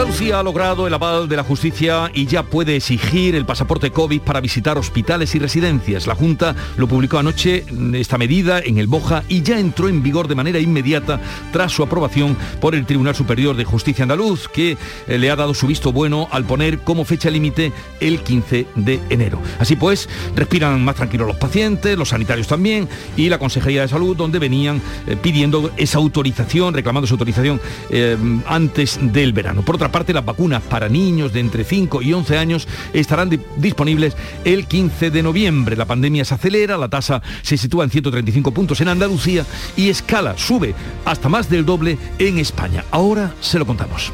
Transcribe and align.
Andalucía 0.00 0.38
ha 0.38 0.42
logrado 0.42 0.86
el 0.86 0.94
aval 0.94 1.28
de 1.28 1.36
la 1.36 1.44
justicia 1.44 2.10
y 2.14 2.24
ya 2.24 2.42
puede 2.42 2.76
exigir 2.76 3.34
el 3.34 3.44
pasaporte 3.44 3.90
COVID 3.90 4.22
para 4.22 4.40
visitar 4.40 4.78
hospitales 4.78 5.34
y 5.34 5.38
residencias. 5.38 6.06
La 6.06 6.14
Junta 6.14 6.56
lo 6.78 6.86
publicó 6.86 7.18
anoche 7.18 7.66
esta 7.92 8.16
medida 8.16 8.60
en 8.60 8.78
el 8.78 8.86
Boja 8.86 9.24
y 9.28 9.42
ya 9.42 9.58
entró 9.58 9.90
en 9.90 10.02
vigor 10.02 10.26
de 10.26 10.34
manera 10.34 10.58
inmediata 10.58 11.20
tras 11.52 11.72
su 11.72 11.82
aprobación 11.82 12.34
por 12.62 12.74
el 12.74 12.86
Tribunal 12.86 13.14
Superior 13.14 13.54
de 13.56 13.64
Justicia 13.66 14.04
Andaluz, 14.04 14.48
que 14.48 14.78
eh, 15.06 15.18
le 15.18 15.30
ha 15.30 15.36
dado 15.36 15.52
su 15.52 15.66
visto 15.66 15.92
bueno 15.92 16.28
al 16.30 16.46
poner 16.46 16.78
como 16.78 17.04
fecha 17.04 17.28
límite 17.28 17.70
el 18.00 18.22
15 18.22 18.68
de 18.76 19.00
enero. 19.10 19.38
Así 19.58 19.76
pues, 19.76 20.08
respiran 20.34 20.82
más 20.82 20.96
tranquilos 20.96 21.26
los 21.26 21.36
pacientes, 21.36 21.98
los 21.98 22.08
sanitarios 22.08 22.48
también 22.48 22.88
y 23.18 23.28
la 23.28 23.38
Consejería 23.38 23.82
de 23.82 23.88
Salud, 23.88 24.16
donde 24.16 24.38
venían 24.38 24.80
eh, 25.06 25.16
pidiendo 25.20 25.70
esa 25.76 25.98
autorización, 25.98 26.72
reclamando 26.72 27.04
esa 27.04 27.14
autorización 27.14 27.60
eh, 27.90 28.16
antes 28.46 28.98
del 29.02 29.34
verano 29.34 29.62
otra 29.80 29.89
parte, 29.90 30.12
las 30.12 30.24
vacunas 30.24 30.62
para 30.62 30.88
niños 30.88 31.32
de 31.32 31.40
entre 31.40 31.64
5 31.64 32.02
y 32.02 32.12
11 32.12 32.38
años 32.38 32.68
estarán 32.92 33.30
disponibles 33.56 34.16
el 34.44 34.66
15 34.66 35.10
de 35.10 35.22
noviembre. 35.22 35.76
La 35.76 35.84
pandemia 35.84 36.24
se 36.24 36.34
acelera, 36.34 36.76
la 36.76 36.88
tasa 36.88 37.22
se 37.42 37.56
sitúa 37.56 37.84
en 37.84 37.90
135 37.90 38.52
puntos 38.52 38.80
en 38.80 38.88
Andalucía 38.88 39.44
y 39.76 39.88
escala, 39.88 40.36
sube 40.36 40.74
hasta 41.04 41.28
más 41.28 41.48
del 41.48 41.64
doble 41.64 41.98
en 42.18 42.38
España. 42.38 42.84
Ahora 42.90 43.34
se 43.40 43.58
lo 43.58 43.66
contamos. 43.66 44.12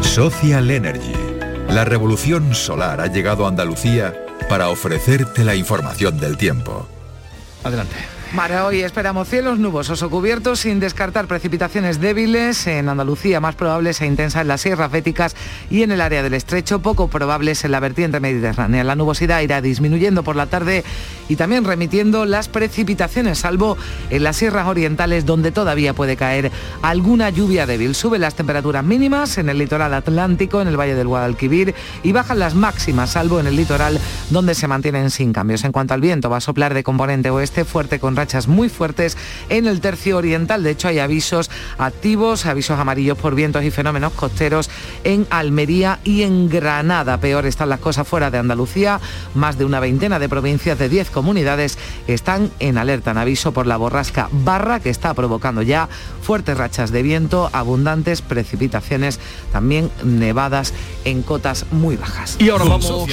Social 0.00 0.70
Energy. 0.70 1.12
La 1.68 1.84
revolución 1.84 2.54
solar 2.54 3.00
ha 3.00 3.06
llegado 3.06 3.46
a 3.46 3.48
Andalucía 3.48 4.14
para 4.48 4.68
ofrecerte 4.68 5.44
la 5.44 5.54
información 5.54 6.18
del 6.20 6.36
tiempo. 6.36 6.86
Adelante. 7.64 8.11
Para 8.36 8.64
hoy 8.64 8.80
esperamos 8.80 9.28
cielos 9.28 9.58
nubosos 9.58 10.02
o 10.02 10.08
cubiertos 10.08 10.60
sin 10.60 10.80
descartar 10.80 11.26
precipitaciones 11.26 12.00
débiles 12.00 12.66
en 12.66 12.88
Andalucía, 12.88 13.40
más 13.40 13.56
probables 13.56 14.00
e 14.00 14.06
intensas 14.06 14.40
en 14.40 14.48
las 14.48 14.62
sierras 14.62 14.90
béticas 14.90 15.36
y 15.70 15.82
en 15.82 15.92
el 15.92 16.00
área 16.00 16.22
del 16.22 16.32
estrecho, 16.32 16.80
poco 16.80 17.08
probables 17.08 17.62
en 17.66 17.72
la 17.72 17.80
vertiente 17.80 18.20
mediterránea. 18.20 18.84
La 18.84 18.96
nubosidad 18.96 19.42
irá 19.42 19.60
disminuyendo 19.60 20.22
por 20.22 20.34
la 20.34 20.46
tarde 20.46 20.82
y 21.28 21.36
también 21.36 21.64
remitiendo 21.64 22.24
las 22.24 22.48
precipitaciones, 22.48 23.38
salvo 23.38 23.76
en 24.08 24.22
las 24.22 24.36
sierras 24.36 24.66
orientales 24.66 25.26
donde 25.26 25.52
todavía 25.52 25.92
puede 25.92 26.16
caer 26.16 26.50
alguna 26.80 27.28
lluvia 27.28 27.66
débil. 27.66 27.94
Suben 27.94 28.22
las 28.22 28.34
temperaturas 28.34 28.82
mínimas 28.82 29.36
en 29.36 29.50
el 29.50 29.58
litoral 29.58 29.92
atlántico, 29.92 30.62
en 30.62 30.68
el 30.68 30.80
valle 30.80 30.94
del 30.94 31.06
Guadalquivir 31.06 31.74
y 32.02 32.12
bajan 32.12 32.38
las 32.38 32.54
máximas, 32.54 33.10
salvo 33.10 33.40
en 33.40 33.46
el 33.46 33.56
litoral 33.56 34.00
donde 34.30 34.54
se 34.54 34.68
mantienen 34.68 35.10
sin 35.10 35.34
cambios. 35.34 35.64
En 35.64 35.72
cuanto 35.72 35.92
al 35.92 36.00
viento, 36.00 36.30
va 36.30 36.38
a 36.38 36.40
soplar 36.40 36.72
de 36.72 36.82
componente 36.82 37.28
oeste 37.28 37.66
fuerte 37.66 38.00
con 38.00 38.21
rachas 38.22 38.46
muy 38.46 38.68
fuertes 38.68 39.16
en 39.48 39.66
el 39.66 39.80
tercio 39.80 40.16
oriental. 40.16 40.62
De 40.62 40.70
hecho, 40.70 40.86
hay 40.86 41.00
avisos 41.00 41.50
activos, 41.76 42.46
avisos 42.46 42.78
amarillos 42.78 43.18
por 43.18 43.34
vientos 43.34 43.64
y 43.64 43.72
fenómenos 43.72 44.12
costeros 44.12 44.70
en 45.02 45.26
Almería 45.28 45.98
y 46.04 46.22
en 46.22 46.48
Granada. 46.48 47.18
Peor 47.18 47.46
están 47.46 47.68
las 47.68 47.80
cosas 47.80 48.06
fuera 48.06 48.30
de 48.30 48.38
Andalucía. 48.38 49.00
Más 49.34 49.58
de 49.58 49.64
una 49.64 49.80
veintena 49.80 50.20
de 50.20 50.28
provincias 50.28 50.78
de 50.78 50.88
10 50.88 51.10
comunidades 51.10 51.78
están 52.06 52.52
en 52.60 52.78
alerta, 52.78 53.10
en 53.10 53.18
aviso 53.18 53.50
por 53.50 53.66
la 53.66 53.76
borrasca 53.76 54.28
Barra, 54.30 54.78
que 54.78 54.90
está 54.90 55.14
provocando 55.14 55.62
ya 55.62 55.88
fuertes 56.22 56.56
rachas 56.56 56.92
de 56.92 57.02
viento, 57.02 57.50
abundantes 57.52 58.22
precipitaciones, 58.22 59.18
también 59.50 59.90
nevadas 60.04 60.72
en 61.04 61.22
cotas 61.22 61.66
muy 61.72 61.96
bajas. 61.96 62.36
Y 62.38 62.50
ahora 62.50 62.66
vamos 62.66 63.08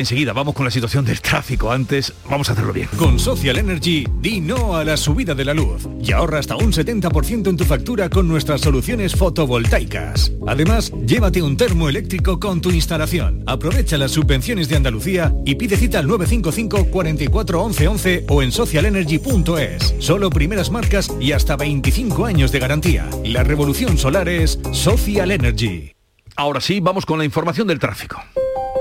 enseguida 0.00 0.32
vamos 0.32 0.54
con 0.54 0.64
la 0.64 0.70
situación 0.70 1.04
del 1.04 1.20
tráfico. 1.20 1.70
Antes, 1.70 2.12
vamos 2.28 2.48
a 2.48 2.52
hacerlo 2.52 2.72
bien. 2.72 2.88
Con 2.96 3.18
Social 3.18 3.58
Energy, 3.58 4.06
di 4.20 4.40
no 4.40 4.76
a 4.76 4.84
la 4.84 4.96
subida 4.96 5.34
de 5.34 5.44
la 5.44 5.54
luz 5.54 5.88
y 6.02 6.12
ahorra 6.12 6.38
hasta 6.38 6.56
un 6.56 6.72
70% 6.72 7.48
en 7.48 7.56
tu 7.56 7.64
factura 7.64 8.08
con 8.08 8.26
nuestras 8.26 8.62
soluciones 8.62 9.14
fotovoltaicas. 9.14 10.32
Además, 10.46 10.92
llévate 11.06 11.42
un 11.42 11.56
termo 11.56 11.88
eléctrico 11.88 12.40
con 12.40 12.60
tu 12.60 12.70
instalación. 12.70 13.44
Aprovecha 13.46 13.98
las 13.98 14.12
subvenciones 14.12 14.68
de 14.68 14.76
Andalucía 14.76 15.34
y 15.44 15.54
pide 15.54 15.76
cita 15.76 15.98
al 15.98 16.08
955 16.08 16.90
44 16.90 17.62
11 17.62 17.88
11 17.88 18.26
o 18.28 18.42
en 18.42 18.52
socialenergy.es. 18.52 19.94
Solo 19.98 20.30
primeras 20.30 20.70
marcas 20.70 21.10
y 21.20 21.32
hasta 21.32 21.56
25 21.56 22.24
años 22.24 22.52
de 22.52 22.58
garantía. 22.58 23.08
La 23.24 23.44
revolución 23.44 23.98
solar 23.98 24.28
es 24.28 24.58
Social 24.72 25.30
Energy. 25.30 25.92
Ahora 26.36 26.60
sí, 26.60 26.80
vamos 26.80 27.04
con 27.04 27.18
la 27.18 27.24
información 27.24 27.66
del 27.66 27.78
tráfico. 27.78 28.22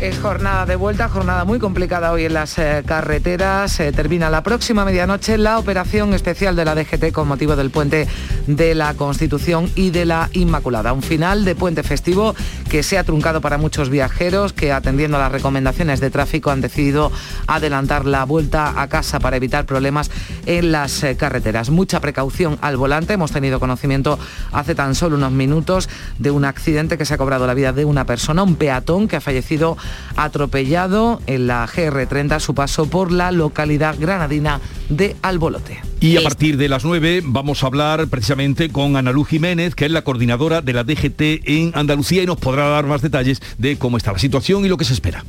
Es 0.00 0.18
jornada 0.18 0.64
de 0.64 0.76
vuelta, 0.76 1.10
jornada 1.10 1.44
muy 1.44 1.58
complicada 1.58 2.10
hoy 2.12 2.24
en 2.24 2.32
las 2.32 2.58
eh, 2.58 2.82
carreteras. 2.86 3.76
termina 3.94 4.30
la 4.30 4.42
próxima 4.42 4.86
medianoche 4.86 5.36
la 5.36 5.58
operación 5.58 6.14
especial 6.14 6.56
de 6.56 6.64
la 6.64 6.74
DGT 6.74 7.12
con 7.12 7.28
motivo 7.28 7.54
del 7.54 7.68
puente 7.68 8.08
de 8.46 8.74
la 8.74 8.94
Constitución 8.94 9.70
y 9.74 9.90
de 9.90 10.06
la 10.06 10.30
Inmaculada. 10.32 10.94
Un 10.94 11.02
final 11.02 11.44
de 11.44 11.54
puente 11.54 11.82
festivo 11.82 12.34
que 12.70 12.82
se 12.82 12.96
ha 12.96 13.04
truncado 13.04 13.42
para 13.42 13.58
muchos 13.58 13.90
viajeros 13.90 14.54
que 14.54 14.72
atendiendo 14.72 15.18
a 15.18 15.20
las 15.20 15.32
recomendaciones 15.32 16.00
de 16.00 16.08
tráfico 16.08 16.50
han 16.50 16.62
decidido 16.62 17.12
adelantar 17.46 18.06
la 18.06 18.24
vuelta 18.24 18.80
a 18.80 18.88
casa 18.88 19.20
para 19.20 19.36
evitar 19.36 19.66
problemas 19.66 20.10
en 20.46 20.72
las 20.72 21.02
eh, 21.02 21.18
carreteras. 21.18 21.68
Mucha 21.68 22.00
precaución 22.00 22.56
al 22.62 22.78
volante. 22.78 23.12
Hemos 23.12 23.32
tenido 23.32 23.60
conocimiento 23.60 24.18
hace 24.50 24.74
tan 24.74 24.94
solo 24.94 25.16
unos 25.16 25.32
minutos 25.32 25.90
de 26.18 26.30
un 26.30 26.46
accidente 26.46 26.96
que 26.96 27.04
se 27.04 27.12
ha 27.12 27.18
cobrado 27.18 27.46
la 27.46 27.52
vida 27.52 27.74
de 27.74 27.84
una 27.84 28.06
persona, 28.06 28.42
un 28.42 28.56
peatón 28.56 29.06
que 29.06 29.16
ha 29.16 29.20
fallecido 29.20 29.76
atropellado 30.16 31.20
en 31.26 31.46
la 31.46 31.66
GR30 31.66 32.32
a 32.32 32.40
su 32.40 32.54
paso 32.54 32.86
por 32.86 33.12
la 33.12 33.32
localidad 33.32 33.96
granadina 33.98 34.60
de 34.88 35.16
Albolote. 35.22 35.80
Y 36.00 36.16
a 36.16 36.22
partir 36.22 36.56
de 36.56 36.68
las 36.68 36.84
9 36.84 37.22
vamos 37.24 37.62
a 37.62 37.66
hablar 37.66 38.08
precisamente 38.08 38.70
con 38.70 38.96
Ana 38.96 39.12
Luz 39.12 39.28
Jiménez, 39.28 39.74
que 39.74 39.86
es 39.86 39.90
la 39.90 40.02
coordinadora 40.02 40.62
de 40.62 40.72
la 40.72 40.84
DGT 40.84 41.20
en 41.44 41.72
Andalucía 41.74 42.22
y 42.22 42.26
nos 42.26 42.38
podrá 42.38 42.68
dar 42.68 42.86
más 42.86 43.02
detalles 43.02 43.42
de 43.58 43.76
cómo 43.76 43.96
está 43.96 44.12
la 44.12 44.18
situación 44.18 44.64
y 44.64 44.68
lo 44.68 44.76
que 44.76 44.84
se 44.84 44.94
espera. 44.94 45.24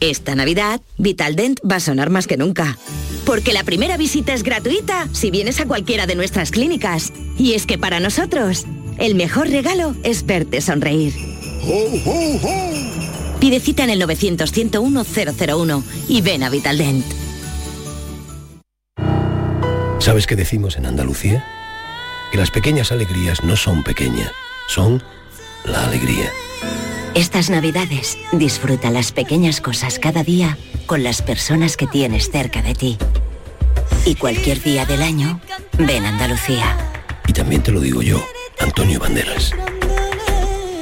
Esta 0.00 0.34
Navidad, 0.34 0.80
Vitaldent 0.98 1.60
va 1.70 1.76
a 1.76 1.80
sonar 1.80 2.10
más 2.10 2.26
que 2.26 2.36
nunca. 2.36 2.76
Porque 3.24 3.52
la 3.54 3.64
primera 3.64 3.96
visita 3.96 4.34
es 4.34 4.42
gratuita 4.42 5.08
si 5.12 5.30
vienes 5.30 5.60
a 5.60 5.66
cualquiera 5.66 6.06
de 6.06 6.14
nuestras 6.14 6.50
clínicas. 6.50 7.12
Y 7.38 7.54
es 7.54 7.64
que 7.64 7.78
para 7.78 8.00
nosotros, 8.00 8.66
el 8.98 9.14
mejor 9.14 9.48
regalo 9.48 9.94
es 10.02 10.26
verte 10.26 10.60
sonreír. 10.60 11.14
Pide 13.40 13.60
cita 13.60 13.84
en 13.84 13.90
el 13.90 14.02
900-101-001 14.02 15.82
y 16.08 16.20
ven 16.22 16.42
a 16.42 16.50
Vitaldent. 16.50 17.04
¿Sabes 19.98 20.26
qué 20.26 20.36
decimos 20.36 20.76
en 20.76 20.86
Andalucía? 20.86 21.44
Que 22.30 22.38
las 22.38 22.50
pequeñas 22.50 22.92
alegrías 22.92 23.42
no 23.42 23.56
son 23.56 23.82
pequeñas, 23.82 24.30
son 24.68 25.02
la 25.64 25.86
alegría. 25.86 26.30
Estas 27.14 27.48
navidades 27.48 28.18
disfruta 28.32 28.90
las 28.90 29.12
pequeñas 29.12 29.60
cosas 29.60 29.98
cada 29.98 30.24
día 30.24 30.58
con 30.86 31.02
las 31.02 31.22
personas 31.22 31.76
que 31.76 31.86
tienes 31.86 32.30
cerca 32.30 32.60
de 32.60 32.74
ti. 32.74 32.98
Y 34.04 34.16
cualquier 34.16 34.62
día 34.62 34.84
del 34.84 35.00
año, 35.00 35.40
ven 35.78 36.04
a 36.04 36.10
Andalucía. 36.10 36.76
Y 37.26 37.32
también 37.32 37.62
te 37.62 37.72
lo 37.72 37.80
digo 37.80 38.02
yo, 38.02 38.22
Antonio 38.58 39.00
Banderas. 39.00 39.52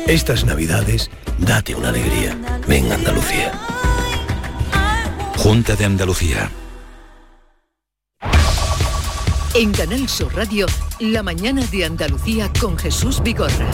Estas 0.06 0.44
navidades 0.44 1.10
Date 1.42 1.74
una 1.74 1.88
alegría. 1.88 2.38
Ven 2.68 2.92
Andalucía. 2.92 3.52
Junta 5.36 5.74
de 5.74 5.84
Andalucía. 5.84 6.50
En 9.54 9.72
Canal 9.72 10.08
Sur 10.08 10.34
Radio, 10.36 10.66
la 11.00 11.24
mañana 11.24 11.66
de 11.66 11.84
Andalucía 11.84 12.50
con 12.60 12.78
Jesús 12.78 13.20
Vigorra. 13.22 13.68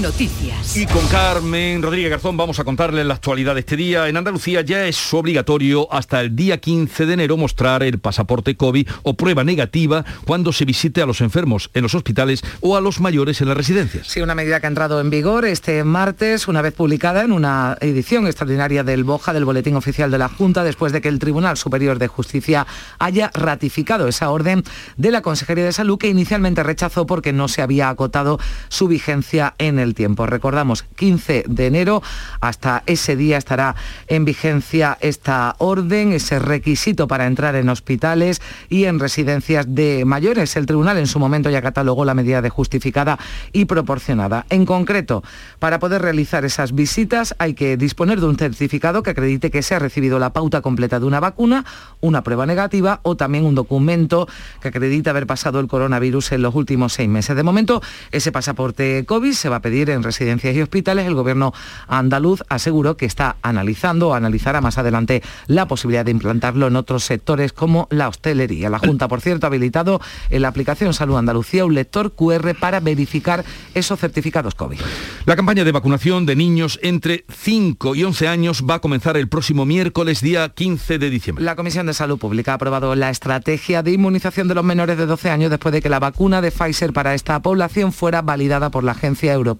Noticias. 0.00 0.76
Y 0.76 0.86
con 0.86 1.06
Carmen 1.08 1.82
Rodríguez 1.82 2.10
Garzón 2.10 2.36
vamos 2.36 2.58
a 2.58 2.64
contarle 2.64 3.04
la 3.04 3.14
actualidad 3.14 3.54
de 3.54 3.60
este 3.60 3.76
día. 3.76 4.08
En 4.08 4.16
Andalucía 4.16 4.62
ya 4.62 4.86
es 4.86 5.12
obligatorio 5.12 5.92
hasta 5.92 6.20
el 6.20 6.34
día 6.34 6.58
15 6.58 7.04
de 7.04 7.12
enero 7.12 7.36
mostrar 7.36 7.82
el 7.82 7.98
pasaporte 7.98 8.56
COVID 8.56 8.88
o 9.02 9.14
prueba 9.14 9.44
negativa 9.44 10.04
cuando 10.24 10.52
se 10.52 10.64
visite 10.64 11.02
a 11.02 11.06
los 11.06 11.20
enfermos 11.20 11.70
en 11.74 11.82
los 11.82 11.94
hospitales 11.94 12.42
o 12.60 12.76
a 12.76 12.80
los 12.80 13.00
mayores 13.00 13.40
en 13.40 13.48
las 13.48 13.56
residencias. 13.56 14.06
Sí, 14.06 14.20
una 14.22 14.34
medida 14.34 14.60
que 14.60 14.66
ha 14.66 14.68
entrado 14.68 15.00
en 15.00 15.10
vigor 15.10 15.44
este 15.44 15.84
martes, 15.84 16.48
una 16.48 16.62
vez 16.62 16.72
publicada 16.72 17.22
en 17.22 17.32
una 17.32 17.76
edición 17.80 18.26
extraordinaria 18.26 18.84
del 18.84 19.04
BOJA, 19.04 19.32
del 19.32 19.44
Boletín 19.44 19.76
Oficial 19.76 20.10
de 20.10 20.18
la 20.18 20.28
Junta, 20.28 20.64
después 20.64 20.92
de 20.92 21.00
que 21.00 21.08
el 21.08 21.18
Tribunal 21.18 21.56
Superior 21.56 21.98
de 21.98 22.08
Justicia 22.08 22.66
haya 22.98 23.30
ratificado 23.34 24.08
esa 24.08 24.30
orden 24.30 24.62
de 24.96 25.10
la 25.10 25.22
Consejería 25.22 25.64
de 25.64 25.72
Salud 25.72 25.98
que 25.98 26.08
inicialmente 26.08 26.62
rechazó 26.62 27.06
porque 27.06 27.32
no 27.32 27.48
se 27.48 27.62
había 27.62 27.88
acotado 27.88 28.38
su 28.68 28.88
vigencia 28.88 29.54
en 29.58 29.78
el 29.78 29.81
tiempo. 29.94 30.26
Recordamos, 30.26 30.84
15 30.94 31.44
de 31.48 31.66
enero, 31.66 32.02
hasta 32.40 32.82
ese 32.86 33.16
día 33.16 33.36
estará 33.36 33.74
en 34.06 34.24
vigencia 34.24 34.96
esta 35.00 35.56
orden, 35.58 36.12
ese 36.12 36.38
requisito 36.38 37.08
para 37.08 37.26
entrar 37.26 37.56
en 37.56 37.68
hospitales 37.68 38.40
y 38.68 38.84
en 38.84 38.98
residencias 38.98 39.66
de 39.74 40.04
mayores. 40.04 40.56
El 40.56 40.66
tribunal 40.66 40.98
en 40.98 41.06
su 41.06 41.18
momento 41.18 41.50
ya 41.50 41.60
catalogó 41.60 42.04
la 42.04 42.14
medida 42.14 42.40
de 42.40 42.50
justificada 42.50 43.18
y 43.52 43.64
proporcionada. 43.64 44.46
En 44.48 44.64
concreto, 44.64 45.22
para 45.58 45.78
poder 45.78 46.02
realizar 46.02 46.44
esas 46.44 46.72
visitas 46.72 47.34
hay 47.38 47.54
que 47.54 47.76
disponer 47.76 48.20
de 48.20 48.26
un 48.26 48.36
certificado 48.36 49.02
que 49.02 49.10
acredite 49.10 49.50
que 49.50 49.62
se 49.62 49.74
ha 49.74 49.78
recibido 49.78 50.18
la 50.18 50.32
pauta 50.32 50.60
completa 50.60 51.00
de 51.00 51.06
una 51.06 51.20
vacuna, 51.20 51.64
una 52.00 52.22
prueba 52.22 52.46
negativa 52.46 53.00
o 53.02 53.16
también 53.16 53.44
un 53.44 53.54
documento 53.54 54.28
que 54.60 54.68
acredita 54.68 55.10
haber 55.10 55.26
pasado 55.26 55.60
el 55.60 55.68
coronavirus 55.68 56.32
en 56.32 56.42
los 56.42 56.54
últimos 56.54 56.92
seis 56.92 57.08
meses. 57.08 57.36
De 57.36 57.42
momento, 57.42 57.82
ese 58.10 58.32
pasaporte 58.32 59.04
COVID 59.06 59.32
se 59.32 59.48
va 59.48 59.56
a 59.56 59.61
pedir 59.62 59.90
en 59.90 60.02
residencias 60.02 60.54
y 60.54 60.60
hospitales. 60.60 61.06
El 61.06 61.14
gobierno 61.14 61.54
andaluz 61.88 62.42
aseguró 62.48 62.96
que 62.96 63.06
está 63.06 63.36
analizando 63.42 64.08
o 64.08 64.14
analizará 64.14 64.60
más 64.60 64.78
adelante 64.78 65.22
la 65.46 65.66
posibilidad 65.66 66.04
de 66.04 66.10
implantarlo 66.10 66.66
en 66.66 66.76
otros 66.76 67.04
sectores 67.04 67.52
como 67.52 67.88
la 67.90 68.08
hostelería. 68.08 68.68
La 68.68 68.78
Junta, 68.78 69.08
por 69.08 69.20
cierto, 69.20 69.46
ha 69.46 69.48
habilitado 69.48 70.00
en 70.30 70.42
la 70.42 70.48
aplicación 70.48 70.92
Salud 70.92 71.16
Andalucía 71.16 71.64
un 71.64 71.74
lector 71.74 72.12
QR 72.12 72.54
para 72.58 72.80
verificar 72.80 73.44
esos 73.74 73.98
certificados 73.98 74.54
COVID. 74.54 74.78
La 75.24 75.36
campaña 75.36 75.64
de 75.64 75.72
vacunación 75.72 76.26
de 76.26 76.36
niños 76.36 76.78
entre 76.82 77.24
5 77.30 77.94
y 77.94 78.04
11 78.04 78.28
años 78.28 78.64
va 78.68 78.74
a 78.74 78.78
comenzar 78.80 79.16
el 79.16 79.28
próximo 79.28 79.64
miércoles, 79.64 80.20
día 80.20 80.48
15 80.48 80.98
de 80.98 81.10
diciembre. 81.10 81.44
La 81.44 81.56
Comisión 81.56 81.86
de 81.86 81.94
Salud 81.94 82.18
Pública 82.18 82.52
ha 82.52 82.54
aprobado 82.56 82.94
la 82.94 83.10
estrategia 83.10 83.82
de 83.82 83.92
inmunización 83.92 84.48
de 84.48 84.54
los 84.54 84.64
menores 84.64 84.98
de 84.98 85.06
12 85.06 85.30
años 85.30 85.50
después 85.50 85.72
de 85.72 85.80
que 85.80 85.88
la 85.88 86.00
vacuna 86.00 86.40
de 86.40 86.50
Pfizer 86.50 86.92
para 86.92 87.14
esta 87.14 87.40
población 87.40 87.92
fuera 87.92 88.22
validada 88.22 88.70
por 88.70 88.84
la 88.84 88.92
Agencia 88.92 89.32
Europea 89.32 89.51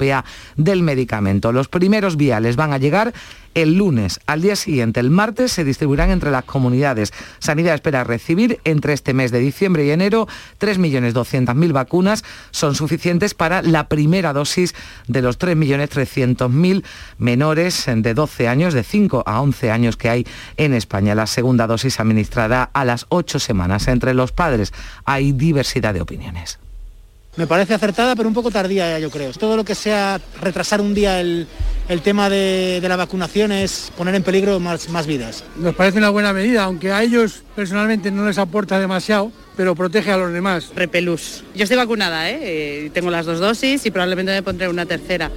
del 0.56 0.82
Medicamento. 0.82 1.52
Los 1.52 1.68
primeros 1.68 2.16
viales 2.16 2.56
van 2.56 2.72
a 2.72 2.78
llegar 2.78 3.12
el 3.54 3.74
lunes. 3.76 4.20
Al 4.26 4.40
día 4.42 4.56
siguiente, 4.56 5.00
el 5.00 5.10
martes, 5.10 5.52
se 5.52 5.64
distribuirán 5.64 6.10
entre 6.10 6.30
las 6.30 6.44
comunidades. 6.44 7.12
Sanidad 7.38 7.74
espera 7.74 8.04
recibir 8.04 8.60
entre 8.64 8.92
este 8.92 9.14
mes 9.14 9.30
de 9.30 9.40
diciembre 9.40 9.84
y 9.84 9.90
enero 9.90 10.26
3.200.000 10.60 11.72
vacunas. 11.72 12.24
Son 12.50 12.74
suficientes 12.74 13.34
para 13.34 13.62
la 13.62 13.88
primera 13.88 14.32
dosis 14.32 14.74
de 15.06 15.22
los 15.22 15.38
3.300.000 15.38 16.84
menores 17.18 17.84
de 17.86 18.14
12 18.14 18.48
años, 18.48 18.74
de 18.74 18.82
5 18.82 19.24
a 19.26 19.40
11 19.40 19.70
años 19.70 19.96
que 19.96 20.08
hay 20.08 20.26
en 20.56 20.74
España. 20.74 21.14
La 21.14 21.26
segunda 21.26 21.66
dosis 21.66 21.94
se 21.94 22.02
administrará 22.02 22.70
a 22.72 22.84
las 22.84 23.06
8 23.10 23.38
semanas. 23.38 23.88
Entre 23.88 24.14
los 24.14 24.32
padres 24.32 24.72
hay 25.04 25.32
diversidad 25.32 25.94
de 25.94 26.00
opiniones. 26.00 26.58
Me 27.34 27.46
parece 27.46 27.72
acertada, 27.72 28.14
pero 28.14 28.28
un 28.28 28.34
poco 28.34 28.50
tardía, 28.50 28.98
yo 28.98 29.10
creo. 29.10 29.32
Todo 29.32 29.56
lo 29.56 29.64
que 29.64 29.74
sea 29.74 30.20
retrasar 30.42 30.82
un 30.82 30.92
día 30.92 31.18
el, 31.18 31.46
tema 32.04 32.28
de, 32.28 32.78
la 32.86 32.96
vacunación 32.96 33.52
es 33.52 33.90
poner 33.96 34.14
en 34.14 34.22
peligro 34.22 34.60
más, 34.60 34.90
más 34.90 35.06
vidas. 35.06 35.42
Nos 35.56 35.74
parece 35.74 35.96
una 35.96 36.10
buena 36.10 36.34
medida, 36.34 36.64
aunque 36.64 36.92
a 36.92 37.02
ellos 37.02 37.42
personalmente 37.56 38.10
no 38.10 38.26
les 38.26 38.36
aporta 38.36 38.78
demasiado, 38.78 39.32
pero 39.56 39.74
protege 39.74 40.12
a 40.12 40.18
los 40.18 40.30
demás. 40.30 40.72
Repelús. 40.76 41.42
Yo 41.54 41.62
estoy 41.62 41.78
vacunada, 41.78 42.28
¿eh? 42.28 42.38
eh 42.42 42.90
tengo 42.92 43.10
las 43.10 43.24
dos 43.24 43.40
dosis 43.40 43.86
y 43.86 43.90
probablemente 43.90 44.32
me 44.32 44.42
pondré 44.42 44.68
una 44.68 44.84
tercera 44.84 45.30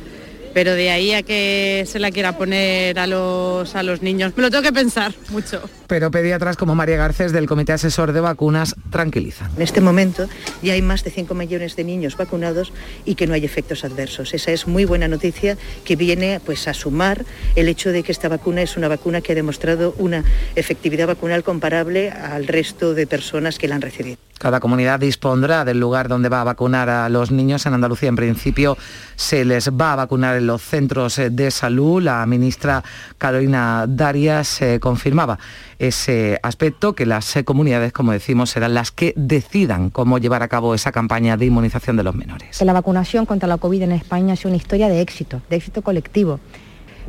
pero 0.55 0.73
de 0.73 0.89
ahí 0.89 1.11
a 1.11 1.21
que 1.21 1.83
se 1.85 1.99
la 1.99 2.11
quiera 2.11 2.37
poner 2.37 2.97
a 2.97 3.07
los, 3.07 3.75
a 3.75 3.83
los 3.83 4.01
niños, 4.01 4.31
me 4.37 4.41
lo 4.41 4.49
tengo 4.49 4.63
que 4.63 4.71
pensar 4.71 5.13
mucho. 5.27 5.61
Pero 5.87 6.11
pediatras 6.11 6.57
como 6.57 6.75
María 6.75 6.97
Garcés 6.97 7.31
del 7.31 7.47
Comité 7.47 7.73
Asesor 7.73 8.11
de 8.11 8.19
Vacunas 8.19 8.75
tranquilizan. 8.89 9.51
En 9.55 9.61
este 9.61 9.81
momento 9.81 10.27
ya 10.61 10.73
hay 10.73 10.81
más 10.81 11.03
de 11.03 11.11
5 11.11 11.33
millones 11.35 11.75
de 11.75 11.83
niños 11.83 12.17
vacunados 12.17 12.73
y 13.05 13.15
que 13.15 13.27
no 13.27 13.33
hay 13.33 13.45
efectos 13.45 13.83
adversos. 13.83 14.33
Esa 14.33 14.51
es 14.51 14.67
muy 14.67 14.85
buena 14.85 15.07
noticia 15.07 15.57
que 15.83 15.95
viene 15.95 16.41
pues, 16.45 16.67
a 16.67 16.73
sumar 16.73 17.25
el 17.55 17.67
hecho 17.67 17.91
de 17.91 18.03
que 18.03 18.11
esta 18.11 18.29
vacuna 18.29 18.61
es 18.61 18.77
una 18.77 18.87
vacuna 18.87 19.21
que 19.21 19.33
ha 19.33 19.35
demostrado 19.35 19.93
una 19.97 20.23
efectividad 20.55 21.07
vacunal 21.07 21.43
comparable 21.43 22.11
al 22.11 22.47
resto 22.47 22.93
de 22.93 23.07
personas 23.07 23.59
que 23.59 23.67
la 23.67 23.75
han 23.75 23.81
recibido. 23.81 24.17
Cada 24.37 24.59
comunidad 24.59 24.99
dispondrá 24.99 25.63
del 25.63 25.79
lugar 25.79 26.09
donde 26.09 26.27
va 26.27 26.41
a 26.41 26.43
vacunar 26.43 26.89
a 26.89 27.07
los 27.07 27.31
niños. 27.31 27.65
En 27.65 27.73
Andalucía, 27.73 28.09
en 28.09 28.17
principio, 28.17 28.77
se 29.15 29.45
les 29.45 29.71
va 29.71 29.93
a 29.93 29.95
vacunar 29.95 30.35
en 30.35 30.45
los 30.45 30.61
centros 30.61 31.21
de 31.31 31.51
salud. 31.51 32.01
La 32.01 32.25
ministra 32.25 32.83
Carolina 33.17 33.85
Darias 33.87 34.61
eh, 34.61 34.79
confirmaba 34.81 35.39
ese 35.79 36.39
aspecto, 36.43 36.93
que 36.93 37.05
las 37.05 37.35
comunidades, 37.45 37.91
como 37.91 38.11
decimos, 38.11 38.49
serán 38.49 38.73
las 38.73 38.91
que 38.91 39.13
decidan 39.15 39.89
cómo 39.89 40.17
llevar 40.17 40.43
a 40.43 40.47
cabo 40.47 40.75
esa 40.75 40.91
campaña 40.91 41.37
de 41.37 41.45
inmunización 41.45 41.97
de 41.97 42.03
los 42.03 42.15
menores. 42.15 42.61
La 42.61 42.73
vacunación 42.73 43.25
contra 43.25 43.47
la 43.47 43.57
COVID 43.57 43.81
en 43.81 43.91
España 43.91 44.33
es 44.33 44.45
una 44.45 44.55
historia 44.55 44.87
de 44.87 45.01
éxito, 45.01 45.41
de 45.49 45.55
éxito 45.57 45.81
colectivo. 45.81 46.39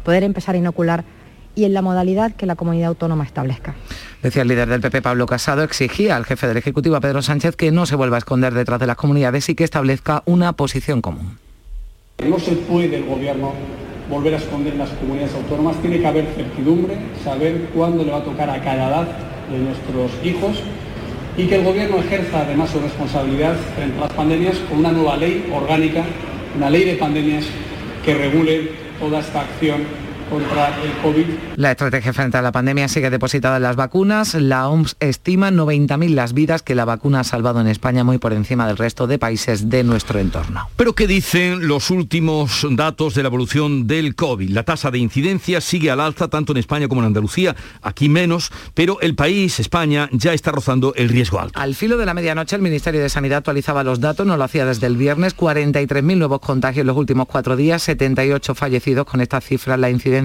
Poder 0.05 0.23
empezar 0.23 0.55
a 0.55 0.59
inocular 0.59 1.05
y 1.55 1.65
en 1.65 1.73
la 1.73 1.83
modalidad 1.83 2.33
que 2.33 2.47
la 2.47 2.55
comunidad 2.55 2.89
autónoma 2.89 3.25
establezca. 3.25 3.75
Decía 4.23 4.43
el 4.43 4.49
líder 4.49 4.69
del 4.69 4.81
PP, 4.81 5.03
Pablo 5.03 5.27
Casado, 5.27 5.63
exigía 5.63 6.17
al 6.17 6.25
jefe 6.25 6.47
del 6.47 6.59
Ejecutivo, 6.59 6.97
a 6.97 7.01
Pedro 7.01 7.23
Sánchez, 7.23 7.57
que 7.57 7.73
no 7.73 7.87
se 7.87 7.97
vuelva 7.97 8.17
a 8.17 8.19
esconder 8.19 8.55
detrás 8.55 8.79
de 8.79 8.87
las 8.87 8.97
comunidades 8.97 9.49
y 9.49 9.55
que 9.55 9.65
establezca 9.65 10.23
una 10.27 10.53
posición 10.53 11.01
común. 11.01 11.39
No 12.25 12.39
se 12.39 12.53
puede 12.53 12.97
el 12.97 13.05
gobierno 13.05 13.53
volver 14.11 14.35
a 14.35 14.37
esconder 14.39 14.75
las 14.77 14.91
comunidades 14.91 15.35
autónomas, 15.35 15.77
tiene 15.77 15.99
que 15.99 16.07
haber 16.07 16.27
certidumbre, 16.37 16.97
saber 17.25 17.69
cuándo 17.75 18.05
le 18.05 18.13
va 18.13 18.19
a 18.19 18.25
tocar 18.25 18.49
a 18.51 18.61
cada 18.61 18.89
edad 18.89 19.07
de 19.51 19.59
nuestros 19.59 20.11
hijos 20.25 20.63
y 21.37 21.47
que 21.47 21.57
el 21.57 21.65
gobierno 21.65 21.99
ejerza 21.99 22.41
además 22.41 22.71
su 22.71 22.81
responsabilidad 22.81 23.57
frente 23.75 23.99
a 23.99 24.03
las 24.03 24.13
pandemias 24.13 24.57
con 24.69 24.79
una 24.79 24.93
nueva 24.93 25.17
ley 25.17 25.51
orgánica, 25.53 26.05
una 26.57 26.71
ley 26.71 26.85
de 26.85 26.95
pandemias 26.95 27.45
que 28.05 28.15
regule 28.15 28.71
toda 28.99 29.21
esta 29.21 29.41
acción 29.41 30.06
contra 30.31 30.69
el 30.83 30.93
COVID. 31.03 31.27
La 31.57 31.71
estrategia 31.71 32.13
frente 32.13 32.37
a 32.37 32.43
la 32.43 32.53
pandemia 32.53 32.89
sigue 32.89 33.11
depositada 33.11 33.57
en 33.57 33.63
las 33.63 33.77
vacunas. 33.77 34.35
La 34.35 34.69
OMS 34.69 34.97
estima 35.01 35.51
90.000 35.51 36.11
las 36.11 36.33
vidas 36.33 36.63
que 36.63 36.75
la 36.75 36.85
vacuna 36.85 37.21
ha 37.21 37.25
salvado 37.25 37.61
en 37.61 37.67
España, 37.67 38.05
muy 38.05 38.19
por 38.19 38.33
encima 38.33 38.67
del 38.67 38.77
resto 38.77 39.07
de 39.07 39.19
países 39.19 39.69
de 39.69 39.85
nuestro 39.85 40.19
entorno. 40.19 40.69
Pero 40.77 40.95
¿qué 40.95 41.07
dicen 41.07 41.69
los 41.69 41.91
últimos 41.91 42.67
datos 42.71 43.15
de 43.15 43.23
la 43.23 43.29
evolución 43.29 43.87
del 43.87 44.15
COVID? 44.15 44.51
La 44.51 44.65
tasa 44.65 44.91
de 44.91 44.99
incidencia 44.99 45.61
sigue 45.61 45.91
al 45.91 46.01
alza 46.01 46.29
tanto 46.29 46.53
en 46.53 46.59
España 46.59 46.89
como 46.89 47.03
en 47.03 47.09
Andalucía, 47.09 47.55
aquí 47.83 48.09
menos, 48.09 48.51
pero 48.75 49.01
el 49.01 49.15
país, 49.15 49.61
España, 49.61 50.09
ya 50.13 50.33
está 50.33 50.51
rozando 50.51 50.95
el 50.97 51.09
riesgo 51.09 51.41
alto. 51.41 51.59
Al 51.59 51.75
filo 51.75 51.97
de 51.97 52.07
la 52.07 52.15
medianoche, 52.15 52.57
el 52.57 52.63
Ministerio 52.63 53.01
de 53.01 53.09
Sanidad 53.09 53.39
actualizaba 53.39 53.85
los 53.85 54.01
datos, 54.01 54.27
no 54.27 54.37
lo 54.37 54.45
hacía 54.45 54.67
desde 54.67 54.87
el 54.87 54.97
viernes, 54.97 55.37
43.000 55.37 56.17
nuevos 56.17 56.41
contagios 56.41 56.83
en 56.83 56.89
los 56.89 56.97
últimos 56.97 57.27
cuatro 57.27 57.57
días, 57.57 57.83
78 57.83 58.55
fallecidos 58.55 59.07
con 59.07 59.21
esta 59.21 59.41
cifra, 59.41 59.77
la 59.77 59.91
incidencia 59.91 60.16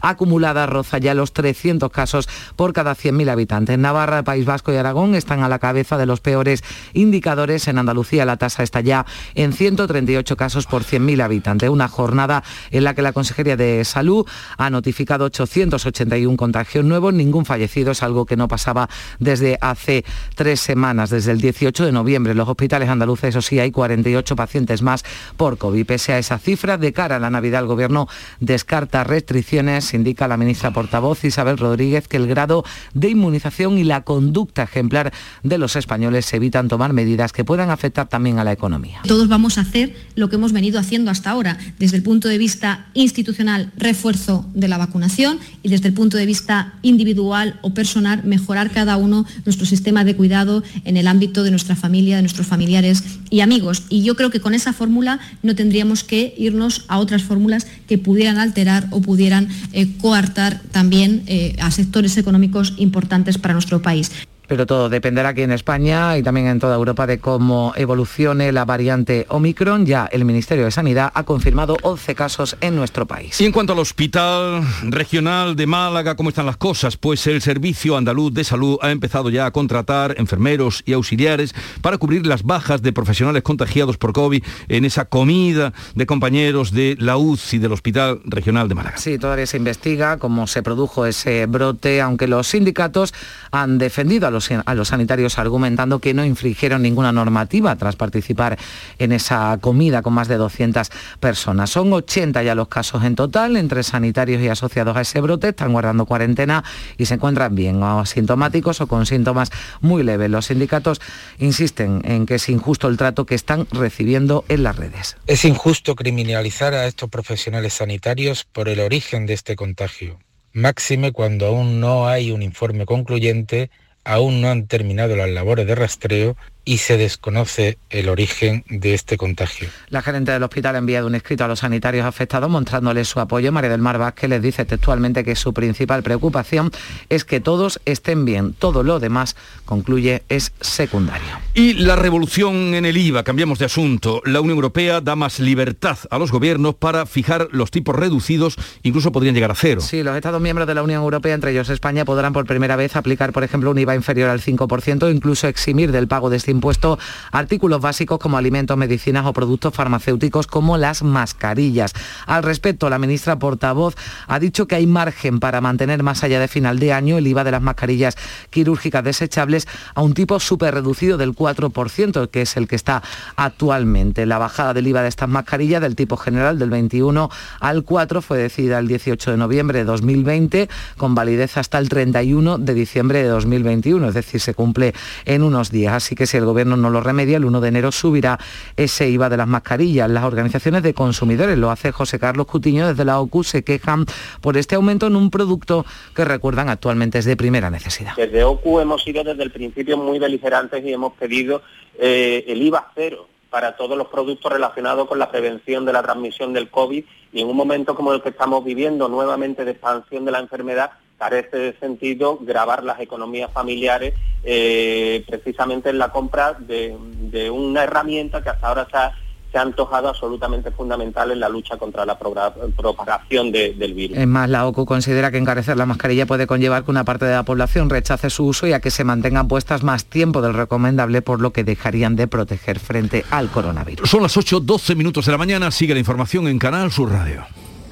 acumulada 0.00 0.66
roza 0.66 0.98
ya 0.98 1.14
los 1.14 1.32
300 1.32 1.90
casos 1.90 2.28
por 2.56 2.72
cada 2.72 2.94
100.000 2.94 3.30
habitantes. 3.30 3.78
Navarra, 3.78 4.22
País 4.22 4.44
Vasco 4.44 4.72
y 4.72 4.76
Aragón 4.76 5.14
están 5.14 5.42
a 5.42 5.48
la 5.48 5.58
cabeza 5.58 5.96
de 5.96 6.06
los 6.06 6.20
peores 6.20 6.62
indicadores. 6.92 7.68
En 7.68 7.78
Andalucía 7.78 8.24
la 8.24 8.36
tasa 8.36 8.62
está 8.62 8.80
ya 8.80 9.06
en 9.34 9.52
138 9.52 10.36
casos 10.36 10.66
por 10.66 10.84
100.000 10.84 11.22
habitantes. 11.22 11.68
Una 11.68 11.88
jornada 11.88 12.42
en 12.70 12.84
la 12.84 12.94
que 12.94 13.02
la 13.02 13.12
Consejería 13.12 13.56
de 13.56 13.84
Salud 13.84 14.26
ha 14.56 14.70
notificado 14.70 15.24
881 15.26 16.36
contagios 16.36 16.84
nuevos, 16.84 17.14
ningún 17.14 17.44
fallecido, 17.44 17.92
es 17.92 18.02
algo 18.02 18.26
que 18.26 18.36
no 18.36 18.48
pasaba 18.48 18.88
desde 19.18 19.58
hace 19.60 20.04
tres 20.34 20.60
semanas, 20.60 21.10
desde 21.10 21.32
el 21.32 21.40
18 21.40 21.86
de 21.86 21.92
noviembre. 21.92 22.32
En 22.32 22.38
los 22.38 22.48
hospitales 22.48 22.88
andaluces, 22.88 23.30
eso 23.30 23.42
sí, 23.42 23.58
hay 23.58 23.70
48 23.70 24.36
pacientes 24.36 24.82
más 24.82 25.04
por 25.36 25.58
COVID. 25.58 25.86
Pese 25.86 26.12
a 26.12 26.18
esa 26.18 26.38
cifra, 26.38 26.78
de 26.78 26.92
cara 26.92 27.16
a 27.16 27.18
la 27.18 27.30
Navidad, 27.30 27.62
el 27.62 27.66
Gobierno 27.66 28.08
descarta 28.40 29.04
restricciones, 29.24 29.94
indica 29.94 30.28
la 30.28 30.36
ministra 30.36 30.70
portavoz 30.72 31.24
Isabel 31.24 31.56
Rodríguez 31.56 32.08
que 32.08 32.18
el 32.18 32.26
grado 32.26 32.62
de 32.92 33.08
inmunización 33.08 33.78
y 33.78 33.84
la 33.84 34.02
conducta 34.02 34.64
ejemplar 34.64 35.14
de 35.42 35.56
los 35.56 35.76
españoles 35.76 36.30
evitan 36.34 36.68
tomar 36.68 36.92
medidas 36.92 37.32
que 37.32 37.42
puedan 37.42 37.70
afectar 37.70 38.06
también 38.06 38.38
a 38.38 38.44
la 38.44 38.52
economía. 38.52 39.00
Todos 39.06 39.28
vamos 39.28 39.56
a 39.56 39.62
hacer 39.62 39.96
lo 40.14 40.28
que 40.28 40.36
hemos 40.36 40.52
venido 40.52 40.78
haciendo 40.78 41.10
hasta 41.10 41.30
ahora, 41.30 41.56
desde 41.78 41.96
el 41.96 42.02
punto 42.02 42.28
de 42.28 42.36
vista 42.36 42.86
institucional, 42.92 43.72
refuerzo 43.78 44.44
de 44.52 44.68
la 44.68 44.76
vacunación 44.76 45.38
y 45.62 45.70
desde 45.70 45.88
el 45.88 45.94
punto 45.94 46.18
de 46.18 46.26
vista 46.26 46.74
individual 46.82 47.58
o 47.62 47.72
personal, 47.72 48.24
mejorar 48.24 48.72
cada 48.72 48.98
uno 48.98 49.24
nuestro 49.46 49.64
sistema 49.64 50.04
de 50.04 50.16
cuidado 50.16 50.62
en 50.84 50.98
el 50.98 51.08
ámbito 51.08 51.44
de 51.44 51.50
nuestra 51.50 51.76
familia, 51.76 52.16
de 52.16 52.22
nuestros 52.22 52.46
familiares 52.46 53.02
y 53.30 53.40
amigos. 53.40 53.84
Y 53.88 54.02
yo 54.02 54.16
creo 54.16 54.28
que 54.28 54.40
con 54.40 54.52
esa 54.52 54.74
fórmula 54.74 55.18
no 55.42 55.54
tendríamos 55.54 56.04
que 56.04 56.34
irnos 56.36 56.84
a 56.88 56.98
otras 56.98 57.22
fórmulas 57.22 57.66
que 57.88 57.96
pudieran 57.96 58.36
alterar 58.36 58.88
o 58.90 59.00
pudieran 59.00 59.13
pudieran 59.14 59.46
eh, 59.72 59.86
coartar 60.00 60.60
también 60.72 61.22
eh, 61.28 61.54
a 61.60 61.70
sectores 61.70 62.16
económicos 62.16 62.74
importantes 62.78 63.38
para 63.38 63.54
nuestro 63.54 63.80
país. 63.80 64.10
Pero 64.46 64.66
todo 64.66 64.88
dependerá 64.88 65.30
aquí 65.30 65.42
en 65.42 65.52
España 65.52 66.18
y 66.18 66.22
también 66.22 66.46
en 66.46 66.58
toda 66.58 66.76
Europa 66.76 67.06
de 67.06 67.18
cómo 67.18 67.72
evolucione 67.76 68.52
la 68.52 68.64
variante 68.64 69.26
Omicron. 69.28 69.86
Ya 69.86 70.08
el 70.10 70.24
Ministerio 70.24 70.64
de 70.64 70.70
Sanidad 70.70 71.10
ha 71.14 71.22
confirmado 71.24 71.76
11 71.82 72.14
casos 72.14 72.56
en 72.60 72.76
nuestro 72.76 73.06
país. 73.06 73.40
Y 73.40 73.46
en 73.46 73.52
cuanto 73.52 73.72
al 73.72 73.78
Hospital 73.78 74.62
Regional 74.82 75.56
de 75.56 75.66
Málaga, 75.66 76.14
¿cómo 76.16 76.28
están 76.28 76.46
las 76.46 76.56
cosas? 76.56 76.96
Pues 76.96 77.26
el 77.26 77.40
Servicio 77.40 77.96
Andaluz 77.96 78.34
de 78.34 78.44
Salud 78.44 78.78
ha 78.82 78.90
empezado 78.90 79.30
ya 79.30 79.46
a 79.46 79.50
contratar 79.50 80.14
enfermeros 80.18 80.82
y 80.86 80.92
auxiliares 80.92 81.54
para 81.80 81.98
cubrir 81.98 82.26
las 82.26 82.42
bajas 82.42 82.82
de 82.82 82.92
profesionales 82.92 83.42
contagiados 83.42 83.96
por 83.96 84.12
COVID 84.12 84.42
en 84.68 84.84
esa 84.84 85.06
comida 85.06 85.72
de 85.94 86.06
compañeros 86.06 86.72
de 86.72 86.96
la 86.98 87.16
UCI 87.16 87.58
del 87.58 87.72
Hospital 87.72 88.20
Regional 88.24 88.68
de 88.68 88.74
Málaga. 88.74 88.98
Sí, 88.98 89.18
todavía 89.18 89.46
se 89.46 89.56
investiga 89.56 90.18
cómo 90.18 90.46
se 90.46 90.62
produjo 90.62 91.06
ese 91.06 91.46
brote, 91.46 92.00
aunque 92.00 92.28
los 92.28 92.48
sindicatos 92.48 93.14
han 93.50 93.78
defendido 93.78 94.26
a 94.26 94.30
los, 94.34 94.50
a 94.50 94.74
los 94.74 94.88
sanitarios 94.88 95.38
argumentando 95.38 95.98
que 95.98 96.12
no 96.12 96.24
infringieron 96.24 96.82
ninguna 96.82 97.12
normativa 97.12 97.74
tras 97.76 97.96
participar 97.96 98.58
en 98.98 99.12
esa 99.12 99.56
comida 99.60 100.02
con 100.02 100.12
más 100.12 100.28
de 100.28 100.36
200 100.36 100.90
personas. 101.20 101.70
Son 101.70 101.92
80 101.92 102.42
ya 102.42 102.54
los 102.54 102.68
casos 102.68 103.04
en 103.04 103.14
total 103.14 103.56
entre 103.56 103.82
sanitarios 103.82 104.42
y 104.42 104.48
asociados 104.48 104.96
a 104.96 105.00
ese 105.00 105.20
brote, 105.20 105.48
están 105.48 105.72
guardando 105.72 106.06
cuarentena 106.06 106.64
y 106.98 107.06
se 107.06 107.14
encuentran 107.14 107.54
bien 107.54 107.82
o 107.82 108.00
asintomáticos 108.00 108.80
o 108.80 108.86
con 108.86 109.06
síntomas 109.06 109.50
muy 109.80 110.02
leves. 110.02 110.30
Los 110.30 110.46
sindicatos 110.46 111.00
insisten 111.38 112.02
en 112.04 112.26
que 112.26 112.36
es 112.36 112.48
injusto 112.48 112.88
el 112.88 112.96
trato 112.96 113.26
que 113.26 113.34
están 113.34 113.66
recibiendo 113.70 114.44
en 114.48 114.62
las 114.62 114.76
redes. 114.76 115.16
Es 115.26 115.44
injusto 115.44 115.94
criminalizar 115.94 116.74
a 116.74 116.86
estos 116.86 117.08
profesionales 117.08 117.74
sanitarios 117.74 118.44
por 118.44 118.68
el 118.68 118.80
origen 118.80 119.26
de 119.26 119.34
este 119.34 119.56
contagio, 119.56 120.18
máxime 120.52 121.12
cuando 121.12 121.46
aún 121.46 121.80
no 121.80 122.06
hay 122.08 122.30
un 122.30 122.42
informe 122.42 122.86
concluyente 122.86 123.70
aún 124.04 124.40
no 124.40 124.50
han 124.50 124.66
terminado 124.66 125.16
las 125.16 125.30
labores 125.30 125.66
de 125.66 125.74
rastreo 125.74 126.36
y 126.64 126.78
se 126.78 126.96
desconoce 126.96 127.78
el 127.90 128.08
origen 128.08 128.64
de 128.68 128.94
este 128.94 129.16
contagio. 129.16 129.68
La 129.88 130.02
gerente 130.02 130.32
del 130.32 130.42
hospital 130.42 130.76
ha 130.76 130.78
enviado 130.78 131.06
un 131.06 131.14
escrito 131.14 131.44
a 131.44 131.48
los 131.48 131.60
sanitarios 131.60 132.06
afectados 132.06 132.50
mostrándoles 132.50 133.08
su 133.08 133.20
apoyo. 133.20 133.52
María 133.52 133.70
del 133.70 133.80
Mar 133.80 133.98
Vázquez 133.98 134.30
les 134.30 134.42
dice 134.42 134.64
textualmente 134.64 135.24
que 135.24 135.36
su 135.36 135.52
principal 135.52 136.02
preocupación 136.02 136.70
es 137.08 137.24
que 137.24 137.40
todos 137.40 137.80
estén 137.84 138.24
bien. 138.24 138.54
Todo 138.54 138.82
lo 138.82 139.00
demás, 139.00 139.36
concluye, 139.64 140.22
es 140.28 140.52
secundario. 140.60 141.38
Y 141.52 141.74
la 141.74 141.96
revolución 141.96 142.74
en 142.74 142.86
el 142.86 142.96
IVA, 142.96 143.24
cambiamos 143.24 143.58
de 143.58 143.66
asunto. 143.66 144.22
La 144.24 144.40
Unión 144.40 144.56
Europea 144.56 145.00
da 145.00 145.16
más 145.16 145.40
libertad 145.40 145.98
a 146.10 146.18
los 146.18 146.32
gobiernos 146.32 146.74
para 146.74 147.06
fijar 147.06 147.48
los 147.52 147.70
tipos 147.70 147.94
reducidos, 147.94 148.56
incluso 148.82 149.12
podrían 149.12 149.34
llegar 149.34 149.50
a 149.50 149.54
cero. 149.54 149.80
Sí, 149.80 150.02
los 150.02 150.16
Estados 150.16 150.40
miembros 150.40 150.66
de 150.66 150.74
la 150.74 150.82
Unión 150.82 151.02
Europea, 151.02 151.34
entre 151.34 151.50
ellos 151.50 151.68
España, 151.68 152.04
podrán 152.04 152.32
por 152.32 152.46
primera 152.46 152.76
vez 152.76 152.96
aplicar, 152.96 153.32
por 153.32 153.44
ejemplo, 153.44 153.70
un 153.70 153.78
IVA 153.78 153.94
inferior 153.94 154.30
al 154.30 154.40
5% 154.40 155.02
o 155.02 155.10
incluso 155.10 155.46
eximir 155.48 155.92
del 155.92 156.08
pago 156.08 156.30
de 156.30 156.38
este 156.38 156.53
impuesto 156.54 156.98
artículos 157.32 157.80
básicos 157.80 158.18
como 158.18 158.38
alimentos, 158.38 158.76
medicinas 158.76 159.26
o 159.26 159.32
productos 159.32 159.74
farmacéuticos 159.74 160.46
como 160.46 160.78
las 160.78 161.02
mascarillas. 161.02 161.92
Al 162.26 162.42
respecto, 162.42 162.88
la 162.88 162.98
ministra 162.98 163.38
portavoz 163.38 163.94
ha 164.26 164.38
dicho 164.38 164.66
que 164.66 164.76
hay 164.76 164.86
margen 164.86 165.40
para 165.40 165.60
mantener 165.60 166.02
más 166.02 166.24
allá 166.24 166.40
de 166.40 166.48
final 166.48 166.78
de 166.78 166.92
año 166.92 167.18
el 167.18 167.26
IVA 167.26 167.44
de 167.44 167.50
las 167.50 167.62
mascarillas 167.62 168.16
quirúrgicas 168.50 169.04
desechables 169.04 169.66
a 169.94 170.02
un 170.02 170.14
tipo 170.14 170.40
súper 170.40 170.74
reducido 170.74 171.18
del 171.18 171.34
4%, 171.34 172.30
que 172.30 172.42
es 172.42 172.56
el 172.56 172.68
que 172.68 172.76
está 172.76 173.02
actualmente. 173.36 174.26
La 174.26 174.38
bajada 174.38 174.74
del 174.74 174.86
IVA 174.86 175.02
de 175.02 175.08
estas 175.08 175.28
mascarillas 175.28 175.82
del 175.82 175.96
tipo 175.96 176.16
general 176.16 176.58
del 176.58 176.70
21 176.70 177.30
al 177.60 177.84
4 177.84 178.22
fue 178.22 178.38
decidida 178.38 178.78
el 178.78 178.88
18 178.88 179.32
de 179.32 179.36
noviembre 179.36 179.80
de 179.80 179.84
2020 179.84 180.68
con 180.96 181.14
validez 181.14 181.56
hasta 181.56 181.78
el 181.78 181.88
31 181.88 182.58
de 182.58 182.74
diciembre 182.74 183.22
de 183.22 183.28
2021, 183.28 184.08
es 184.08 184.14
decir, 184.14 184.40
se 184.40 184.54
cumple 184.54 184.94
en 185.24 185.42
unos 185.42 185.70
días. 185.70 185.94
Así 185.94 186.14
que 186.14 186.26
si 186.26 186.36
el 186.36 186.43
gobierno 186.44 186.76
no 186.76 186.90
lo 186.90 187.00
remedia, 187.00 187.36
el 187.36 187.44
1 187.44 187.60
de 187.60 187.68
enero 187.68 187.92
subirá 187.92 188.38
ese 188.76 189.08
IVA 189.08 189.28
de 189.28 189.36
las 189.36 189.48
mascarillas. 189.48 190.10
Las 190.10 190.24
organizaciones 190.24 190.82
de 190.82 190.94
consumidores, 190.94 191.58
lo 191.58 191.70
hace 191.70 191.92
José 191.92 192.18
Carlos 192.18 192.46
Cutiño 192.46 192.88
desde 192.88 193.04
la 193.04 193.20
OCU, 193.20 193.44
se 193.44 193.64
quejan 193.64 194.06
por 194.40 194.56
este 194.56 194.74
aumento 194.74 195.06
en 195.06 195.16
un 195.16 195.30
producto 195.30 195.84
que 196.14 196.24
recuerdan 196.24 196.68
actualmente 196.68 197.18
es 197.18 197.24
de 197.24 197.36
primera 197.36 197.70
necesidad. 197.70 198.14
Desde 198.16 198.44
OCU 198.44 198.80
hemos 198.80 199.02
sido 199.02 199.24
desde 199.24 199.42
el 199.42 199.50
principio 199.50 199.96
muy 199.96 200.18
beligerantes 200.18 200.84
y 200.84 200.92
hemos 200.92 201.12
pedido 201.14 201.62
eh, 201.98 202.44
el 202.48 202.62
IVA 202.62 202.90
cero 202.94 203.28
para 203.54 203.76
todos 203.76 203.96
los 203.96 204.08
productos 204.08 204.52
relacionados 204.52 205.06
con 205.06 205.16
la 205.20 205.30
prevención 205.30 205.84
de 205.84 205.92
la 205.92 206.02
transmisión 206.02 206.52
del 206.52 206.70
COVID 206.70 207.04
y 207.32 207.40
en 207.40 207.46
un 207.46 207.56
momento 207.56 207.94
como 207.94 208.12
el 208.12 208.20
que 208.20 208.30
estamos 208.30 208.64
viviendo 208.64 209.08
nuevamente 209.08 209.64
de 209.64 209.70
expansión 209.70 210.24
de 210.24 210.32
la 210.32 210.40
enfermedad, 210.40 210.90
carece 211.20 211.74
sentido 211.78 212.36
grabar 212.40 212.82
las 212.82 212.98
economías 212.98 213.52
familiares 213.52 214.14
eh, 214.42 215.24
precisamente 215.28 215.90
en 215.90 215.98
la 215.98 216.10
compra 216.10 216.54
de, 216.54 216.96
de, 216.98 217.48
una 217.48 217.84
herramienta 217.84 218.42
que 218.42 218.50
hasta 218.50 218.66
ahora 218.66 218.88
se 218.90 218.96
ha, 218.96 219.16
se 219.54 219.58
ha 219.58 219.62
antojado 219.62 220.08
absolutamente 220.08 220.72
fundamental 220.72 221.30
en 221.30 221.38
la 221.38 221.48
lucha 221.48 221.76
contra 221.76 222.04
la 222.04 222.18
propagación 222.18 223.52
de, 223.52 223.72
del 223.74 223.94
virus. 223.94 224.18
Es 224.18 224.26
más, 224.26 224.50
la 224.50 224.66
OCU 224.66 224.84
considera 224.84 225.30
que 225.30 225.38
encarecer 225.38 225.76
la 225.76 225.86
mascarilla 225.86 226.26
puede 226.26 226.48
conllevar 226.48 226.84
que 226.84 226.90
una 226.90 227.04
parte 227.04 227.24
de 227.24 227.34
la 227.34 227.44
población 227.44 227.88
rechace 227.88 228.30
su 228.30 228.46
uso 228.46 228.66
y 228.66 228.72
a 228.72 228.80
que 228.80 228.90
se 228.90 229.04
mantengan 229.04 229.46
puestas 229.46 229.84
más 229.84 230.06
tiempo 230.06 230.42
del 230.42 230.54
recomendable, 230.54 231.22
por 231.22 231.40
lo 231.40 231.52
que 231.52 231.62
dejarían 231.62 232.16
de 232.16 232.26
proteger 232.26 232.80
frente 232.80 233.24
al 233.30 233.48
coronavirus. 233.48 234.10
Son 234.10 234.24
las 234.24 234.36
8, 234.36 234.58
12 234.58 234.96
minutos 234.96 235.26
de 235.26 235.30
la 235.30 235.38
mañana, 235.38 235.70
sigue 235.70 235.94
la 235.94 236.00
información 236.00 236.48
en 236.48 236.58
Canal 236.58 236.90
Sur 236.90 237.12
Radio. 237.12 237.46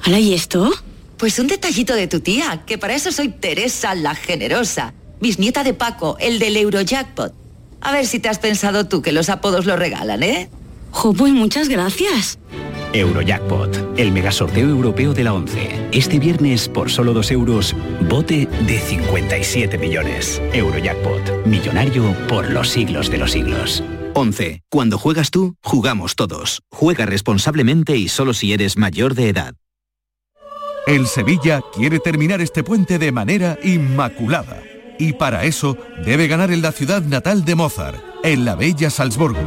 ¿Hola 0.05 0.19
y 0.19 0.33
esto? 0.33 0.69
Pues 1.15 1.39
un 1.39 1.47
detallito 1.47 1.95
de 1.95 2.09
tu 2.09 2.19
tía, 2.19 2.63
que 2.65 2.77
para 2.77 2.93
eso 2.93 3.09
soy 3.13 3.29
Teresa 3.29 3.95
la 3.95 4.15
Generosa, 4.15 4.93
bisnieta 5.21 5.63
de 5.63 5.73
Paco, 5.73 6.17
el 6.19 6.39
del 6.39 6.57
Eurojackpot. 6.57 7.33
A 7.79 7.93
ver 7.93 8.05
si 8.05 8.19
te 8.19 8.27
has 8.27 8.39
pensado 8.39 8.85
tú 8.89 9.01
que 9.01 9.13
los 9.13 9.29
apodos 9.29 9.65
lo 9.65 9.77
regalan, 9.77 10.23
¿eh? 10.23 10.49
Jo, 10.93 11.11
pues 11.13 11.33
muchas 11.33 11.67
gracias. 11.67 12.39
Eurojackpot, 12.93 13.97
el 13.97 14.11
megasorteo 14.11 14.69
europeo 14.69 15.13
de 15.13 15.23
la 15.23 15.33
11. 15.33 15.89
Este 15.91 16.19
viernes, 16.19 16.69
por 16.69 16.91
solo 16.91 17.13
2 17.13 17.31
euros, 17.31 17.75
bote 18.07 18.47
de 18.67 18.79
57 18.79 19.77
millones. 19.79 20.41
Eurojackpot, 20.53 21.45
millonario 21.45 22.15
por 22.29 22.49
los 22.51 22.69
siglos 22.69 23.09
de 23.09 23.17
los 23.17 23.31
siglos. 23.31 23.83
11. 24.13 24.61
Cuando 24.69 24.99
juegas 24.99 25.31
tú, 25.31 25.55
jugamos 25.63 26.15
todos. 26.15 26.61
Juega 26.71 27.07
responsablemente 27.07 27.97
y 27.97 28.07
solo 28.07 28.33
si 28.35 28.53
eres 28.53 28.77
mayor 28.77 29.15
de 29.15 29.29
edad. 29.29 29.55
El 30.85 31.07
Sevilla 31.07 31.61
quiere 31.73 31.99
terminar 31.99 32.41
este 32.41 32.63
puente 32.63 32.99
de 32.99 33.11
manera 33.11 33.57
inmaculada. 33.63 34.61
Y 34.99 35.13
para 35.13 35.43
eso 35.45 35.75
debe 36.05 36.27
ganar 36.27 36.51
en 36.51 36.61
la 36.61 36.71
ciudad 36.71 37.01
natal 37.01 37.43
de 37.45 37.55
Mozart, 37.55 37.99
en 38.23 38.45
la 38.45 38.55
bella 38.55 38.91
Salzburgo. 38.91 39.41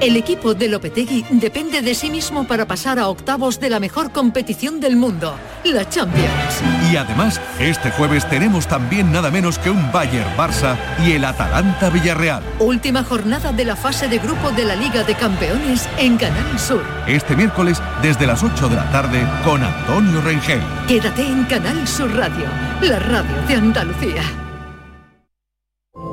El 0.00 0.16
equipo 0.16 0.54
de 0.54 0.68
Lopetegui 0.68 1.24
depende 1.30 1.80
de 1.80 1.94
sí 1.94 2.10
mismo 2.10 2.46
para 2.46 2.66
pasar 2.66 2.98
a 2.98 3.08
octavos 3.08 3.60
de 3.60 3.70
la 3.70 3.80
mejor 3.80 4.12
competición 4.12 4.80
del 4.80 4.96
mundo, 4.96 5.34
la 5.64 5.88
Champions. 5.88 6.62
Y 6.90 6.96
además, 6.96 7.40
este 7.58 7.90
jueves 7.90 8.28
tenemos 8.28 8.66
también 8.66 9.12
nada 9.12 9.30
menos 9.30 9.58
que 9.58 9.70
un 9.70 9.92
Bayern 9.92 10.36
Barça 10.36 10.76
y 11.06 11.12
el 11.12 11.24
Atalanta 11.24 11.90
Villarreal. 11.90 12.42
Última 12.58 13.04
jornada 13.04 13.52
de 13.52 13.64
la 13.64 13.76
fase 13.76 14.08
de 14.08 14.18
grupo 14.18 14.50
de 14.50 14.64
la 14.64 14.76
Liga 14.76 15.04
de 15.04 15.14
Campeones 15.14 15.88
en 15.98 16.16
Canal 16.16 16.58
Sur. 16.58 16.82
Este 17.06 17.36
miércoles 17.36 17.80
desde 18.02 18.26
las 18.26 18.42
8 18.42 18.68
de 18.68 18.76
la 18.76 18.90
tarde 18.90 19.26
con 19.44 19.62
Antonio 19.62 20.20
Rengel. 20.20 20.62
Quédate 20.86 21.22
en 21.22 21.44
Canal 21.44 21.86
Sur 21.86 22.14
Radio, 22.14 22.46
la 22.82 22.98
radio 22.98 23.36
de 23.48 23.54
Andalucía. 23.54 24.22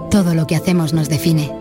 Todo 0.09 0.35
lo 0.35 0.45
que 0.45 0.55
hacemos 0.55 0.93
nos 0.93 1.09
define. 1.09 1.60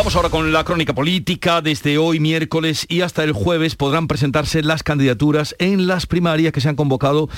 Vamos 0.00 0.16
ahora 0.16 0.30
con 0.30 0.50
la 0.50 0.64
crónica 0.64 0.94
política. 0.94 1.60
Desde 1.60 1.98
hoy 1.98 2.20
miércoles 2.20 2.86
y 2.88 3.02
hasta 3.02 3.22
el 3.22 3.34
jueves 3.34 3.76
podrán 3.76 4.08
presentarse 4.08 4.62
las 4.62 4.82
candidaturas 4.82 5.54
en 5.58 5.86
las 5.86 6.06
primarias 6.06 6.54
que 6.54 6.62
se 6.62 6.70
han 6.70 6.74
convocado 6.74 7.28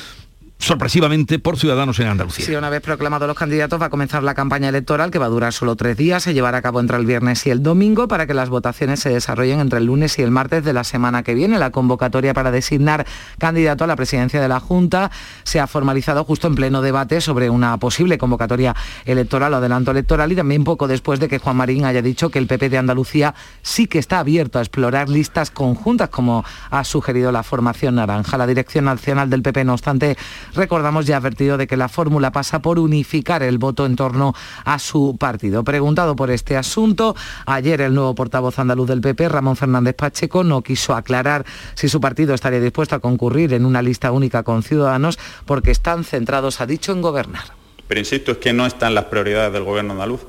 sorpresivamente 0.63 1.41
por 1.41 1.59
Ciudadanos 1.59 1.99
en 1.99 2.07
Andalucía. 2.07 2.47
Sí, 2.47 2.55
una 2.55 2.71
vez 2.71 2.81
proclamados 2.83 3.27
los 3.27 3.37
candidatos 3.37 3.81
va 3.83 3.87
a 3.87 3.91
comenzar 3.91 4.23
la 4.23 4.35
campaña 4.35 4.69
electoral 4.69 5.11
que 5.11 5.19
va 5.19 5.27
a 5.27 5.29
durar 5.29 5.53
solo 5.53 5.75
tres 5.75 5.97
días, 5.97 6.23
se 6.23 6.35
llevará 6.35 6.59
a 6.59 6.63
cabo 6.63 6.79
entre 6.79 6.97
el 6.97 7.05
viernes 7.05 7.45
y 7.47 7.51
el 7.51 7.65
domingo 7.65 8.07
para 8.07 8.29
que 8.29 8.35
las 8.35 8.49
votaciones 8.49 9.01
se 9.01 9.11
desarrollen 9.11 9.59
entre 9.59 9.81
el 9.81 9.87
lunes 9.87 10.17
y 10.21 10.23
el 10.23 10.31
martes 10.31 10.65
de 10.65 10.73
la 10.73 10.85
semana 10.85 11.25
que 11.25 11.35
viene. 11.35 11.59
La 11.59 11.71
convocatoria 11.71 12.33
para 12.33 12.53
designar 12.53 13.05
candidato 13.39 13.83
a 13.83 13.87
la 13.89 13.97
presidencia 13.97 14.41
de 14.41 14.47
la 14.47 14.61
Junta 14.61 15.11
se 15.43 15.59
ha 15.59 15.67
formalizado 15.67 16.23
justo 16.23 16.47
en 16.47 16.55
pleno 16.55 16.81
debate 16.81 17.21
sobre 17.21 17.51
una 17.51 17.77
posible 17.79 18.17
convocatoria 18.17 18.77
electoral 19.05 19.55
o 19.55 19.57
adelanto 19.57 19.91
electoral 19.91 20.31
y 20.31 20.37
también 20.37 20.63
poco 20.63 20.87
después 20.87 21.19
de 21.19 21.29
que 21.29 21.39
Juan 21.39 21.57
Marín 21.57 21.87
haya 21.87 22.03
dicho 22.03 22.31
que 22.31 22.39
el 22.39 22.47
PP 22.47 22.69
de 22.69 22.79
Andalucía 22.79 23.35
sí 23.63 23.89
que 23.89 23.99
está 23.99 24.21
abierto 24.21 24.61
a 24.61 24.63
explorar 24.63 25.09
listas 25.09 25.51
conjuntas 25.51 26.09
como 26.09 26.45
ha 26.71 26.85
sugerido 26.85 27.33
la 27.33 27.43
formación 27.43 27.97
naranja. 27.97 28.39
La 28.39 28.47
Dirección 28.47 28.85
Nacional 28.85 29.29
del 29.29 29.43
PP, 29.43 29.65
no 29.65 29.73
obstante, 29.73 30.17
recordamos 30.55 31.07
ya 31.07 31.17
advertido 31.17 31.57
de 31.57 31.67
que 31.67 31.77
la 31.77 31.89
fórmula 31.89 32.33
pasa 32.33 32.61
por 32.61 32.79
unificar 32.79 33.43
el 33.43 33.59
voto 33.59 33.87
en 33.87 33.97
torno 33.97 34.35
a 34.65 34.79
su 34.79 35.17
partido. 35.19 35.65
Preguntado 35.65 36.17
por 36.17 36.31
este 36.31 36.57
asunto, 36.57 37.15
ayer 37.47 37.81
el 37.81 37.95
nuevo 37.95 38.15
portavoz 38.15 38.59
andaluz 38.59 38.89
del 38.89 39.01
PP, 39.01 39.29
Ramón 39.29 39.57
Fernández 39.57 39.95
Pacheco, 39.95 40.45
no 40.45 40.63
quiso 40.63 40.95
aclarar 40.95 41.45
si 41.75 41.89
su 41.89 42.01
partido 42.01 42.35
estaría 42.35 42.61
dispuesto 42.61 42.97
a 42.97 43.01
concurrir 43.01 43.53
en 43.55 43.65
una 43.65 43.83
lista 43.83 44.13
única 44.13 44.43
con 44.43 44.63
Ciudadanos 44.63 45.19
porque 45.47 45.71
están 45.71 46.05
centrados, 46.05 46.61
ha 46.61 46.67
dicho, 46.67 46.93
en 46.93 47.03
gobernar. 47.03 47.45
Pero 47.89 48.01
insisto, 48.01 48.33
es 48.33 48.39
que 48.39 48.53
no 48.53 48.67
están 48.67 48.95
las 48.95 49.05
prioridades 49.07 49.53
del 49.53 49.65
gobierno 49.65 49.93
andaluz. 49.93 50.23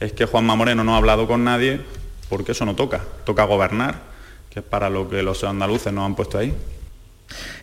Es 0.00 0.12
que 0.12 0.26
Juanma 0.26 0.54
Moreno 0.54 0.84
no 0.84 0.94
ha 0.94 0.98
hablado 0.98 1.26
con 1.26 1.44
nadie 1.44 1.80
porque 2.28 2.52
eso 2.52 2.66
no 2.66 2.74
toca. 2.74 3.02
Toca 3.24 3.44
gobernar, 3.44 4.02
que 4.50 4.60
es 4.60 4.64
para 4.64 4.90
lo 4.90 5.08
que 5.08 5.22
los 5.22 5.42
andaluces 5.44 5.92
nos 5.92 6.04
han 6.04 6.14
puesto 6.14 6.38
ahí. 6.38 6.54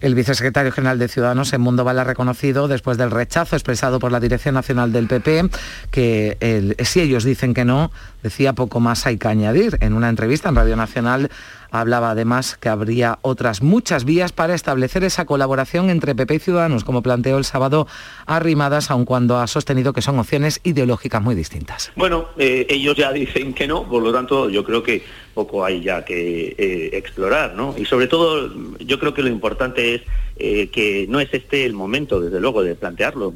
El 0.02 0.16
vicesecretario 0.16 0.72
general 0.72 1.00
de 1.00 1.08
Ciudadanos, 1.08 1.58
Mundo 1.58 1.84
Val, 1.84 2.00
ha 2.00 2.04
reconocido, 2.04 2.68
después 2.68 2.98
del 2.98 3.12
rechazo 3.12 3.56
expresado 3.56 4.00
por 4.00 4.12
la 4.12 4.20
Dirección 4.20 4.56
Nacional 4.56 4.92
del 4.92 5.08
PP, 5.08 5.50
que 5.92 6.76
si 6.84 7.02
ellos 7.02 7.24
dicen 7.24 7.54
que 7.54 7.66
no, 7.66 7.92
decía 8.22 8.54
poco 8.54 8.80
más 8.80 9.06
hay 9.06 9.18
que 9.18 9.28
añadir. 9.28 9.78
En 9.82 9.94
una 9.94 10.10
entrevista 10.10 10.50
en 10.50 10.56
Radio 10.56 10.76
Nacional 10.76 11.30
Hablaba 11.74 12.12
además 12.12 12.56
que 12.62 12.70
habría 12.70 13.18
otras 13.24 13.64
muchas 13.64 14.06
vías 14.06 14.32
para 14.32 14.54
establecer 14.54 15.04
esa 15.04 15.26
colaboración 15.26 15.90
entre 15.90 16.14
PP 16.14 16.36
y 16.36 16.40
Ciudadanos, 16.40 16.84
como 16.84 17.02
planteó 17.02 17.40
el 17.40 17.46
sábado 17.46 17.88
Arrimadas, 18.28 18.92
aun 18.92 19.06
cuando 19.06 19.40
ha 19.40 19.48
sostenido 19.48 19.92
que 19.92 20.04
son 20.04 20.20
opciones 20.20 20.60
ideológicas 20.64 21.24
muy 21.24 21.34
distintas. 21.34 21.92
Bueno, 21.96 22.28
eh, 22.38 22.68
ellos 22.70 22.96
ya 22.96 23.12
dicen 23.12 23.56
que 23.56 23.66
no, 23.66 23.90
por 23.90 24.04
lo 24.04 24.14
tanto 24.14 24.52
yo 24.52 24.64
creo 24.64 24.84
que 24.84 25.02
poco 25.34 25.66
hay 25.66 25.82
ya 25.82 26.06
que 26.06 26.56
eh, 26.56 26.90
explorar, 26.94 27.56
¿no? 27.56 27.74
Y 27.76 27.86
sobre 27.86 28.06
todo 28.06 28.54
yo 28.80 29.00
creo 29.00 29.16
que 29.16 29.24
lo 29.24 29.30
importante 29.30 29.96
es 29.96 30.02
eh, 30.38 30.68
que 30.68 31.08
no 31.10 31.20
es 31.20 31.34
este 31.34 31.66
el 31.66 31.74
momento, 31.74 32.22
desde 32.22 32.40
luego, 32.40 32.62
de 32.62 32.76
plantearlo. 32.76 33.34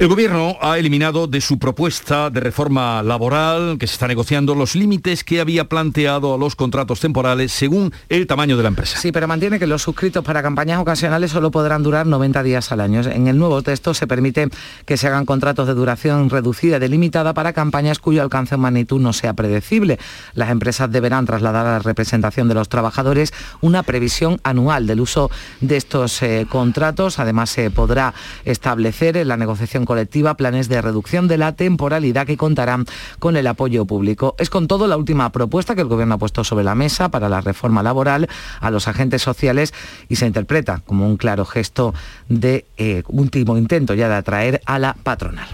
El 0.00 0.08
Gobierno 0.08 0.56
ha 0.62 0.78
eliminado 0.78 1.26
de 1.26 1.42
su 1.42 1.58
propuesta 1.58 2.30
de 2.30 2.40
reforma 2.40 3.02
laboral 3.02 3.76
que 3.78 3.86
se 3.86 3.92
está 3.92 4.08
negociando 4.08 4.54
los 4.54 4.74
límites 4.74 5.24
que 5.24 5.42
había 5.42 5.68
planteado 5.68 6.32
a 6.32 6.38
los 6.38 6.56
contratos 6.56 7.00
temporales 7.00 7.52
según 7.52 7.92
el 8.08 8.26
tamaño 8.26 8.56
de 8.56 8.62
la 8.62 8.70
empresa. 8.70 8.98
Sí, 8.98 9.12
pero 9.12 9.28
mantiene 9.28 9.58
que 9.58 9.66
los 9.66 9.82
suscritos 9.82 10.24
para 10.24 10.42
campañas 10.42 10.80
ocasionales 10.80 11.32
solo 11.32 11.50
podrán 11.50 11.82
durar 11.82 12.06
90 12.06 12.42
días 12.42 12.72
al 12.72 12.80
año. 12.80 13.02
En 13.02 13.26
el 13.26 13.36
nuevo 13.36 13.60
texto 13.60 13.92
se 13.92 14.06
permite 14.06 14.48
que 14.86 14.96
se 14.96 15.06
hagan 15.06 15.26
contratos 15.26 15.66
de 15.66 15.74
duración 15.74 16.30
reducida 16.30 16.78
delimitada 16.78 17.34
para 17.34 17.52
campañas 17.52 17.98
cuyo 17.98 18.22
alcance 18.22 18.54
o 18.54 18.58
magnitud 18.58 19.02
no 19.02 19.12
sea 19.12 19.34
predecible. 19.34 19.98
Las 20.32 20.48
empresas 20.48 20.90
deberán 20.90 21.26
trasladar 21.26 21.66
a 21.66 21.72
la 21.72 21.78
representación 21.80 22.48
de 22.48 22.54
los 22.54 22.70
trabajadores 22.70 23.34
una 23.60 23.82
previsión 23.82 24.40
anual 24.44 24.86
del 24.86 25.02
uso 25.02 25.30
de 25.60 25.76
estos 25.76 26.22
eh, 26.22 26.46
contratos. 26.48 27.18
Además, 27.18 27.50
se 27.50 27.70
podrá 27.70 28.14
establecer 28.46 29.18
en 29.18 29.28
la 29.28 29.36
negociación 29.36 29.84
colectiva 29.90 30.36
planes 30.36 30.68
de 30.68 30.80
reducción 30.80 31.26
de 31.26 31.36
la 31.36 31.56
temporalidad 31.56 32.24
que 32.24 32.36
contarán 32.36 32.86
con 33.18 33.36
el 33.36 33.48
apoyo 33.48 33.86
público. 33.86 34.36
Es 34.38 34.48
con 34.48 34.68
todo 34.68 34.86
la 34.86 34.96
última 34.96 35.32
propuesta 35.32 35.74
que 35.74 35.80
el 35.80 35.88
Gobierno 35.88 36.14
ha 36.14 36.18
puesto 36.18 36.44
sobre 36.44 36.62
la 36.62 36.76
mesa 36.76 37.08
para 37.08 37.28
la 37.28 37.40
reforma 37.40 37.82
laboral 37.82 38.28
a 38.60 38.70
los 38.70 38.86
agentes 38.86 39.20
sociales 39.20 39.74
y 40.08 40.14
se 40.14 40.28
interpreta 40.28 40.80
como 40.86 41.08
un 41.08 41.16
claro 41.16 41.44
gesto 41.44 41.92
de 42.28 42.66
eh, 42.76 43.02
último 43.08 43.58
intento 43.58 43.94
ya 43.94 44.08
de 44.08 44.14
atraer 44.14 44.60
a 44.64 44.78
la 44.78 44.94
patronal. 44.94 45.48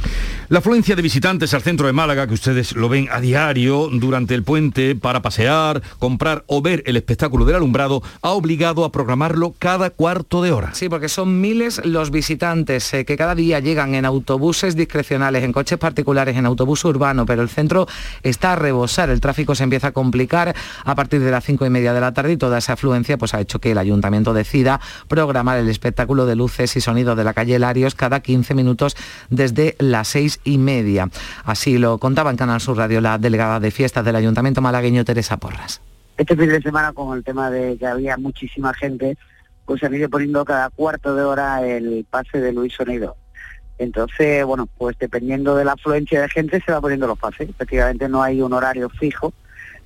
La 0.49 0.61
afluencia 0.61 0.95
de 0.95 1.03
visitantes 1.03 1.55
al 1.55 1.63
centro 1.63 1.89
de 1.89 1.93
Málaga, 1.93 2.29
que 2.29 2.35
ustedes 2.35 2.77
lo 2.77 2.89
ven 2.89 3.09
a 3.11 3.21
diario 3.21 3.89
durante 3.91 4.33
el 4.33 4.45
puente 4.45 4.95
para 4.95 5.21
pasear, 5.21 5.83
comprar 5.99 6.45
o 6.47 6.63
ver 6.63 6.85
el 6.87 6.97
espectáculo 6.97 7.45
del 7.45 7.57
alumbrado, 7.57 8.01
ha 8.23 8.31
obligado 8.31 8.85
a 8.85 8.93
programarlo 8.93 9.57
cada 9.59 9.91
cuarto 9.91 10.43
de 10.43 10.53
hora. 10.53 10.73
Sí, 10.73 10.89
porque 10.89 11.09
son 11.09 11.41
miles 11.41 11.85
los 11.85 12.13
visitantes 12.13 12.95
eh, 12.95 13.05
que 13.05 13.17
cada 13.17 13.35
día 13.35 13.59
llegan 13.59 13.97
en 13.97 14.05
autobuses 14.27 14.75
discrecionales, 14.75 15.45
en 15.45 15.53
coches 15.53 15.79
particulares, 15.79 16.37
en 16.37 16.47
autobús 16.47 16.85
urbano, 16.85 17.25
pero 17.27 17.43
el 17.43 17.49
centro 17.49 17.87
está 18.25 18.55
a 18.55 18.57
rebosar, 18.57 19.09
el 19.09 19.21
tráfico 19.21 19.55
se 19.55 19.63
empieza 19.63 19.89
a 19.89 19.93
complicar 19.93 20.53
a 20.85 20.95
partir 20.97 21.21
de 21.21 21.31
las 21.31 21.45
cinco 21.45 21.65
y 21.65 21.71
media 21.71 21.93
de 21.93 22.01
la 22.01 22.13
tarde 22.13 22.33
y 22.33 22.37
toda 22.37 22.59
esa 22.59 22.73
afluencia 22.73 23.19
pues, 23.19 23.35
ha 23.35 23.41
hecho 23.41 23.61
que 23.61 23.71
el 23.71 23.79
ayuntamiento 23.79 24.35
decida 24.35 24.81
programar 25.07 25.59
el 25.59 25.69
espectáculo 25.69 26.27
de 26.27 26.35
luces 26.35 26.77
y 26.77 26.81
sonido 26.81 27.15
de 27.15 27.23
la 27.23 27.35
calle 27.35 27.57
Larios 27.61 27.95
cada 27.95 28.19
15 28.19 28.55
minutos 28.55 28.97
desde 29.31 29.77
las 29.79 30.09
seis 30.09 30.41
y 30.43 30.59
media. 30.59 31.09
Así 31.45 31.79
lo 31.79 31.99
contaba 31.99 32.33
en 32.33 32.37
Canal 32.37 32.61
Sur 32.61 32.79
Radio 32.79 33.01
la 33.01 33.19
delegada 33.19 33.61
de 33.61 33.71
fiestas 33.71 34.05
del 34.05 34.17
Ayuntamiento 34.17 34.61
malagueño, 34.61 35.05
Teresa 35.05 35.37
Porras. 35.37 35.81
Este 36.19 36.35
fin 36.35 36.49
de 36.49 36.61
semana, 36.61 36.93
con 36.93 37.17
el 37.17 37.23
tema 37.23 37.49
de 37.49 37.79
que 37.79 37.87
había 37.87 38.17
muchísima 38.17 38.75
gente, 38.75 39.17
pues 39.67 39.85
han 39.85 39.95
ido 39.95 40.09
poniendo 40.09 40.45
cada 40.45 40.69
cuarto 40.71 41.15
de 41.15 41.23
hora 41.23 41.65
el 41.65 42.05
pase 42.11 42.41
de 42.41 42.53
Luis 42.53 42.73
Sonido. 42.75 43.17
Entonces, 43.79 44.45
bueno, 44.45 44.69
pues 44.79 44.97
dependiendo 44.99 45.55
de 45.57 45.65
la 45.65 45.73
afluencia 45.73 46.23
de 46.23 46.29
gente 46.29 46.63
se 46.65 46.73
va 46.73 46.81
poniendo 46.81 47.07
los 47.07 47.19
pases. 47.19 47.49
Efectivamente 47.49 48.09
no 48.09 48.23
hay 48.23 48.41
un 48.41 48.53
horario 48.53 48.89
fijo 48.89 49.33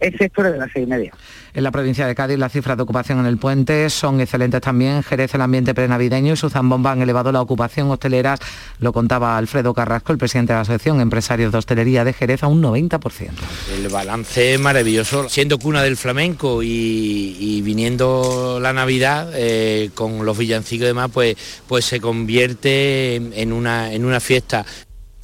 excepto 0.00 0.42
de 0.42 0.56
las 0.56 0.70
seis 0.72 0.86
y 0.86 0.90
media. 0.90 1.12
En 1.52 1.64
la 1.64 1.70
provincia 1.70 2.06
de 2.06 2.14
Cádiz 2.14 2.38
las 2.38 2.52
cifras 2.52 2.76
de 2.76 2.82
ocupación 2.84 3.18
en 3.20 3.26
el 3.26 3.36
puente 3.36 3.90
son 3.90 4.20
excelentes 4.20 4.60
también. 4.60 5.02
Jerez 5.02 5.34
el 5.34 5.40
ambiente 5.40 5.74
prenavideño 5.74 6.34
y 6.34 6.36
su 6.36 6.48
zambomba 6.48 6.92
han 6.92 7.02
elevado 7.02 7.32
la 7.32 7.40
ocupación 7.40 7.90
hostelera, 7.90 8.36
lo 8.78 8.92
contaba 8.92 9.36
Alfredo 9.36 9.74
Carrasco, 9.74 10.12
el 10.12 10.18
presidente 10.18 10.52
de 10.52 10.58
la 10.58 10.62
Asociación 10.62 11.00
Empresarios 11.00 11.52
de 11.52 11.58
Hostelería 11.58 12.04
de 12.04 12.12
Jerez, 12.12 12.42
a 12.42 12.46
un 12.46 12.62
90%. 12.62 13.30
El 13.74 13.88
balance 13.88 14.54
es 14.54 14.60
maravilloso, 14.60 15.28
siendo 15.28 15.58
cuna 15.58 15.82
del 15.82 15.96
flamenco 15.96 16.62
y, 16.62 17.60
viniendo 17.62 18.58
la 18.60 18.72
Navidad 18.72 19.30
eh, 19.34 19.90
con 19.94 20.24
los 20.24 20.38
villancicos 20.38 20.84
y 20.84 20.86
demás, 20.86 21.10
pues, 21.12 21.36
pues 21.66 21.84
se 21.84 22.00
convierte 22.00 23.16
en 23.16 23.52
una, 23.52 23.92
en 23.92 24.04
una 24.04 24.20
fiesta 24.20 24.64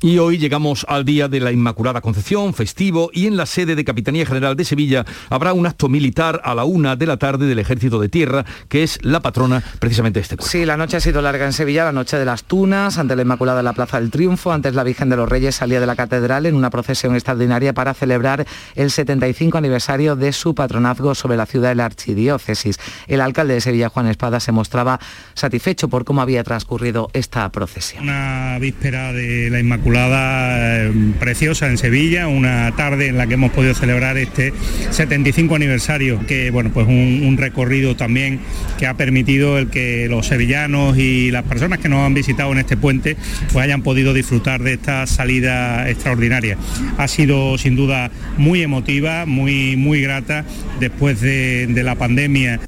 y 0.03 0.19
hoy 0.19 0.37
llegamos 0.37 0.85
al 0.89 1.05
Día 1.05 1.29
de 1.29 1.41
la 1.41 1.53
Inmaculada 1.53 2.01
Concepción, 2.01 2.53
festivo, 2.53 3.11
y 3.13 3.27
en 3.27 3.37
la 3.37 3.47
sede 3.47 3.75
de 3.75 3.85
Capitanía 3.85 4.27
General 4.27 4.55
de 4.55 4.65
Sevilla 4.65 5.07
habrá 5.31 5.55
un 5.55 5.67
acto 5.67 5.89
militar 5.89 6.41
a 6.45 6.55
la 6.55 6.65
una 6.65 6.97
de 6.97 7.07
la 7.07 7.17
tarde 7.17 7.47
del 7.47 7.59
Ejército 7.59 7.99
de 7.99 8.09
Tierra, 8.11 8.45
que 8.69 8.83
es 8.83 8.99
la 9.03 9.21
patrona 9.21 9.63
precisamente 9.79 10.21
de 10.21 10.23
este 10.23 10.37
cuerpo. 10.37 10.51
Sí, 10.51 10.67
la 10.67 10.77
noche 10.77 10.99
ha 10.99 11.01
sido 11.01 11.23
larga 11.23 11.47
en 11.47 11.55
Sevilla, 11.55 11.85
la 11.85 11.93
noche 11.93 12.19
de 12.19 12.27
las 12.27 12.45
Tunas, 12.45 12.99
ante 12.99 13.17
la 13.17 13.23
Inmaculada 13.23 13.61
en 13.61 13.65
la 13.65 13.73
Plaza 13.73 13.99
del 13.99 14.11
Triunfo, 14.11 14.53
antes 14.53 14.75
la 14.75 14.85
Virgen 14.85 15.09
de 15.09 15.17
los 15.17 15.29
Reyes 15.29 15.55
salía 15.57 15.81
de 15.81 15.87
la 15.87 15.97
catedral 15.97 16.45
en 16.45 16.57
una 16.57 16.69
procesión 16.69 17.15
extraordinaria 17.15 17.73
para 17.73 17.95
celebrar 17.95 18.47
el 18.75 18.91
75 18.91 19.57
aniversario 19.57 20.15
de 20.15 20.33
su 20.33 20.55
patronazgo 20.55 21.15
sobre 21.15 21.39
la 21.39 21.47
ciudad 21.47 21.71
de 21.71 21.77
la 21.77 21.87
Archidiócesis. 21.87 22.79
El 23.07 23.23
alcalde 23.23 23.55
de 23.55 23.61
Sevilla, 23.63 23.89
Juan 23.89 24.09
Espada, 24.09 24.41
se 24.41 24.53
mostraba 24.53 25.01
satisfecho 25.33 25.89
por 25.89 26.05
cómo 26.05 26.21
había 26.21 26.45
transcurrido 26.45 27.09
esta 27.15 27.51
procesión. 27.51 28.03
Una 28.03 28.59
víspera 28.61 29.13
de 29.13 29.49
la 29.51 29.59
Inmaculada 29.59 29.87
eh, 29.99 30.93
preciosa 31.19 31.67
en 31.69 31.79
Sevilla, 31.79 32.29
una 32.29 32.73
tarde 32.77 33.09
en 33.09 33.17
la 33.17 33.27
que 33.27 33.35
hemos 33.35 33.51
podido 33.53 33.75
celebrar 33.75 34.17
este 34.19 34.53
75 34.91 35.55
aniversario, 35.55 36.25
que 36.27 36.51
bueno, 36.51 36.71
pues 36.73 36.87
un, 36.87 37.37
recorrido 37.37 37.97
también 37.97 38.41
que 38.79 38.87
ha 38.87 38.95
permitido 38.95 39.59
el 39.59 39.69
que 39.69 40.07
los 40.09 40.27
sevillanos 40.27 40.97
y 40.97 41.31
las 41.31 41.43
personas 41.43 41.81
que 41.81 41.89
nos 41.89 42.01
han 42.01 42.15
visitado 42.15 42.51
en 42.53 42.59
este 42.59 42.79
puente 42.79 43.17
pues 43.53 43.63
hayan 43.63 43.83
podido 43.83 44.15
disfrutar 44.15 44.63
de 44.63 44.75
esta 44.75 45.07
salida 45.07 45.89
extraordinaria. 45.91 46.57
Ha 46.97 47.09
sido 47.09 47.59
sin 47.59 47.77
duda 47.77 48.11
muy 48.39 48.63
emotiva, 48.63 49.27
muy, 49.27 49.77
muy 49.77 50.01
grata 50.01 50.45
después 50.81 51.21
de 51.21 51.83
la 51.85 51.95
pandemia. 51.97 52.61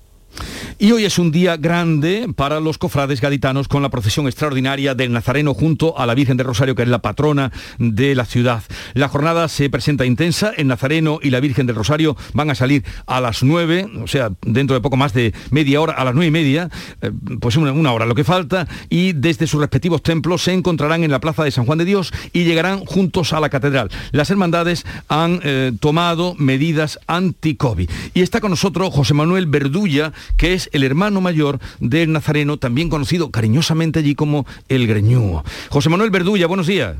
Y 0.81 0.93
hoy 0.93 1.05
es 1.05 1.19
un 1.19 1.33
día 1.33 1.57
grande 1.57 2.29
para 2.37 2.61
los 2.61 2.79
cofrades 2.79 3.21
gaditanos 3.21 3.67
con 3.67 3.83
la 3.83 3.89
procesión 3.89 4.29
extraordinaria 4.29 4.95
del 4.95 5.13
Nazareno 5.13 5.53
junto 5.53 5.99
a 5.99 6.07
la 6.07 6.15
Virgen 6.15 6.37
de 6.37 6.45
Rosario, 6.45 6.77
que 6.77 6.83
es 6.83 6.89
la 6.89 7.03
patrona 7.03 7.51
de 7.79 8.15
la 8.15 8.25
ciudad. 8.25 8.63
La 8.95 9.09
jornada 9.09 9.49
se 9.49 9.71
presenta 9.71 10.07
intensa, 10.07 10.53
el 10.57 10.69
Nazareno 10.69 11.19
y 11.21 11.31
la 11.31 11.41
Virgen 11.41 11.67
del 11.67 11.75
Rosario 11.75 12.17
van 12.33 12.51
a 12.51 12.55
salir 12.55 12.85
a 13.07 13.21
las 13.21 13.43
9, 13.43 13.89
o 14.05 14.07
sea, 14.07 14.31
dentro 14.43 14.75
de 14.75 14.81
poco 14.81 14.97
más 14.97 15.13
de 15.15 15.35
media 15.51 15.81
hora, 15.81 15.95
a 15.95 16.05
las 16.05 16.15
nueve 16.15 16.29
y 16.29 16.31
media, 16.31 16.71
eh, 17.03 17.11
pues 17.41 17.57
una, 17.57 17.73
una 17.73 17.93
hora 17.93 18.07
lo 18.07 18.15
que 18.15 18.23
falta, 18.23 18.69
y 18.89 19.15
desde 19.15 19.49
sus 19.49 19.61
respectivos 19.61 20.05
templos 20.05 20.45
se 20.45 20.53
encontrarán 20.53 21.03
en 21.03 21.11
la 21.11 21.19
Plaza 21.19 21.43
de 21.43 21.51
San 21.51 21.67
Juan 21.67 21.79
de 21.79 21.87
Dios 21.87 22.13
y 22.33 22.45
llegarán 22.45 22.85
juntos 22.85 23.33
a 23.33 23.41
la 23.41 23.49
catedral. 23.49 23.91
Las 24.13 24.31
hermandades 24.31 24.87
han 25.09 25.41
eh, 25.43 25.73
tomado 25.81 26.37
medidas 26.39 27.01
anti-COVID. 27.09 27.91
Y 28.15 28.23
está 28.23 28.41
con 28.41 28.51
nosotros 28.51 28.95
José 28.95 29.15
Manuel 29.15 29.47
Verdulla, 29.47 30.13
que 30.37 30.55
es 30.55 30.68
es 30.69 30.75
el 30.75 30.85
hermano 30.85 31.21
mayor 31.21 31.59
del 31.81 32.13
Nazareno, 32.13 32.57
también 32.59 32.89
conocido 32.89 33.31
cariñosamente 33.31 33.99
allí 33.99 34.15
como 34.15 34.47
el 34.69 34.87
Greñúo. 34.87 35.45
José 35.71 35.89
Manuel 35.89 36.11
Verdulla, 36.11 36.47
buenos 36.47 36.67
días. 36.67 36.97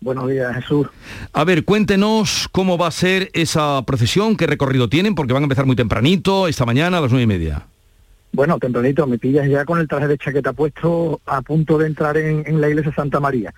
Buenos 0.00 0.28
días, 0.30 0.54
Jesús. 0.54 0.86
A 1.32 1.44
ver, 1.44 1.64
cuéntenos 1.64 2.48
cómo 2.52 2.78
va 2.78 2.86
a 2.86 2.92
ser 2.92 3.30
esa 3.32 3.82
procesión, 3.82 4.36
qué 4.36 4.46
recorrido 4.46 4.88
tienen, 4.88 5.16
porque 5.16 5.32
van 5.32 5.42
a 5.42 5.46
empezar 5.46 5.66
muy 5.66 5.74
tempranito, 5.74 6.46
esta 6.46 6.64
mañana 6.64 6.98
a 6.98 7.00
las 7.00 7.10
nueve 7.10 7.24
y 7.24 7.26
media. 7.26 7.66
Bueno, 8.32 8.58
tempranito, 8.58 9.06
me 9.06 9.18
pillas 9.18 9.48
ya 9.48 9.64
con 9.64 9.80
el 9.80 9.88
traje 9.88 10.06
de 10.06 10.18
chaqueta 10.18 10.52
puesto 10.52 11.20
a 11.26 11.42
punto 11.42 11.78
de 11.78 11.86
entrar 11.86 12.16
en, 12.16 12.60
la 12.60 12.68
iglesia 12.68 12.92
Santa 12.94 13.18
María. 13.18 13.52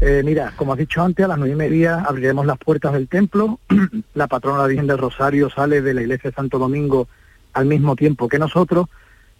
Eh, 0.00 0.22
mira, 0.24 0.52
como 0.56 0.72
has 0.72 0.78
dicho 0.78 1.02
antes, 1.02 1.24
a 1.24 1.28
las 1.28 1.38
nueve 1.38 1.54
y 1.54 1.56
media 1.56 2.04
abriremos 2.06 2.46
las 2.46 2.58
puertas 2.58 2.92
del 2.92 3.08
templo. 3.08 3.58
la 4.14 4.28
patrona 4.28 4.66
Virgen 4.66 4.86
del 4.86 4.98
Rosario 4.98 5.50
sale 5.50 5.82
de 5.82 5.94
la 5.94 6.02
iglesia 6.02 6.30
de 6.30 6.36
Santo 6.36 6.58
Domingo 6.58 7.08
al 7.52 7.66
mismo 7.66 7.96
tiempo 7.96 8.28
que 8.28 8.38
nosotros 8.38 8.86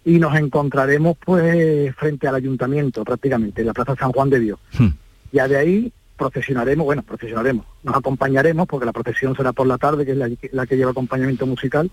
y 0.03 0.19
nos 0.19 0.35
encontraremos 0.35 1.17
pues 1.23 1.95
frente 1.95 2.27
al 2.27 2.35
ayuntamiento 2.35 3.03
prácticamente, 3.03 3.61
en 3.61 3.67
la 3.67 3.73
Plaza 3.73 3.95
San 3.95 4.11
Juan 4.11 4.29
de 4.29 4.39
Dios. 4.39 4.59
Hmm. 4.77 4.89
Ya 5.31 5.47
de 5.47 5.57
ahí 5.57 5.93
procesionaremos, 6.17 6.85
bueno, 6.85 7.03
procesionaremos, 7.03 7.65
nos 7.83 7.95
acompañaremos, 7.95 8.67
porque 8.67 8.85
la 8.85 8.93
procesión 8.93 9.35
será 9.35 9.53
por 9.53 9.65
la 9.65 9.77
tarde, 9.77 10.05
que 10.05 10.11
es 10.11 10.51
la, 10.51 10.65
que 10.67 10.77
lleva 10.77 10.91
acompañamiento 10.91 11.47
musical, 11.47 11.89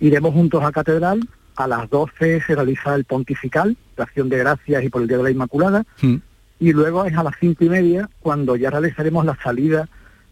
iremos 0.00 0.32
juntos 0.32 0.62
a 0.62 0.70
Catedral, 0.70 1.28
a 1.56 1.66
las 1.66 1.88
12 1.90 2.40
se 2.40 2.54
realiza 2.54 2.94
el 2.94 3.04
pontifical, 3.04 3.76
la 3.96 4.04
acción 4.04 4.28
de 4.28 4.38
gracias 4.38 4.84
y 4.84 4.90
por 4.90 5.02
el 5.02 5.08
Día 5.08 5.16
de 5.16 5.24
la 5.24 5.30
Inmaculada, 5.30 5.84
mm. 6.02 6.14
y 6.60 6.72
luego 6.72 7.04
es 7.04 7.16
a 7.16 7.22
las 7.22 7.34
cinco 7.40 7.64
y 7.64 7.68
media 7.68 8.08
cuando 8.20 8.56
ya 8.56 8.70
realizaremos 8.70 9.24
la 9.24 9.36
salida 9.42 9.88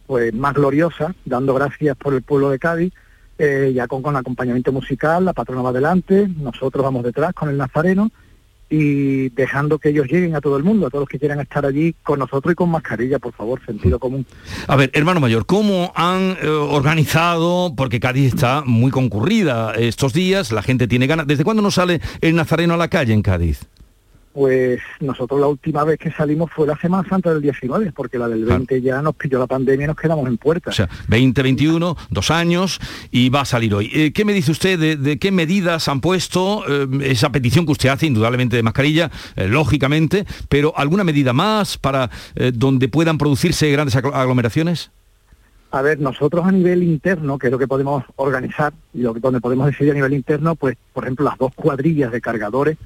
pues 0.06 0.32
más 0.34 0.54
gloriosa, 0.54 1.14
dando 1.24 1.54
gracias 1.54 1.96
por 1.96 2.14
el 2.14 2.22
pueblo 2.22 2.50
de 2.50 2.58
Cádiz, 2.58 2.92
eh, 3.44 3.72
ya 3.74 3.88
con, 3.88 4.02
con 4.02 4.14
acompañamiento 4.14 4.70
musical, 4.70 5.24
la 5.24 5.32
patrona 5.32 5.62
va 5.62 5.70
adelante, 5.70 6.28
nosotros 6.36 6.84
vamos 6.84 7.02
detrás 7.02 7.34
con 7.34 7.48
el 7.48 7.56
nazareno, 7.56 8.08
y 8.70 9.30
dejando 9.30 9.80
que 9.80 9.88
ellos 9.88 10.06
lleguen 10.06 10.36
a 10.36 10.40
todo 10.40 10.56
el 10.56 10.62
mundo, 10.62 10.86
a 10.86 10.90
todos 10.90 11.02
los 11.02 11.08
que 11.08 11.18
quieran 11.18 11.40
estar 11.40 11.66
allí 11.66 11.92
con 12.04 12.20
nosotros 12.20 12.52
y 12.52 12.54
con 12.54 12.70
mascarilla, 12.70 13.18
por 13.18 13.32
favor, 13.32 13.60
sentido 13.66 13.98
común. 13.98 14.24
A 14.68 14.76
ver, 14.76 14.92
hermano 14.94 15.18
mayor, 15.18 15.44
¿cómo 15.44 15.92
han 15.96 16.36
eh, 16.40 16.46
organizado, 16.46 17.74
porque 17.76 17.98
Cádiz 17.98 18.32
está 18.32 18.62
muy 18.64 18.92
concurrida 18.92 19.74
estos 19.74 20.12
días, 20.12 20.52
la 20.52 20.62
gente 20.62 20.86
tiene 20.86 21.08
ganas, 21.08 21.26
¿desde 21.26 21.42
cuándo 21.42 21.62
no 21.62 21.72
sale 21.72 22.00
el 22.20 22.36
nazareno 22.36 22.74
a 22.74 22.76
la 22.76 22.86
calle 22.86 23.12
en 23.12 23.22
Cádiz? 23.22 23.66
Pues 24.32 24.80
nosotros 25.00 25.38
la 25.38 25.46
última 25.46 25.84
vez 25.84 25.98
que 25.98 26.10
salimos 26.10 26.50
fue 26.50 26.66
la 26.66 26.76
Semana 26.78 27.06
Santa 27.06 27.30
del 27.34 27.42
19, 27.42 27.92
porque 27.94 28.18
la 28.18 28.28
del 28.28 28.46
20 28.46 28.80
ya 28.80 29.02
nos 29.02 29.14
pilló 29.14 29.38
la 29.38 29.46
pandemia 29.46 29.84
y 29.84 29.86
nos 29.88 29.96
quedamos 29.96 30.26
en 30.26 30.38
puerta. 30.38 30.70
O 30.70 30.72
sea, 30.72 30.88
2021, 31.08 31.96
dos 32.08 32.30
años 32.30 32.80
y 33.10 33.28
va 33.28 33.42
a 33.42 33.44
salir 33.44 33.74
hoy. 33.74 33.90
Eh, 33.92 34.12
¿Qué 34.14 34.24
me 34.24 34.32
dice 34.32 34.50
usted 34.50 34.96
de, 34.98 35.18
qué 35.18 35.30
medidas 35.30 35.86
han 35.88 36.00
puesto 36.00 36.64
eh, 36.66 36.88
esa 37.10 37.30
petición 37.30 37.66
que 37.66 37.72
usted 37.72 37.90
hace, 37.90 38.06
indudablemente 38.06 38.56
de 38.56 38.62
mascarilla, 38.62 39.10
eh, 39.36 39.48
lógicamente, 39.48 40.24
pero 40.48 40.72
alguna 40.78 41.04
medida 41.04 41.34
más 41.34 41.76
para 41.76 42.10
donde 42.54 42.88
puedan 42.88 43.18
producirse 43.18 43.70
grandes 43.70 43.96
aglomeraciones? 43.96 44.90
A 45.72 45.82
ver, 45.82 46.00
nosotros 46.00 46.46
a 46.46 46.52
nivel 46.52 46.82
interno, 46.82 47.38
que 47.38 47.48
es 47.48 47.50
lo 47.50 47.58
que 47.58 47.68
podemos 47.68 48.04
organizar 48.16 48.72
y 48.94 49.00
lo 49.02 49.12
que, 49.12 49.20
donde 49.20 49.40
podemos 49.40 49.66
decidir 49.66 49.92
a 49.92 49.94
nivel 49.94 50.12
interno, 50.14 50.54
pues, 50.54 50.76
por 50.92 51.04
ejemplo, 51.04 51.24
las 51.24 51.38
dos 51.38 51.52
cuadrillas 51.54 52.12
de 52.12 52.20
cargadores 52.20 52.76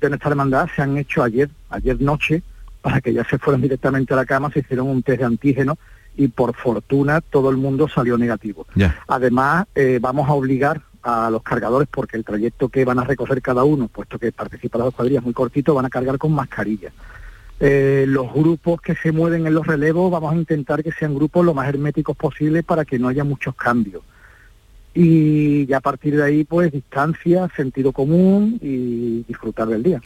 de 0.00 0.08
nuestra 0.08 0.30
hermandad 0.30 0.68
se 0.74 0.82
han 0.82 0.96
hecho 0.96 1.22
ayer, 1.22 1.48
ayer 1.70 2.00
noche, 2.00 2.42
para 2.80 3.00
que 3.00 3.12
ya 3.12 3.24
se 3.24 3.38
fueran 3.38 3.62
directamente 3.62 4.14
a 4.14 4.16
la 4.16 4.26
cama, 4.26 4.50
se 4.52 4.60
hicieron 4.60 4.88
un 4.88 5.02
test 5.02 5.20
de 5.20 5.24
antígeno 5.24 5.78
y 6.16 6.28
por 6.28 6.54
fortuna 6.54 7.20
todo 7.20 7.50
el 7.50 7.56
mundo 7.56 7.88
salió 7.88 8.16
negativo. 8.16 8.66
Además, 9.08 9.66
eh, 9.74 9.98
vamos 10.00 10.28
a 10.28 10.32
obligar 10.32 10.82
a 11.02 11.30
los 11.30 11.42
cargadores, 11.42 11.88
porque 11.90 12.16
el 12.16 12.24
trayecto 12.24 12.68
que 12.68 12.84
van 12.84 12.98
a 12.98 13.04
recorrer 13.04 13.40
cada 13.40 13.64
uno, 13.64 13.88
puesto 13.88 14.18
que 14.18 14.32
participan 14.32 14.80
las 14.80 14.86
dos 14.86 14.94
cuadrillas 14.94 15.22
muy 15.22 15.32
cortito, 15.32 15.74
van 15.74 15.84
a 15.84 15.90
cargar 15.90 16.18
con 16.18 16.32
mascarilla. 16.32 16.90
Eh, 17.60 18.04
los 18.08 18.32
grupos 18.32 18.80
que 18.80 18.94
se 18.96 19.12
mueven 19.12 19.46
en 19.46 19.54
los 19.54 19.66
relevos 19.66 20.10
vamos 20.10 20.32
a 20.32 20.36
intentar 20.36 20.82
que 20.82 20.92
sean 20.92 21.14
grupos 21.14 21.44
lo 21.44 21.54
más 21.54 21.68
herméticos 21.68 22.16
posible 22.16 22.62
para 22.62 22.84
que 22.84 22.98
no 22.98 23.08
haya 23.08 23.24
muchos 23.24 23.54
cambios 23.54 24.02
y 24.96 25.70
a 25.74 25.80
partir 25.80 26.16
de 26.16 26.24
ahí 26.24 26.44
pues 26.44 26.72
distancia, 26.72 27.48
sentido 27.54 27.92
común 27.92 28.58
y 28.62 29.24
disfrutar 29.28 29.68
del 29.68 29.82
día. 29.82 30.00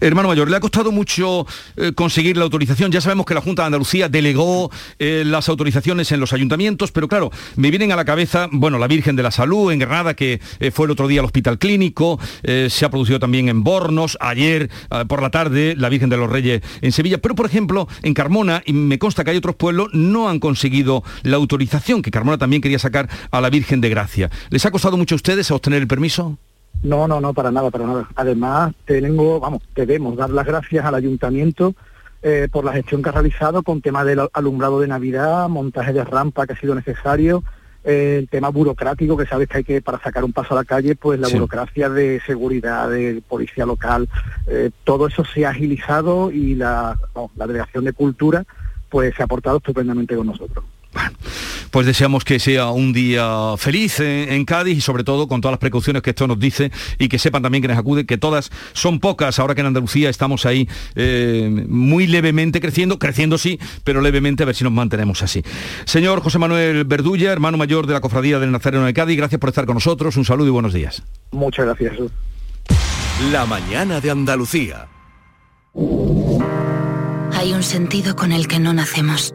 Hermano 0.00 0.28
Mayor, 0.28 0.48
le 0.48 0.56
ha 0.56 0.60
costado 0.60 0.92
mucho 0.92 1.44
eh, 1.76 1.92
conseguir 1.92 2.36
la 2.36 2.44
autorización, 2.44 2.92
ya 2.92 3.00
sabemos 3.00 3.26
que 3.26 3.34
la 3.34 3.40
Junta 3.40 3.62
de 3.62 3.66
Andalucía 3.66 4.08
delegó 4.08 4.70
eh, 5.00 5.24
las 5.26 5.48
autorizaciones 5.48 6.12
en 6.12 6.20
los 6.20 6.32
ayuntamientos, 6.32 6.92
pero 6.92 7.08
claro, 7.08 7.32
me 7.56 7.70
vienen 7.70 7.90
a 7.90 7.96
la 7.96 8.04
cabeza, 8.04 8.48
bueno, 8.52 8.78
la 8.78 8.86
Virgen 8.86 9.16
de 9.16 9.24
la 9.24 9.32
Salud 9.32 9.72
en 9.72 9.80
Granada, 9.80 10.14
que 10.14 10.40
eh, 10.60 10.70
fue 10.70 10.86
el 10.86 10.92
otro 10.92 11.08
día 11.08 11.20
al 11.20 11.26
Hospital 11.26 11.58
Clínico, 11.58 12.20
se 12.42 12.84
ha 12.84 12.90
producido 12.90 13.18
también 13.18 13.48
en 13.48 13.64
Bornos, 13.64 14.16
ayer 14.20 14.70
por 15.08 15.22
la 15.22 15.30
tarde 15.30 15.74
la 15.76 15.88
Virgen 15.88 16.08
de 16.08 16.16
los 16.16 16.30
Reyes 16.30 16.62
en 16.80 16.92
Sevilla, 16.92 17.18
pero 17.18 17.34
por 17.34 17.46
ejemplo 17.46 17.88
en 18.02 18.14
Carmona, 18.14 18.62
y 18.64 18.72
me 18.72 18.98
consta 18.98 19.24
que 19.24 19.30
hay 19.30 19.36
otros 19.36 19.56
pueblos, 19.56 19.88
no 19.92 20.28
han 20.28 20.38
conseguido 20.38 21.02
la 21.22 21.36
autorización, 21.36 22.02
que 22.02 22.10
Carmona 22.10 22.38
también 22.38 22.62
quería 22.62 22.78
sacar 22.78 23.08
a 23.30 23.40
la 23.40 23.50
Virgen 23.50 23.80
de 23.80 23.88
Gracia. 23.88 24.27
¿Les 24.50 24.64
ha 24.66 24.70
costado 24.70 24.96
mucho 24.96 25.14
a 25.14 25.16
ustedes 25.16 25.50
obtener 25.50 25.82
el 25.82 25.88
permiso? 25.88 26.36
No, 26.82 27.08
no, 27.08 27.20
no, 27.20 27.34
para 27.34 27.50
nada, 27.50 27.70
para 27.70 27.86
nada. 27.86 28.08
Además, 28.14 28.72
tengo, 28.84 29.40
vamos, 29.40 29.62
debemos 29.74 30.16
dar 30.16 30.30
las 30.30 30.46
gracias 30.46 30.84
al 30.84 30.94
ayuntamiento 30.94 31.74
eh, 32.22 32.48
por 32.50 32.64
la 32.64 32.72
gestión 32.72 33.02
que 33.02 33.08
ha 33.08 33.12
realizado 33.12 33.62
con 33.62 33.80
tema 33.80 34.04
del 34.04 34.28
alumbrado 34.32 34.80
de 34.80 34.88
Navidad, 34.88 35.48
montaje 35.48 35.92
de 35.92 36.04
rampa 36.04 36.46
que 36.46 36.52
ha 36.52 36.60
sido 36.60 36.74
necesario, 36.74 37.42
eh, 37.84 38.16
el 38.20 38.28
tema 38.28 38.48
burocrático 38.48 39.16
que 39.16 39.26
sabes 39.26 39.48
que 39.48 39.58
hay 39.58 39.64
que 39.64 39.82
para 39.82 40.00
sacar 40.00 40.24
un 40.24 40.32
paso 40.32 40.54
a 40.54 40.56
la 40.56 40.64
calle, 40.64 40.94
pues 40.94 41.18
la 41.18 41.28
burocracia 41.28 41.88
de 41.88 42.20
seguridad, 42.26 42.90
de 42.90 43.22
policía 43.26 43.66
local, 43.66 44.08
eh, 44.46 44.70
todo 44.84 45.06
eso 45.06 45.24
se 45.24 45.46
ha 45.46 45.50
agilizado 45.50 46.30
y 46.30 46.54
la, 46.54 46.98
la 47.36 47.46
delegación 47.46 47.84
de 47.84 47.92
cultura 47.92 48.44
pues 48.88 49.14
se 49.14 49.22
ha 49.22 49.26
portado 49.26 49.58
estupendamente 49.58 50.16
con 50.16 50.26
nosotros. 50.26 50.64
Pues 51.70 51.86
deseamos 51.86 52.24
que 52.24 52.38
sea 52.38 52.70
un 52.70 52.92
día 52.92 53.54
feliz 53.58 54.00
en, 54.00 54.44
Cádiz 54.44 54.78
y 54.78 54.80
sobre 54.80 55.04
todo 55.04 55.28
con 55.28 55.40
todas 55.40 55.52
las 55.52 55.58
precauciones 55.58 56.02
que 56.02 56.10
esto 56.10 56.26
nos 56.26 56.38
dice 56.38 56.72
y 56.98 57.08
que 57.08 57.18
sepan 57.18 57.42
también 57.42 57.60
que 57.60 57.68
nos 57.68 57.76
acude 57.76 58.06
que 58.06 58.16
todas 58.16 58.50
son 58.72 58.98
pocas 59.00 59.38
ahora 59.38 59.54
que 59.54 59.60
en 59.60 59.66
Andalucía 59.66 60.08
estamos 60.08 60.46
ahí 60.46 60.68
eh, 60.94 61.66
muy 61.68 62.06
levemente 62.06 62.60
creciendo, 62.60 62.98
creciendo 62.98 63.36
sí, 63.36 63.58
pero 63.84 64.00
levemente 64.00 64.44
a 64.44 64.46
ver 64.46 64.54
si 64.54 64.64
nos 64.64 64.72
mantenemos 64.72 65.22
así. 65.22 65.42
Señor 65.84 66.22
José 66.22 66.38
Manuel 66.38 66.84
Verdulla, 66.84 67.32
hermano 67.32 67.58
mayor 67.58 67.86
de 67.86 67.92
la 67.92 68.00
Cofradía 68.00 68.38
del 68.38 68.50
Nazareno 68.50 68.86
de 68.86 68.94
Cádiz, 68.94 69.16
gracias 69.16 69.38
por 69.38 69.50
estar 69.50 69.66
con 69.66 69.74
nosotros, 69.74 70.16
un 70.16 70.24
saludo 70.24 70.48
y 70.48 70.52
buenos 70.52 70.72
días. 70.72 71.02
Muchas 71.32 71.66
gracias. 71.66 71.98
La 73.30 73.44
mañana 73.44 74.00
de 74.00 74.10
Andalucía. 74.10 74.86
Hay 77.34 77.52
un 77.52 77.62
sentido 77.62 78.16
con 78.16 78.32
el 78.32 78.48
que 78.48 78.58
no 78.58 78.72
nacemos 78.72 79.34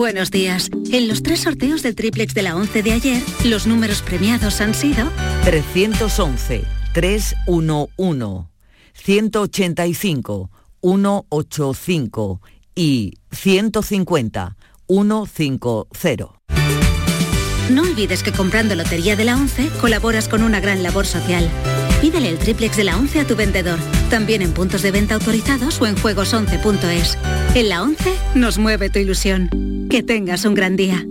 Buenos 0.00 0.30
días. 0.30 0.70
En 0.92 1.08
los 1.08 1.22
tres 1.22 1.40
sorteos 1.40 1.82
del 1.82 1.94
triplex 1.94 2.32
de 2.32 2.40
la 2.40 2.56
11 2.56 2.82
de 2.82 2.92
ayer, 2.92 3.22
los 3.44 3.66
números 3.66 4.00
premiados 4.00 4.62
han 4.62 4.72
sido 4.72 5.06
311, 5.44 6.64
311, 6.94 8.46
185, 8.94 10.50
185 10.80 12.40
y 12.74 13.12
150, 13.30 14.56
150. 14.88 16.40
No 17.68 17.82
olvides 17.82 18.22
que 18.22 18.32
comprando 18.32 18.74
Lotería 18.76 19.16
de 19.16 19.24
la 19.26 19.36
11 19.36 19.68
colaboras 19.82 20.28
con 20.28 20.42
una 20.42 20.60
gran 20.60 20.82
labor 20.82 21.04
social. 21.04 21.46
Pídele 22.00 22.28
el 22.28 22.38
triplex 22.38 22.76
de 22.76 22.84
la 22.84 22.96
11 22.96 23.20
a 23.20 23.26
tu 23.26 23.36
vendedor, 23.36 23.78
también 24.08 24.42
en 24.42 24.52
puntos 24.52 24.82
de 24.82 24.90
venta 24.90 25.14
autorizados 25.14 25.80
o 25.80 25.86
en 25.86 25.96
juegos11.es. 25.96 27.18
En 27.54 27.68
la 27.68 27.82
11 27.82 28.14
nos 28.34 28.58
mueve 28.58 28.90
tu 28.90 28.98
ilusión. 28.98 29.50
Que 29.90 30.02
tengas 30.02 30.44
un 30.44 30.54
gran 30.54 30.76
día. 30.76 31.04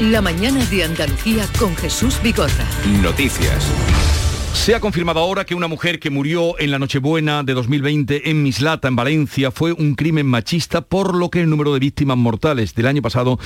La 0.00 0.20
mañana 0.20 0.64
de 0.66 0.84
Andalucía 0.84 1.46
con 1.58 1.74
Jesús 1.76 2.20
Vigorra. 2.22 2.66
Noticias. 3.00 3.64
Se 4.52 4.74
ha 4.74 4.80
confirmado 4.80 5.20
ahora 5.20 5.44
que 5.44 5.54
una 5.54 5.68
mujer 5.68 5.98
que 5.98 6.10
murió 6.10 6.58
en 6.58 6.70
la 6.70 6.78
Nochebuena 6.78 7.42
de 7.42 7.54
2020 7.54 8.30
en 8.30 8.42
Mislata, 8.42 8.88
en 8.88 8.96
Valencia, 8.96 9.50
fue 9.50 9.72
un 9.72 9.94
crimen 9.94 10.26
machista, 10.26 10.80
por 10.80 11.14
lo 11.14 11.30
que 11.30 11.40
el 11.40 11.50
número 11.50 11.72
de 11.74 11.80
víctimas 11.80 12.16
mortales 12.16 12.74
del 12.74 12.86
año 12.86 13.02
pasado 13.02 13.38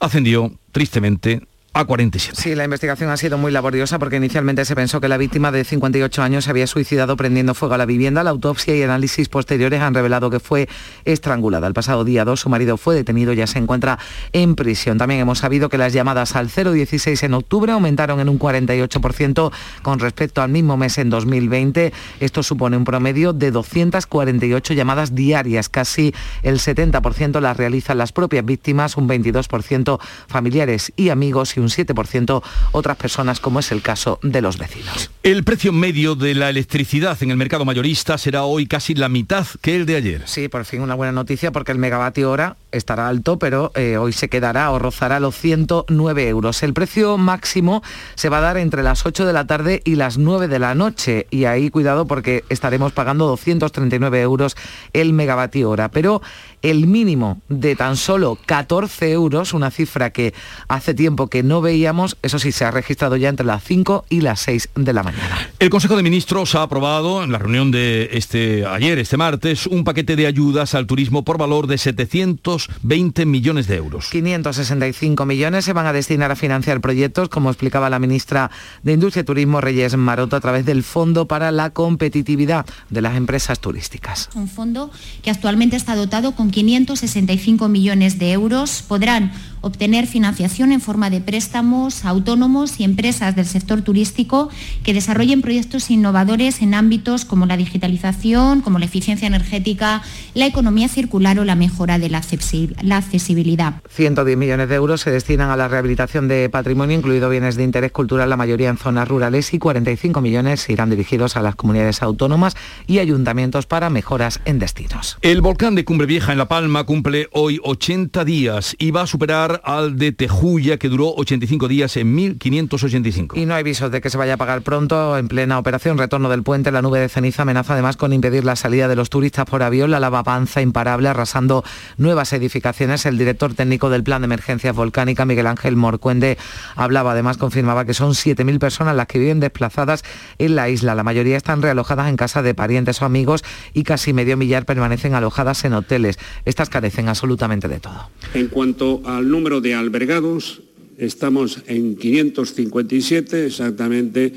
ascendió 0.00 0.52
tristemente 0.72 1.46
a 1.74 1.84
47. 1.84 2.40
Sí, 2.40 2.54
la 2.54 2.62
investigación 2.62 3.10
ha 3.10 3.16
sido 3.16 3.36
muy 3.36 3.50
laboriosa 3.50 3.98
porque 3.98 4.16
inicialmente 4.16 4.64
se 4.64 4.76
pensó 4.76 5.00
que 5.00 5.08
la 5.08 5.16
víctima 5.16 5.50
de 5.50 5.64
58 5.64 6.22
años 6.22 6.44
se 6.44 6.50
había 6.50 6.68
suicidado 6.68 7.16
prendiendo 7.16 7.52
fuego 7.52 7.74
a 7.74 7.78
la 7.78 7.84
vivienda. 7.84 8.22
La 8.22 8.30
autopsia 8.30 8.76
y 8.76 8.82
análisis 8.84 9.28
posteriores 9.28 9.80
han 9.80 9.92
revelado 9.92 10.30
que 10.30 10.38
fue 10.38 10.68
estrangulada. 11.04 11.66
El 11.66 11.74
pasado 11.74 12.04
día 12.04 12.24
2 12.24 12.38
su 12.38 12.48
marido 12.48 12.76
fue 12.76 12.94
detenido 12.94 13.32
y 13.32 13.36
ya 13.36 13.48
se 13.48 13.58
encuentra 13.58 13.98
en 14.32 14.54
prisión. 14.54 14.98
También 14.98 15.20
hemos 15.20 15.38
sabido 15.38 15.68
que 15.68 15.76
las 15.76 15.92
llamadas 15.92 16.36
al 16.36 16.48
016 16.48 17.20
en 17.24 17.34
octubre 17.34 17.72
aumentaron 17.72 18.20
en 18.20 18.28
un 18.28 18.38
48% 18.38 19.52
con 19.82 19.98
respecto 19.98 20.42
al 20.42 20.50
mismo 20.50 20.76
mes 20.76 20.96
en 20.98 21.10
2020. 21.10 21.92
Esto 22.20 22.44
supone 22.44 22.76
un 22.76 22.84
promedio 22.84 23.32
de 23.32 23.50
248 23.50 24.74
llamadas 24.74 25.16
diarias. 25.16 25.68
Casi 25.68 26.14
el 26.44 26.60
70% 26.60 27.40
las 27.40 27.56
realizan 27.56 27.98
las 27.98 28.12
propias 28.12 28.44
víctimas, 28.44 28.96
un 28.96 29.08
22% 29.08 29.98
familiares 30.28 30.92
y 30.94 31.08
amigos 31.08 31.56
y 31.56 31.63
un 31.64 31.70
7% 31.70 32.42
otras 32.72 32.96
personas, 32.96 33.40
como 33.40 33.60
es 33.60 33.72
el 33.72 33.82
caso 33.82 34.18
de 34.22 34.40
los 34.40 34.58
vecinos. 34.58 35.10
El 35.22 35.44
precio 35.44 35.72
medio 35.72 36.14
de 36.14 36.34
la 36.34 36.50
electricidad 36.50 37.20
en 37.22 37.30
el 37.30 37.36
mercado 37.36 37.64
mayorista 37.64 38.18
será 38.18 38.44
hoy 38.44 38.66
casi 38.66 38.94
la 38.94 39.08
mitad 39.08 39.46
que 39.60 39.74
el 39.74 39.86
de 39.86 39.96
ayer. 39.96 40.22
Sí, 40.26 40.48
por 40.48 40.64
fin 40.64 40.82
una 40.82 40.94
buena 40.94 41.12
noticia 41.12 41.50
porque 41.50 41.72
el 41.72 41.78
megavatio 41.78 42.30
hora 42.30 42.56
estará 42.72 43.08
alto, 43.08 43.38
pero 43.38 43.72
eh, 43.74 43.96
hoy 43.96 44.12
se 44.12 44.28
quedará 44.28 44.70
o 44.70 44.78
rozará 44.78 45.20
los 45.20 45.36
109 45.36 46.28
euros. 46.28 46.62
El 46.62 46.74
precio 46.74 47.16
máximo 47.18 47.82
se 48.14 48.28
va 48.28 48.38
a 48.38 48.42
dar 48.42 48.56
entre 48.58 48.82
las 48.82 49.06
8 49.06 49.26
de 49.26 49.32
la 49.32 49.46
tarde 49.46 49.82
y 49.84 49.94
las 49.94 50.18
9 50.18 50.48
de 50.48 50.58
la 50.58 50.74
noche 50.74 51.26
y 51.30 51.44
ahí 51.44 51.70
cuidado 51.70 52.06
porque 52.06 52.44
estaremos 52.48 52.92
pagando 52.92 53.26
239 53.26 54.20
euros 54.20 54.56
el 54.92 55.12
megavatio 55.12 55.70
hora. 55.70 55.90
Pero 55.90 56.22
el 56.64 56.86
mínimo 56.86 57.42
de 57.50 57.76
tan 57.76 57.96
solo 57.96 58.38
14 58.46 59.12
euros, 59.12 59.52
una 59.52 59.70
cifra 59.70 60.10
que 60.10 60.32
hace 60.66 60.94
tiempo 60.94 61.28
que 61.28 61.42
no 61.42 61.60
veíamos, 61.60 62.16
eso 62.22 62.38
sí, 62.38 62.52
se 62.52 62.64
ha 62.64 62.70
registrado 62.70 63.16
ya 63.16 63.28
entre 63.28 63.44
las 63.44 63.62
5 63.62 64.06
y 64.08 64.22
las 64.22 64.40
6 64.40 64.70
de 64.74 64.92
la 64.94 65.02
mañana. 65.02 65.50
El 65.58 65.68
Consejo 65.68 65.94
de 65.94 66.02
Ministros 66.02 66.54
ha 66.54 66.62
aprobado 66.62 67.22
en 67.22 67.32
la 67.32 67.38
reunión 67.38 67.70
de 67.70 68.08
este 68.12 68.64
ayer, 68.64 68.98
este 68.98 69.18
martes, 69.18 69.66
un 69.66 69.84
paquete 69.84 70.16
de 70.16 70.26
ayudas 70.26 70.74
al 70.74 70.86
turismo 70.86 71.22
por 71.22 71.36
valor 71.36 71.66
de 71.66 71.76
720 71.76 73.26
millones 73.26 73.66
de 73.66 73.76
euros. 73.76 74.08
565 74.10 75.26
millones 75.26 75.66
se 75.66 75.74
van 75.74 75.86
a 75.86 75.92
destinar 75.92 76.30
a 76.30 76.36
financiar 76.36 76.80
proyectos, 76.80 77.28
como 77.28 77.50
explicaba 77.50 77.90
la 77.90 77.98
ministra 77.98 78.50
de 78.82 78.94
Industria 78.94 79.20
y 79.20 79.24
Turismo 79.24 79.60
Reyes 79.60 79.94
Maroto, 79.98 80.36
a 80.36 80.40
través 80.40 80.64
del 80.64 80.82
Fondo 80.82 81.28
para 81.28 81.52
la 81.52 81.70
Competitividad 81.70 82.64
de 82.88 83.02
las 83.02 83.16
Empresas 83.16 83.60
Turísticas. 83.60 84.30
Un 84.34 84.48
fondo 84.48 84.90
que 85.22 85.30
actualmente 85.30 85.76
está 85.76 85.94
dotado 85.94 86.32
con 86.32 86.53
565 86.54 87.68
millones 87.68 88.18
de 88.20 88.30
euros 88.30 88.82
podrán 88.86 89.32
obtener 89.64 90.06
financiación 90.06 90.72
en 90.72 90.80
forma 90.80 91.10
de 91.10 91.20
préstamos 91.20 92.04
a 92.04 92.10
autónomos 92.10 92.78
y 92.78 92.84
empresas 92.84 93.34
del 93.34 93.46
sector 93.46 93.82
turístico 93.82 94.50
que 94.82 94.94
desarrollen 94.94 95.42
proyectos 95.42 95.90
innovadores 95.90 96.62
en 96.62 96.74
ámbitos 96.74 97.24
como 97.24 97.46
la 97.46 97.56
digitalización, 97.56 98.60
como 98.60 98.78
la 98.78 98.84
eficiencia 98.84 99.26
energética, 99.26 100.02
la 100.34 100.46
economía 100.46 100.88
circular 100.88 101.38
o 101.38 101.44
la 101.44 101.54
mejora 101.54 101.98
de 101.98 102.10
la 102.10 102.18
accesibilidad. 102.18 103.74
110 103.88 104.36
millones 104.36 104.68
de 104.68 104.74
euros 104.74 105.00
se 105.00 105.10
destinan 105.10 105.50
a 105.50 105.56
la 105.56 105.68
rehabilitación 105.68 106.28
de 106.28 106.48
patrimonio, 106.50 106.96
incluido 106.96 107.28
bienes 107.30 107.56
de 107.56 107.64
interés 107.64 107.92
cultural, 107.92 108.28
la 108.28 108.36
mayoría 108.36 108.68
en 108.68 108.76
zonas 108.76 109.08
rurales, 109.08 109.54
y 109.54 109.58
45 109.58 110.20
millones 110.20 110.68
irán 110.68 110.90
dirigidos 110.90 111.36
a 111.36 111.42
las 111.42 111.54
comunidades 111.54 112.02
autónomas 112.02 112.56
y 112.86 112.98
ayuntamientos 112.98 113.66
para 113.66 113.90
mejoras 113.90 114.40
en 114.44 114.58
destinos. 114.58 115.18
El 115.22 115.40
volcán 115.40 115.74
de 115.74 115.84
Cumbre 115.84 116.06
Vieja 116.06 116.32
en 116.32 116.38
La 116.38 116.48
Palma 116.48 116.84
cumple 116.84 117.28
hoy 117.32 117.60
80 117.62 118.24
días 118.24 118.76
y 118.78 118.90
va 118.90 119.02
a 119.02 119.06
superar 119.06 119.53
al 119.62 119.96
de 119.96 120.12
Tejuya, 120.12 120.78
que 120.78 120.88
duró 120.88 121.14
85 121.16 121.68
días 121.68 121.96
en 121.96 122.14
1585. 122.14 123.38
Y 123.38 123.46
no 123.46 123.54
hay 123.54 123.62
visos 123.62 123.90
de 123.90 124.00
que 124.00 124.10
se 124.10 124.18
vaya 124.18 124.34
a 124.34 124.36
pagar 124.36 124.62
pronto. 124.62 125.16
En 125.16 125.28
plena 125.28 125.58
operación 125.58 125.98
retorno 125.98 126.28
del 126.28 126.42
puente, 126.42 126.72
la 126.72 126.82
nube 126.82 126.98
de 127.00 127.08
ceniza 127.08 127.42
amenaza 127.42 127.74
además 127.74 127.96
con 127.96 128.12
impedir 128.12 128.44
la 128.44 128.56
salida 128.56 128.88
de 128.88 128.96
los 128.96 129.10
turistas 129.10 129.44
por 129.44 129.62
avión. 129.62 129.90
La 129.90 130.00
lava 130.00 130.20
avanza 130.20 130.62
imparable, 130.62 131.08
arrasando 131.08 131.64
nuevas 131.96 132.32
edificaciones. 132.32 133.06
El 133.06 133.18
director 133.18 133.54
técnico 133.54 133.90
del 133.90 134.02
Plan 134.02 134.22
de 134.22 134.26
Emergencias 134.26 134.74
Volcánica, 134.74 135.24
Miguel 135.24 135.46
Ángel 135.46 135.76
Morcuende, 135.76 136.38
hablaba 136.76 137.12
además, 137.12 137.36
confirmaba 137.36 137.84
que 137.84 137.94
son 137.94 138.12
7.000 138.12 138.58
personas 138.58 138.96
las 138.96 139.06
que 139.06 139.18
viven 139.18 139.40
desplazadas 139.40 140.02
en 140.38 140.56
la 140.56 140.68
isla. 140.68 140.94
La 140.94 141.02
mayoría 141.04 141.36
están 141.36 141.62
realojadas 141.62 142.08
en 142.08 142.16
casa 142.16 142.42
de 142.42 142.54
parientes 142.54 143.02
o 143.02 143.04
amigos 143.04 143.44
y 143.72 143.84
casi 143.84 144.12
medio 144.12 144.36
millar 144.36 144.64
permanecen 144.64 145.14
alojadas 145.14 145.64
en 145.64 145.74
hoteles. 145.74 146.18
Estas 146.44 146.68
carecen 146.68 147.08
absolutamente 147.08 147.68
de 147.68 147.80
todo. 147.80 148.08
En 148.34 148.48
cuanto 148.48 149.02
al 149.04 149.28
número 149.28 149.43
de 149.44 149.74
albergados, 149.74 150.62
estamos 150.96 151.58
en 151.66 151.96
557, 151.96 153.46
exactamente 153.46 154.32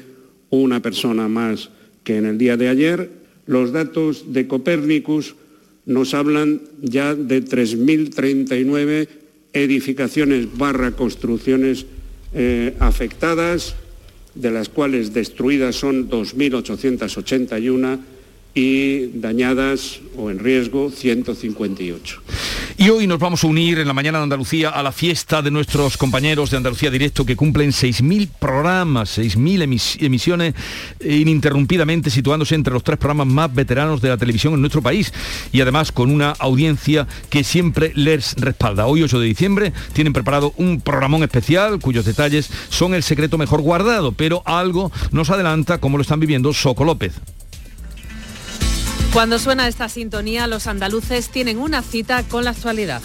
una 0.50 0.82
persona 0.82 1.30
más 1.30 1.70
que 2.04 2.18
en 2.18 2.26
el 2.26 2.38
día 2.38 2.58
de 2.58 2.68
ayer. 2.68 3.10
Los 3.46 3.72
datos 3.72 4.34
de 4.34 4.48
Copérnicus 4.48 5.36
nos 5.86 6.14
hablan 6.14 6.62
ya 6.82 7.16
de 7.16 7.42
3.039 7.42 9.08
edificaciones 9.54 10.58
barra 10.58 10.92
construcciones 10.92 11.86
eh, 12.34 12.76
afectadas, 12.80 13.76
de 14.36 14.52
las 14.52 14.68
cuales 14.68 15.14
destruidas 15.14 15.78
son 15.78 16.10
2.881 16.10 18.00
y 18.58 19.12
dañadas 19.14 20.00
o 20.18 20.32
en 20.32 20.40
riesgo 20.40 20.90
158. 20.90 22.22
Y 22.80 22.90
hoy 22.90 23.06
nos 23.06 23.20
vamos 23.20 23.44
a 23.44 23.48
unir 23.48 23.78
en 23.78 23.88
la 23.88 23.94
mañana 23.94 24.18
de 24.18 24.24
Andalucía 24.24 24.70
a 24.70 24.82
la 24.82 24.92
fiesta 24.92 25.44
de 25.44 25.52
nuestros 25.52 25.96
compañeros 25.96 26.50
de 26.50 26.58
Andalucía 26.58 26.90
Directo 26.90 27.24
que 27.24 27.36
cumplen 27.36 27.70
6.000 27.70 28.28
programas, 28.40 29.20
6.000 29.20 30.00
emisiones 30.00 30.56
ininterrumpidamente 31.06 32.10
situándose 32.10 32.56
entre 32.56 32.74
los 32.74 32.84
tres 32.84 32.98
programas 32.98 33.28
más 33.28 33.54
veteranos 33.54 34.02
de 34.02 34.10
la 34.10 34.18
televisión 34.18 34.56
en 34.56 34.62
nuestro 34.62 34.82
país 34.82 35.14
y 35.52 35.62
además 35.62 35.92
con 35.92 36.10
una 36.10 36.32
audiencia 36.32 37.08
que 37.30 37.44
siempre 37.44 37.92
les 37.94 38.34
respalda. 38.38 38.88
Hoy 38.88 39.04
8 39.04 39.20
de 39.20 39.28
diciembre 39.28 39.74
tienen 39.94 40.14
preparado 40.14 40.54
un 40.58 40.82
programón 40.82 41.22
especial 41.22 41.80
cuyos 41.80 42.06
detalles 42.06 42.50
son 42.70 42.96
el 42.96 43.04
secreto 43.04 43.38
mejor 43.38 43.62
guardado, 43.62 44.14
pero 44.14 44.42
algo 44.46 44.92
nos 45.12 45.30
adelanta 45.30 45.78
cómo 45.78 45.98
lo 45.98 46.02
están 46.02 46.20
viviendo 46.20 46.54
Soco 46.54 46.84
López. 46.84 47.14
Cuando 49.18 49.40
suena 49.40 49.68
esta 49.68 49.90
sintonía, 49.90 50.46
los 50.46 50.68
andaluces 50.68 51.30
tienen 51.30 51.58
una 51.58 51.82
cita 51.82 52.22
con 52.22 52.44
la 52.44 52.52
actualidad. 52.52 53.02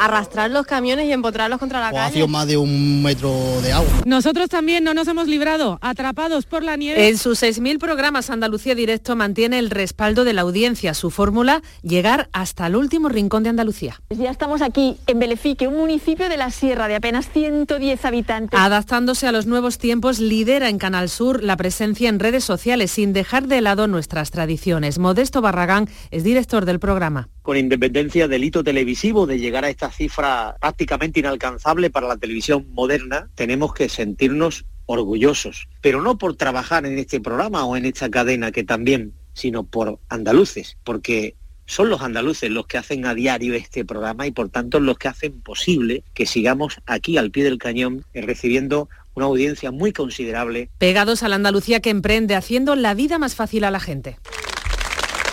Arrastrar 0.00 0.50
los 0.50 0.66
camiones 0.66 1.06
y 1.06 1.12
empotrarlos 1.12 1.58
contra 1.58 1.80
la 1.80 1.88
Ha 1.88 1.92
calle. 1.92 2.14
sido 2.14 2.28
más 2.28 2.46
de 2.46 2.56
un 2.56 3.02
metro 3.02 3.32
de 3.62 3.72
agua. 3.72 3.88
Nosotros 4.04 4.48
también 4.48 4.84
no 4.84 4.94
nos 4.94 5.08
hemos 5.08 5.26
librado, 5.28 5.78
atrapados 5.80 6.46
por 6.46 6.62
la 6.62 6.76
nieve. 6.76 7.08
En 7.08 7.18
sus 7.18 7.42
6.000 7.42 7.78
programas 7.78 8.30
Andalucía 8.30 8.74
Directo 8.74 9.16
mantiene 9.16 9.58
el 9.58 9.70
respaldo 9.70 10.24
de 10.24 10.32
la 10.32 10.42
audiencia. 10.42 10.94
Su 10.94 11.10
fórmula, 11.10 11.62
llegar 11.82 12.28
hasta 12.32 12.66
el 12.66 12.76
último 12.76 13.08
rincón 13.08 13.42
de 13.42 13.50
Andalucía. 13.50 14.00
Ya 14.10 14.30
estamos 14.30 14.62
aquí 14.62 14.96
en 15.06 15.18
Belefique, 15.18 15.68
un 15.68 15.76
municipio 15.76 16.28
de 16.28 16.36
la 16.36 16.50
sierra 16.50 16.88
de 16.88 16.96
apenas 16.96 17.28
110 17.30 18.04
habitantes. 18.04 18.58
Adaptándose 18.58 19.26
a 19.26 19.32
los 19.32 19.46
nuevos 19.46 19.78
tiempos, 19.78 20.18
lidera 20.18 20.68
en 20.68 20.78
Canal 20.78 21.08
Sur 21.08 21.42
la 21.42 21.56
presencia 21.56 22.08
en 22.08 22.18
redes 22.18 22.44
sociales 22.44 22.90
sin 22.90 23.12
dejar 23.12 23.46
de 23.48 23.60
lado 23.60 23.86
nuestras 23.88 24.30
tradiciones. 24.30 24.98
Modesto 24.98 25.40
Barragán 25.40 25.88
es 26.10 26.24
director 26.24 26.64
del 26.64 26.78
programa. 26.80 27.28
Con 27.42 27.56
independencia 27.56 28.28
del 28.28 28.44
hito 28.44 28.64
televisivo 28.64 29.26
de 29.26 29.38
llegar 29.38 29.64
a 29.64 29.70
esta 29.70 29.90
cifra 29.90 30.56
prácticamente 30.60 31.20
inalcanzable 31.20 31.90
para 31.90 32.08
la 32.08 32.16
televisión 32.16 32.66
moderna, 32.70 33.28
tenemos 33.34 33.74
que 33.74 33.88
sentirnos 33.88 34.64
orgullosos, 34.86 35.68
pero 35.80 36.02
no 36.02 36.18
por 36.18 36.36
trabajar 36.36 36.86
en 36.86 36.98
este 36.98 37.20
programa 37.20 37.64
o 37.64 37.76
en 37.76 37.84
esta 37.84 38.10
cadena 38.10 38.52
que 38.52 38.64
también, 38.64 39.12
sino 39.32 39.64
por 39.64 39.98
andaluces, 40.08 40.76
porque 40.84 41.34
son 41.66 41.88
los 41.88 42.02
andaluces 42.02 42.50
los 42.50 42.66
que 42.66 42.78
hacen 42.78 43.06
a 43.06 43.14
diario 43.14 43.54
este 43.54 43.84
programa 43.84 44.26
y 44.26 44.30
por 44.30 44.48
tanto 44.48 44.80
los 44.80 44.98
que 44.98 45.08
hacen 45.08 45.40
posible 45.40 46.04
que 46.12 46.26
sigamos 46.26 46.80
aquí 46.86 47.16
al 47.16 47.30
pie 47.30 47.44
del 47.44 47.58
cañón 47.58 48.04
eh, 48.12 48.22
recibiendo 48.22 48.88
una 49.14 49.26
audiencia 49.26 49.70
muy 49.70 49.92
considerable 49.92 50.70
Pegados 50.78 51.22
a 51.22 51.28
la 51.28 51.36
Andalucía 51.36 51.80
que 51.80 51.90
emprende, 51.90 52.34
haciendo 52.34 52.74
la 52.76 52.94
vida 52.94 53.18
más 53.18 53.34
fácil 53.34 53.64
a 53.64 53.70
la 53.70 53.80
gente. 53.80 54.18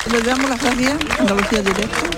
Les 0.08 0.24
damos 0.24 0.50
las 0.50 0.62
gracias, 0.62 0.98
Andalucía 1.20 1.62
Directo, 1.62 2.10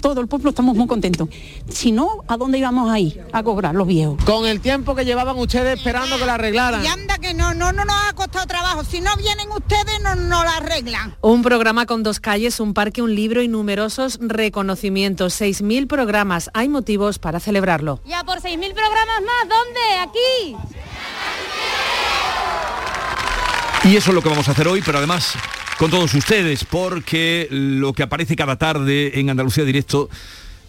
todo 0.00 0.20
el 0.20 0.28
pueblo 0.28 0.50
estamos 0.50 0.76
muy 0.76 0.86
contentos. 0.86 1.28
Si 1.68 1.90
no, 1.90 2.22
¿a 2.28 2.36
dónde 2.36 2.58
íbamos 2.58 2.90
a 2.90 2.98
ir 2.98 3.24
a 3.32 3.42
cobrar 3.42 3.74
los 3.74 3.86
viejos? 3.86 4.22
Con 4.24 4.46
el 4.46 4.60
tiempo 4.60 4.94
que 4.94 5.04
llevaban 5.04 5.38
ustedes 5.38 5.78
esperando 5.78 6.18
que 6.18 6.26
la 6.26 6.34
arreglaran. 6.34 6.84
Y 6.84 6.86
anda 6.86 7.18
que 7.18 7.34
no, 7.34 7.54
no, 7.54 7.72
no 7.72 7.84
nos 7.84 7.96
ha 8.08 8.12
costado 8.12 8.46
trabajo. 8.46 8.84
Si 8.84 9.00
no 9.00 9.16
vienen 9.16 9.50
ustedes, 9.50 10.00
no 10.02 10.14
nos 10.14 10.44
la 10.44 10.56
arreglan. 10.58 11.16
Un 11.22 11.42
programa 11.42 11.86
con 11.86 12.02
dos 12.02 12.20
calles, 12.20 12.60
un 12.60 12.74
parque, 12.74 13.02
un 13.02 13.14
libro 13.14 13.42
y 13.42 13.48
numerosos 13.48 14.18
reconocimientos. 14.20 15.40
6.000 15.40 15.88
programas. 15.88 16.50
Hay 16.54 16.68
motivos 16.68 17.18
para 17.18 17.40
celebrarlo. 17.40 18.00
Ya 18.04 18.22
por 18.24 18.40
6.000 18.40 18.74
programas 18.74 19.22
más, 19.22 19.48
¿dónde? 19.48 19.80
Aquí. 20.02 20.56
Y 23.88 23.96
eso 23.96 24.10
es 24.10 24.14
lo 24.14 24.22
que 24.22 24.28
vamos 24.28 24.48
a 24.48 24.52
hacer 24.52 24.68
hoy, 24.68 24.82
pero 24.84 24.98
además 24.98 25.34
con 25.78 25.90
todos 25.90 26.14
ustedes, 26.14 26.64
porque 26.64 27.48
lo 27.50 27.92
que 27.92 28.02
aparece 28.02 28.36
cada 28.36 28.56
tarde 28.56 29.18
en 29.18 29.30
Andalucía 29.30 29.64
Directo 29.64 30.08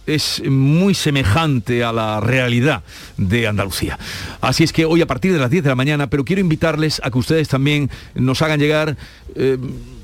es 0.08 0.42
muy 0.48 0.94
semejante 0.94 1.84
a 1.84 1.92
la 1.92 2.20
realidad 2.20 2.84
de 3.18 3.48
Andalucía. 3.48 3.98
Así 4.42 4.64
es 4.64 4.72
que 4.72 4.86
hoy 4.86 5.02
a 5.02 5.08
partir 5.08 5.34
de 5.34 5.40
las 5.40 5.50
10 5.50 5.64
de 5.64 5.70
la 5.70 5.76
mañana, 5.76 6.08
pero 6.08 6.26
quiero 6.26 6.42
invitarles 6.42 7.02
a 7.04 7.12
que 7.12 7.18
ustedes 7.18 7.48
también 7.48 7.90
nos 8.14 8.42
hagan 8.42 8.60
llegar 8.60 8.98
eh, 9.36 9.58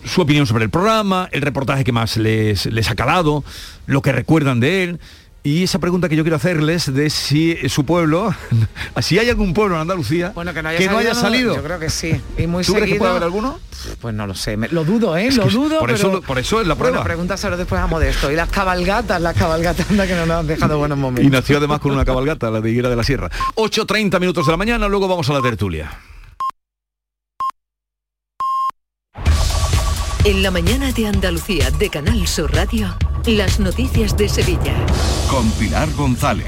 su 0.05 0.21
opinión 0.21 0.47
sobre 0.47 0.65
el 0.65 0.69
programa, 0.69 1.29
el 1.31 1.41
reportaje 1.41 1.83
que 1.83 1.91
más 1.91 2.17
les, 2.17 2.65
les 2.67 2.89
ha 2.89 2.95
calado, 2.95 3.43
lo 3.85 4.01
que 4.01 4.11
recuerdan 4.11 4.59
de 4.59 4.83
él. 4.83 4.99
Y 5.43 5.63
esa 5.63 5.79
pregunta 5.79 6.07
que 6.07 6.15
yo 6.15 6.23
quiero 6.23 6.35
hacerles 6.35 6.93
de 6.93 7.09
si 7.09 7.57
su 7.67 7.83
pueblo, 7.83 8.33
si 9.01 9.17
hay 9.17 9.27
algún 9.29 9.55
pueblo 9.55 9.75
en 9.75 9.81
Andalucía 9.81 10.33
que 10.33 10.87
no 10.87 10.99
haya, 10.99 11.15
salido, 11.15 11.55
Yo 11.55 11.63
creo 11.63 11.79
que 11.79 11.89
sí. 11.89 12.21
Y 12.37 12.45
muy 12.45 12.63
¿Tú 12.63 12.73
crees 12.73 12.91
que 12.91 12.95
puede 12.97 13.11
haber 13.11 13.23
alguno? 13.23 13.59
Pues 13.99 14.13
no 14.13 14.27
lo 14.27 14.35
sé. 14.35 14.55
lo 14.55 14.83
dudo, 14.83 15.17
¿eh? 15.17 15.31
lo 15.31 15.45
dudo. 15.45 15.79
Por, 15.79 15.89
eso, 15.89 16.21
por 16.21 16.37
eso 16.37 16.61
es 16.61 16.67
la 16.67 16.75
prueba. 16.75 17.03
Bueno, 17.03 17.37
solo 17.37 17.57
después 17.57 17.81
a 17.81 17.87
Modesto. 17.87 18.31
Y 18.31 18.35
las 18.35 18.49
cabalgatas, 18.49 19.19
las 19.19 19.35
cabalgatas 19.35 19.89
anda 19.89 20.05
que 20.05 20.13
no 20.13 20.27
nos 20.27 20.41
han 20.41 20.47
dejado 20.47 20.77
buenos 20.77 20.99
momentos. 20.99 21.25
Y 21.25 21.29
nació 21.31 21.57
además 21.57 21.79
con 21.79 21.91
una 21.91 22.05
cabalgata, 22.05 22.51
la 22.51 22.61
de 22.61 22.69
Higuera 22.69 22.89
de 22.89 22.95
la 22.95 23.03
Sierra. 23.03 23.31
8.30 23.55 24.19
minutos 24.19 24.45
de 24.45 24.51
la 24.51 24.57
mañana, 24.57 24.87
luego 24.87 25.07
vamos 25.07 25.27
a 25.31 25.33
la 25.33 25.41
tertulia. 25.41 25.89
En 30.23 30.43
la 30.43 30.51
mañana 30.51 30.91
de 30.91 31.07
Andalucía 31.07 31.71
de 31.71 31.89
Canal 31.89 32.27
Sur 32.27 32.53
Radio, 32.53 32.95
las 33.25 33.59
noticias 33.59 34.17
de 34.17 34.27
Sevilla. 34.27 34.73
Con 35.29 35.49
Pilar 35.51 35.91
González. 35.93 36.47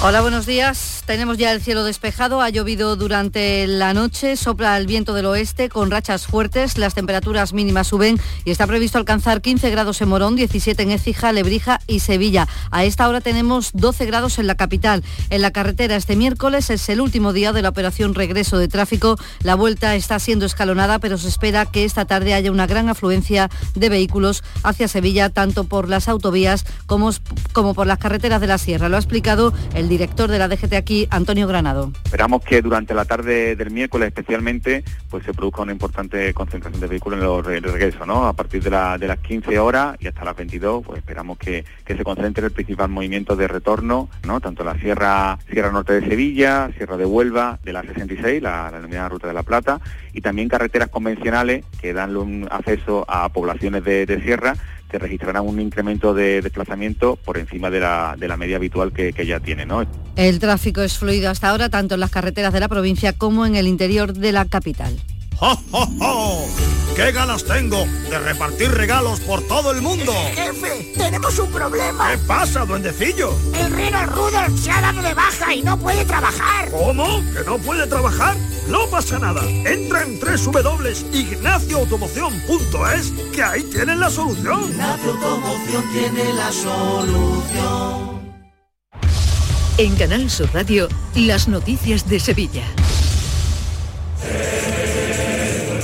Hola, 0.00 0.20
buenos 0.20 0.46
días. 0.46 1.02
Tenemos 1.06 1.38
ya 1.38 1.50
el 1.52 1.62
cielo 1.62 1.84
despejado, 1.84 2.42
ha 2.42 2.50
llovido 2.50 2.94
durante 2.94 3.66
la 3.66 3.94
noche, 3.94 4.36
sopla 4.36 4.76
el 4.76 4.86
viento 4.86 5.14
del 5.14 5.26
oeste 5.26 5.70
con 5.70 5.90
rachas 5.90 6.26
fuertes, 6.26 6.76
las 6.76 6.94
temperaturas 6.94 7.52
mínimas 7.54 7.86
suben 7.88 8.20
y 8.44 8.50
está 8.50 8.66
previsto 8.66 8.98
alcanzar 8.98 9.40
15 9.40 9.70
grados 9.70 10.00
en 10.02 10.10
Morón, 10.10 10.36
17 10.36 10.82
en 10.82 10.90
Écija, 10.90 11.32
Lebrija 11.32 11.80
y 11.86 12.00
Sevilla. 12.00 12.46
A 12.70 12.84
esta 12.84 13.08
hora 13.08 13.22
tenemos 13.22 13.70
12 13.72 14.04
grados 14.04 14.38
en 14.38 14.46
la 14.46 14.54
capital. 14.54 15.02
En 15.30 15.40
la 15.40 15.50
carretera 15.50 15.96
este 15.96 16.14
miércoles 16.14 16.68
es 16.68 16.88
el 16.90 17.00
último 17.00 17.32
día 17.32 17.52
de 17.52 17.62
la 17.62 17.70
operación 17.70 18.14
regreso 18.14 18.58
de 18.58 18.68
tráfico. 18.68 19.18
La 19.42 19.54
vuelta 19.54 19.96
está 19.96 20.18
siendo 20.18 20.44
escalonada, 20.44 20.98
pero 20.98 21.16
se 21.16 21.28
espera 21.28 21.64
que 21.66 21.84
esta 21.84 22.04
tarde 22.04 22.34
haya 22.34 22.52
una 22.52 22.66
gran 22.66 22.88
afluencia 22.88 23.48
de 23.74 23.88
vehículos 23.88 24.44
hacia 24.62 24.88
Sevilla, 24.88 25.30
tanto 25.30 25.64
por 25.64 25.88
las 25.98 26.08
autovías 26.08 26.64
como, 26.86 27.10
como 27.52 27.74
por 27.74 27.88
las 27.88 27.98
carreteras 27.98 28.40
de 28.40 28.46
la 28.46 28.58
sierra. 28.58 28.88
Lo 28.88 28.94
ha 28.94 29.00
explicado 29.00 29.52
el 29.74 29.88
director 29.88 30.30
de 30.30 30.38
la 30.38 30.46
DGT 30.46 30.74
aquí 30.74 31.08
Antonio 31.10 31.48
Granado. 31.48 31.90
Esperamos 32.04 32.42
que 32.44 32.62
durante 32.62 32.94
la 32.94 33.04
tarde 33.04 33.56
del 33.56 33.72
miércoles 33.72 34.06
especialmente 34.06 34.84
pues 35.10 35.24
se 35.24 35.34
produzca 35.34 35.62
una 35.62 35.72
importante 35.72 36.32
concentración 36.34 36.80
de 36.80 36.86
vehículos 36.86 37.18
en 37.48 37.62
los 37.62 37.72
regresos, 37.72 38.06
¿no? 38.06 38.28
A 38.28 38.32
partir 38.32 38.62
de, 38.62 38.70
las 38.70 39.18
15 39.18 39.58
horas 39.58 39.96
y 39.98 40.06
hasta 40.06 40.24
las 40.24 40.36
22, 40.36 40.84
pues 40.84 40.98
esperamos 40.98 41.36
que, 41.36 41.64
se 41.84 42.04
concentre 42.04 42.46
el 42.46 42.52
principal 42.52 42.88
movimiento 42.88 43.34
de 43.34 43.48
retorno, 43.48 44.08
¿no? 44.24 44.38
Tanto 44.40 44.62
la 44.62 44.78
Sierra, 44.78 45.36
Sierra 45.50 45.72
Norte 45.72 45.94
de 45.94 46.08
Sevilla, 46.08 46.70
Sierra 46.76 46.96
de 46.96 47.06
Huelva, 47.06 47.58
de 47.64 47.72
la 47.72 47.82
66, 47.82 48.40
la, 48.40 48.70
denominada 48.70 49.08
Ruta 49.08 49.26
de 49.26 49.34
la 49.34 49.42
Plata, 49.42 49.80
y 50.12 50.20
también 50.20 50.48
carreteras 50.48 50.90
convencionales 50.90 51.64
que 51.80 51.92
dan 51.92 52.16
un 52.16 52.46
acceso 52.50 53.04
a 53.08 53.28
poblaciones 53.30 53.82
de 53.82 54.20
sierra 54.22 54.54
que 54.88 54.98
registrarán 54.98 55.46
un 55.46 55.60
incremento 55.60 56.14
de 56.14 56.40
desplazamiento 56.42 57.16
por 57.16 57.38
encima 57.38 57.70
de 57.70 57.80
la, 57.80 58.16
de 58.18 58.28
la 58.28 58.36
media 58.36 58.56
habitual 58.56 58.92
que, 58.92 59.12
ya 59.26 59.40
tiene. 59.40 59.66
¿no? 59.66 59.86
El 60.16 60.38
tráfico 60.38 60.80
es 60.80 60.96
fluido 60.96 61.30
hasta 61.30 61.50
ahora 61.50 61.68
tanto 61.68 61.94
en 61.94 62.00
las 62.00 62.10
carreteras 62.10 62.52
de 62.52 62.60
la 62.60 62.68
provincia 62.68 63.12
como 63.12 63.46
en 63.46 63.54
el 63.54 63.66
interior 63.66 64.12
de 64.12 64.32
la 64.32 64.44
capital. 64.46 64.96
¡Oh, 65.40 65.56
oh, 66.00 66.48
qué 66.96 67.12
ganas 67.12 67.44
tengo 67.44 67.86
de 68.10 68.18
repartir 68.18 68.72
regalos 68.72 69.20
por 69.20 69.40
todo 69.46 69.70
el 69.70 69.80
mundo! 69.80 70.12
Jefe, 70.34 70.92
tenemos 70.96 71.38
un 71.38 71.48
problema. 71.52 72.10
¿Qué 72.10 72.18
pasa, 72.18 72.64
duendecillo? 72.64 73.32
El 73.54 73.72
reno 73.72 74.04
Rudolf 74.06 74.60
se 74.60 74.72
ha 74.72 74.80
dado 74.80 75.00
de 75.00 75.14
baja 75.14 75.54
y 75.54 75.62
no 75.62 75.78
puede 75.78 76.04
trabajar. 76.04 76.68
¿Cómo? 76.72 77.22
¿Que 77.32 77.44
no 77.44 77.56
puede 77.58 77.86
trabajar? 77.86 78.36
No 78.66 78.88
pasa 78.90 79.20
nada. 79.20 79.48
Entra 79.48 80.02
en 80.02 80.18
www.ignacioautomoción.es 80.18 83.12
que 83.32 83.42
ahí 83.42 83.62
tienen 83.62 84.00
la 84.00 84.10
solución. 84.10 84.70
Ignacio 84.70 85.12
Automoción 85.12 85.84
tiene 85.92 86.32
la 86.32 86.50
solución. 86.50 88.18
En 89.78 89.94
Canal 89.94 90.28
Sur 90.28 90.52
Radio, 90.52 90.88
las 91.14 91.46
noticias 91.46 92.08
de 92.08 92.18
Sevilla. 92.18 92.64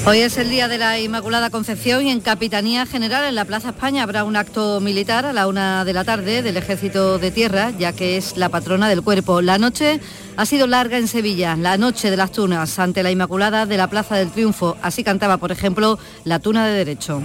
Hoy 0.06 0.18
es 0.18 0.36
el 0.36 0.50
día 0.50 0.68
de 0.68 0.76
la 0.76 1.00
Inmaculada 1.00 1.48
Concepción 1.48 2.06
y 2.06 2.10
en 2.10 2.20
Capitanía 2.20 2.84
General 2.84 3.24
en 3.24 3.34
la 3.34 3.46
Plaza 3.46 3.70
España 3.70 4.02
habrá 4.02 4.24
un 4.24 4.36
acto 4.36 4.78
militar 4.82 5.24
a 5.24 5.32
la 5.32 5.46
una 5.46 5.86
de 5.86 5.94
la 5.94 6.04
tarde 6.04 6.42
del 6.42 6.58
Ejército 6.58 7.18
de 7.18 7.30
Tierra, 7.30 7.72
ya 7.78 7.94
que 7.94 8.18
es 8.18 8.36
la 8.36 8.50
patrona 8.50 8.90
del 8.90 9.00
cuerpo. 9.00 9.40
La 9.40 9.56
noche 9.56 10.00
ha 10.36 10.44
sido 10.44 10.66
larga 10.66 10.98
en 10.98 11.08
Sevilla, 11.08 11.56
la 11.56 11.78
noche 11.78 12.10
de 12.10 12.18
las 12.18 12.32
tunas 12.32 12.78
ante 12.78 13.02
la 13.02 13.12
Inmaculada 13.12 13.64
de 13.64 13.78
la 13.78 13.88
Plaza 13.88 14.16
del 14.16 14.30
Triunfo. 14.30 14.76
Así 14.82 15.04
cantaba, 15.04 15.38
por 15.38 15.50
ejemplo, 15.52 15.98
la 16.24 16.38
tuna 16.38 16.66
de 16.66 16.74
derecho. 16.74 17.22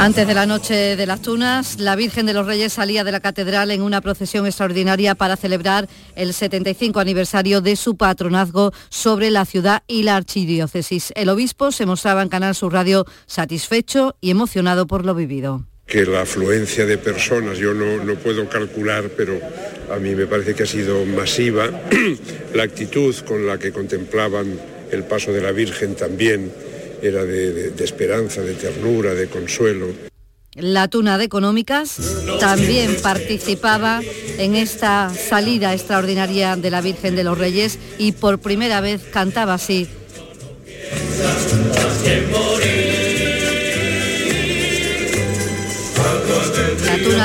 Antes 0.00 0.26
de 0.26 0.32
la 0.32 0.46
noche 0.46 0.96
de 0.96 1.04
las 1.04 1.20
tunas, 1.20 1.78
la 1.78 1.94
Virgen 1.94 2.24
de 2.24 2.32
los 2.32 2.46
Reyes 2.46 2.72
salía 2.72 3.04
de 3.04 3.12
la 3.12 3.20
catedral 3.20 3.70
en 3.70 3.82
una 3.82 4.00
procesión 4.00 4.46
extraordinaria 4.46 5.14
para 5.14 5.36
celebrar 5.36 5.90
el 6.16 6.32
75 6.32 7.00
aniversario 7.00 7.60
de 7.60 7.76
su 7.76 7.98
patronazgo 7.98 8.72
sobre 8.88 9.30
la 9.30 9.44
ciudad 9.44 9.82
y 9.86 10.04
la 10.04 10.16
archidiócesis. 10.16 11.12
El 11.16 11.28
obispo 11.28 11.70
se 11.70 11.84
mostraba 11.84 12.22
en 12.22 12.30
Canal 12.30 12.54
Sur 12.54 12.72
Radio 12.72 13.04
satisfecho 13.26 14.16
y 14.22 14.30
emocionado 14.30 14.86
por 14.86 15.04
lo 15.04 15.14
vivido 15.14 15.66
que 15.86 16.06
la 16.06 16.22
afluencia 16.22 16.86
de 16.86 16.98
personas, 16.98 17.58
yo 17.58 17.74
no, 17.74 18.02
no, 18.04 18.14
puedo 18.14 18.48
calcular, 18.48 19.10
pero 19.16 19.40
a 19.92 19.98
mí 19.98 20.14
me 20.14 20.28
parece 20.28 20.54
que 20.54 20.62
ha 20.62 20.66
sido 20.66 21.04
masiva. 21.04 21.68
la 22.54 22.62
actitud 22.62 23.12
con 23.26 23.44
la 23.44 23.58
que 23.58 23.72
contemplaban 23.72 24.56
el 24.92 25.02
paso 25.02 25.32
de 25.32 25.40
la 25.40 25.50
Virgen 25.50 25.96
también 25.96 26.52
era 27.02 27.24
de, 27.24 27.72
esperanza, 27.82 28.42
de 28.42 28.54
ternura, 28.54 29.14
de 29.14 29.28
consuelo. 29.28 29.86
La 30.54 30.88
Tuna 30.88 31.16
de 31.16 31.24
Económicas 31.24 31.96
también 32.40 32.96
participaba 33.02 34.00
en 34.36 34.56
esta 34.56 35.10
salida 35.10 35.72
extraordinaria 35.72 36.56
de 36.56 36.70
la 36.70 36.80
Virgen 36.80 37.14
de 37.14 37.24
los 37.24 37.38
Reyes 37.38 37.78
y 37.98 38.12
por 38.12 38.40
primera 38.40 38.80
vez 38.80 39.00
cantaba 39.12 39.54
así. 39.54 39.88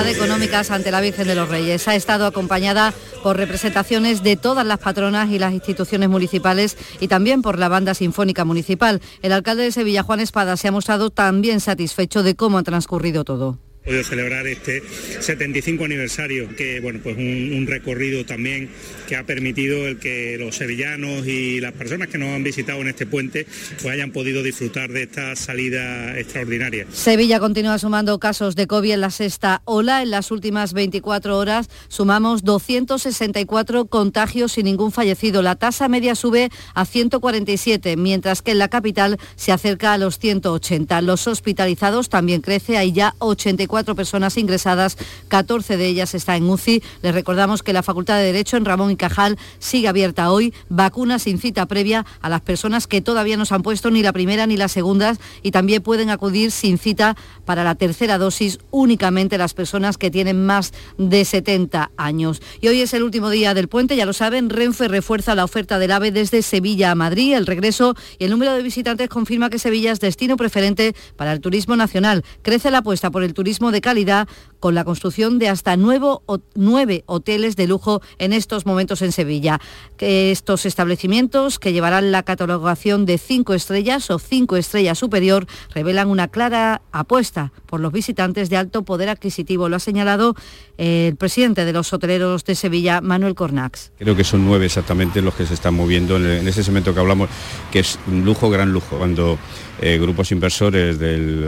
De 0.03 0.11
económicas 0.11 0.71
ante 0.71 0.91
la 0.91 0.99
Virgen 0.99 1.25
de 1.25 1.35
los 1.35 1.47
Reyes. 1.47 1.87
Ha 1.87 1.95
estado 1.95 2.25
acompañada 2.25 2.93
por 3.23 3.37
representaciones 3.37 4.23
de 4.23 4.35
todas 4.35 4.65
las 4.65 4.79
patronas 4.79 5.29
y 5.31 5.39
las 5.39 5.53
instituciones 5.53 6.09
municipales 6.09 6.77
y 6.99 7.07
también 7.07 7.41
por 7.41 7.57
la 7.57 7.69
banda 7.69 7.93
sinfónica 7.93 8.43
municipal. 8.43 9.01
El 9.21 9.31
alcalde 9.31 9.63
de 9.63 9.71
Sevilla, 9.71 10.03
Juan 10.03 10.19
Espada, 10.19 10.57
se 10.57 10.67
ha 10.67 10.71
mostrado 10.71 11.11
también 11.11 11.61
satisfecho 11.61 12.23
de 12.23 12.35
cómo 12.35 12.57
ha 12.57 12.63
transcurrido 12.63 13.23
todo 13.23 13.57
podido 13.85 14.03
celebrar 14.03 14.47
este 14.47 14.81
75 15.19 15.85
aniversario, 15.85 16.49
que 16.55 16.79
bueno, 16.79 16.99
pues 17.03 17.15
un, 17.17 17.65
recorrido 17.67 18.25
también 18.25 18.69
que 19.07 19.15
ha 19.15 19.23
permitido 19.23 19.87
el 19.87 19.97
que 19.97 20.37
los 20.37 20.55
sevillanos 20.55 21.25
y 21.25 21.59
las 21.59 21.73
personas 21.73 22.09
que 22.09 22.19
nos 22.19 22.29
han 22.29 22.43
visitado 22.43 22.79
en 22.81 22.89
este 22.89 23.07
puente 23.07 23.47
pues 23.81 23.85
hayan 23.85 24.11
podido 24.11 24.43
disfrutar 24.43 24.91
de 24.91 25.03
esta 25.03 25.35
salida 25.35 26.17
extraordinaria. 26.17 26.85
Sevilla 26.91 27.39
continúa 27.39 27.79
sumando 27.79 28.19
casos 28.19 28.55
de 28.55 28.67
COVID 28.67 28.93
en 28.93 29.01
la 29.01 29.09
sexta 29.09 29.61
ola. 29.65 30.03
En 30.03 30.11
las 30.11 30.31
últimas 30.31 30.73
24 30.73 31.37
horas 31.37 31.69
sumamos 31.87 32.43
264 32.43 33.85
contagios 33.85 34.57
y 34.57 34.63
ningún 34.63 34.91
fallecido. 34.91 35.41
La 35.41 35.55
tasa 35.55 35.87
media 35.87 36.13
sube 36.15 36.49
a 36.75 36.85
147, 36.85 37.97
mientras 37.97 38.41
que 38.41 38.51
en 38.51 38.59
la 38.59 38.69
capital 38.69 39.17
se 39.35 39.51
acerca 39.51 39.93
a 39.93 39.97
los 39.97 40.19
180. 40.19 41.01
Los 41.01 41.27
hospitalizados 41.27 42.09
también 42.09 42.41
crece, 42.41 42.77
hay 42.77 42.91
ya 42.91 43.15
84 43.19 43.74
24 43.75 43.95
personas 43.95 44.37
ingresadas, 44.37 44.97
14 45.27 45.75
de 45.75 45.85
ellas 45.85 46.15
están 46.15 46.37
en 46.37 46.49
UCI. 46.49 46.81
Les 47.01 47.13
recordamos 47.13 47.61
que 47.61 47.73
la 47.73 47.83
Facultad 47.83 48.17
de 48.17 48.23
Derecho 48.23 48.55
en 48.55 48.63
Ramón 48.63 48.91
y 48.91 48.95
Cajal 48.95 49.37
sigue 49.59 49.89
abierta 49.89 50.31
hoy. 50.31 50.53
Vacunas 50.69 51.23
sin 51.23 51.39
cita 51.39 51.65
previa 51.65 52.05
a 52.21 52.29
las 52.29 52.41
personas 52.41 52.87
que 52.87 53.01
todavía 53.01 53.35
no 53.35 53.45
se 53.45 53.53
han 53.53 53.63
puesto 53.63 53.91
ni 53.91 54.01
la 54.01 54.13
primera 54.13 54.47
ni 54.47 54.55
la 54.55 54.69
segunda 54.69 55.17
y 55.43 55.51
también 55.51 55.81
pueden 55.83 56.09
acudir 56.09 56.51
sin 56.51 56.77
cita 56.77 57.17
para 57.43 57.63
la 57.63 57.75
tercera 57.75 58.17
dosis 58.17 58.59
únicamente 58.71 59.37
las 59.37 59.53
personas 59.53 59.97
que 59.97 60.09
tienen 60.09 60.45
más 60.45 60.73
de 60.97 61.25
70 61.25 61.91
años. 61.97 62.41
Y 62.61 62.69
hoy 62.69 62.81
es 62.81 62.93
el 62.93 63.03
último 63.03 63.29
día 63.29 63.53
del 63.53 63.67
puente, 63.67 63.97
ya 63.97 64.05
lo 64.05 64.13
saben, 64.13 64.49
Renfe 64.49 64.87
refuerza 64.87 65.35
la 65.35 65.43
oferta 65.43 65.79
del 65.79 65.91
AVE 65.91 66.11
desde 66.11 66.41
Sevilla 66.41 66.91
a 66.91 66.95
Madrid. 66.95 67.33
El 67.33 67.45
regreso 67.45 67.95
y 68.19 68.23
el 68.23 68.31
número 68.31 68.53
de 68.53 68.63
visitantes 68.63 69.09
confirma 69.09 69.49
que 69.49 69.59
Sevilla 69.59 69.91
es 69.91 69.99
destino 69.99 70.37
preferente 70.37 70.95
para 71.17 71.33
el 71.33 71.41
turismo 71.41 71.75
nacional. 71.75 72.23
Crece 72.41 72.71
la 72.71 72.79
apuesta 72.79 73.11
por 73.11 73.23
el 73.23 73.33
turismo 73.33 73.64
de 73.71 73.81
calidad 73.81 74.27
con 74.65 74.73
la 74.73 74.83
construcción 74.83 75.37
de 75.37 75.47
hasta 75.47 75.77
nueve 75.77 77.03
hoteles 77.05 77.55
de 77.55 77.67
lujo 77.67 78.01
en 78.17 78.33
estos 78.33 78.65
momentos 78.65 79.03
en 79.03 79.11
Sevilla. 79.11 79.61
Estos 79.99 80.65
establecimientos, 80.65 81.59
que 81.59 81.71
llevarán 81.71 82.11
la 82.11 82.23
catalogación 82.23 83.05
de 83.05 83.19
cinco 83.19 83.53
estrellas 83.53 84.09
o 84.09 84.17
cinco 84.17 84.57
estrellas 84.57 84.97
superior, 84.97 85.45
revelan 85.71 86.09
una 86.09 86.29
clara 86.29 86.81
apuesta 86.91 87.51
por 87.67 87.79
los 87.79 87.91
visitantes 87.91 88.49
de 88.49 88.57
alto 88.57 88.81
poder 88.81 89.09
adquisitivo. 89.09 89.69
Lo 89.69 89.75
ha 89.75 89.79
señalado 89.79 90.33
el 90.79 91.15
presidente 91.15 91.63
de 91.63 91.71
los 91.71 91.93
hoteleros 91.93 92.43
de 92.43 92.55
Sevilla, 92.55 93.01
Manuel 93.01 93.35
Cornax. 93.35 93.91
Creo 93.99 94.15
que 94.15 94.23
son 94.23 94.47
nueve 94.47 94.65
exactamente 94.65 95.21
los 95.21 95.35
que 95.35 95.45
se 95.45 95.53
están 95.53 95.75
moviendo 95.75 96.17
en 96.17 96.47
ese 96.47 96.63
segmento 96.63 96.91
que 96.91 96.99
hablamos, 96.99 97.29
que 97.71 97.81
es 97.81 97.99
un 98.07 98.25
lujo, 98.25 98.49
gran 98.49 98.71
lujo. 98.71 98.97
Cuando 98.97 99.37
eh, 99.81 99.97
grupos 99.99 100.31
inversores 100.31 100.97
del, 100.99 101.45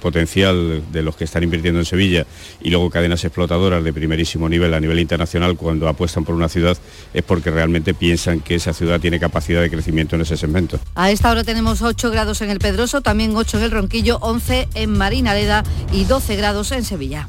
potencial 0.00 0.82
de 0.90 1.02
los 1.02 1.14
que 1.14 1.24
están 1.24 1.42
invirtiendo 1.42 1.78
en 1.78 1.84
Sevilla 1.84 2.26
y 2.62 2.70
luego 2.70 2.90
cadenas 2.90 3.24
explotadoras 3.24 3.82
de 3.84 3.92
primerísimo 3.92 4.48
nivel 4.48 4.74
a 4.74 4.80
nivel 4.80 4.98
internacional 4.98 5.56
cuando 5.56 5.88
apuestan 5.88 6.24
por 6.24 6.34
una 6.34 6.48
ciudad 6.48 6.76
es 7.14 7.22
porque 7.22 7.50
realmente 7.50 7.94
piensan 7.94 8.40
que 8.40 8.54
esa 8.54 8.72
ciudad 8.72 9.00
tiene 9.00 9.18
capacidad 9.18 9.60
de 9.60 9.70
crecimiento 9.70 10.16
en 10.16 10.22
ese 10.22 10.36
segmento. 10.36 10.78
A 10.94 11.10
esta 11.10 11.30
hora 11.30 11.44
tenemos 11.44 11.82
8 11.82 12.10
grados 12.10 12.40
en 12.42 12.50
el 12.50 12.58
Pedroso, 12.58 13.00
también 13.00 13.34
8 13.34 13.58
en 13.58 13.64
el 13.64 13.70
Ronquillo, 13.70 14.18
11 14.20 14.68
en 14.74 14.92
Marinaleda 14.96 15.64
y 15.92 16.04
12 16.04 16.36
grados 16.36 16.72
en 16.72 16.84
Sevilla. 16.84 17.28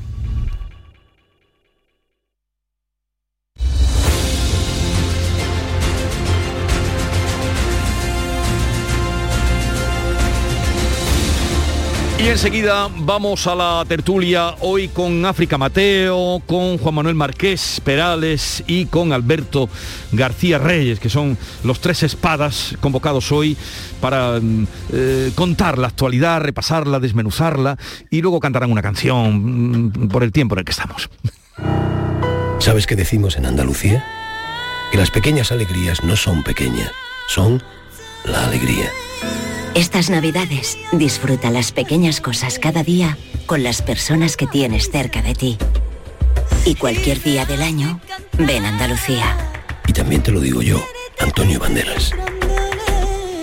Y 12.22 12.28
enseguida 12.28 12.88
vamos 13.00 13.48
a 13.48 13.56
la 13.56 13.84
tertulia 13.88 14.54
hoy 14.60 14.90
con 14.90 15.26
África 15.26 15.58
Mateo, 15.58 16.40
con 16.46 16.78
Juan 16.78 16.94
Manuel 16.94 17.16
Marqués 17.16 17.82
Perales 17.84 18.64
y 18.68 18.86
con 18.86 19.12
Alberto 19.12 19.68
García 20.12 20.60
Reyes, 20.60 21.00
que 21.00 21.10
son 21.10 21.36
los 21.64 21.80
tres 21.82 22.04
espadas 22.04 22.78
convocados 22.80 23.32
hoy 23.32 23.58
para 24.00 24.40
mm, 24.40 24.68
eh, 24.94 25.32
contar 25.34 25.80
la 25.80 25.88
actualidad, 25.88 26.42
repasarla, 26.42 27.00
desmenuzarla 27.00 27.76
y 28.12 28.22
luego 28.22 28.40
cantarán 28.40 28.72
una 28.72 28.84
canción 28.84 29.88
mm, 29.88 30.10
por 30.10 30.22
el 30.22 30.32
tiempo 30.32 30.54
en 30.54 30.60
el 30.60 30.66
que 30.66 30.74
estamos. 30.74 31.10
¿Sabes 32.60 32.86
qué 32.86 32.96
decimos 32.96 33.36
en 33.36 33.48
Andalucía? 33.48 34.06
Que 34.92 35.00
las 35.00 35.10
pequeñas 35.10 35.52
alegrías 35.52 36.04
no 36.04 36.16
son 36.16 36.44
pequeñas, 36.44 36.92
son 37.28 37.64
la 38.26 38.46
alegría. 38.46 38.92
Estas 39.74 40.10
navidades 40.10 40.78
disfruta 40.92 41.50
las 41.50 41.72
pequeñas 41.72 42.20
cosas 42.20 42.60
cada 42.60 42.84
día 42.84 43.18
con 43.46 43.64
las 43.64 43.82
personas 43.82 44.36
que 44.36 44.46
tienes 44.46 44.92
cerca 44.92 45.22
de 45.22 45.34
ti. 45.34 45.58
Y 46.66 46.76
cualquier 46.76 47.24
día 47.24 47.46
del 47.46 47.62
año, 47.62 48.02
ven 48.38 48.66
Andalucía. 48.66 49.38
Y 49.88 49.94
también 49.94 50.22
te 50.24 50.32
lo 50.32 50.42
digo 50.42 50.62
yo, 50.62 50.84
Antonio 51.20 51.58
Banderas. 51.58 52.12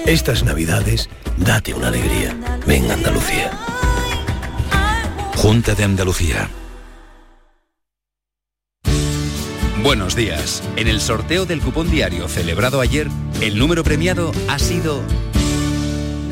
Estas 0.04 0.44
navidades, 0.44 1.08
date 1.38 1.72
una 1.72 1.88
alegría. 1.88 2.36
Ven 2.66 2.90
Andalucía. 2.90 3.50
Junta 5.36 5.74
de 5.74 5.84
Andalucía. 5.84 6.50
Buenos 9.82 10.14
días. 10.14 10.62
En 10.76 10.88
el 10.88 11.00
sorteo 11.00 11.46
del 11.46 11.62
cupón 11.62 11.90
diario 11.90 12.28
celebrado 12.28 12.82
ayer, 12.82 13.08
el 13.40 13.58
número 13.58 13.82
premiado 13.82 14.32
ha 14.48 14.58
sido 14.58 15.02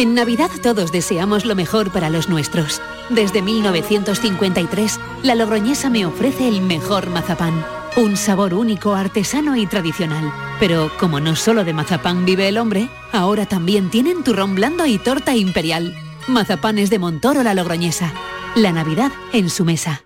En 0.00 0.14
Navidad 0.14 0.50
todos 0.62 0.92
deseamos 0.92 1.44
lo 1.44 1.54
mejor 1.54 1.92
para 1.92 2.08
los 2.08 2.26
nuestros. 2.26 2.80
Desde 3.10 3.42
1953, 3.42 4.98
la 5.22 5.34
Logroñesa 5.34 5.90
me 5.90 6.06
ofrece 6.06 6.48
el 6.48 6.62
mejor 6.62 7.10
mazapán. 7.10 7.66
Un 7.98 8.16
sabor 8.16 8.54
único, 8.54 8.94
artesano 8.94 9.56
y 9.56 9.66
tradicional. 9.66 10.32
Pero 10.58 10.90
como 10.98 11.20
no 11.20 11.36
solo 11.36 11.64
de 11.64 11.74
mazapán 11.74 12.24
vive 12.24 12.48
el 12.48 12.56
hombre, 12.56 12.88
ahora 13.12 13.44
también 13.44 13.90
tienen 13.90 14.24
turrón 14.24 14.54
blando 14.54 14.86
y 14.86 14.96
torta 14.96 15.36
imperial. 15.36 15.94
Mazapanes 16.28 16.88
de 16.88 16.98
Montoro 16.98 17.42
la 17.42 17.52
Logroñesa. 17.52 18.10
La 18.54 18.72
Navidad 18.72 19.12
en 19.34 19.50
su 19.50 19.66
mesa. 19.66 20.02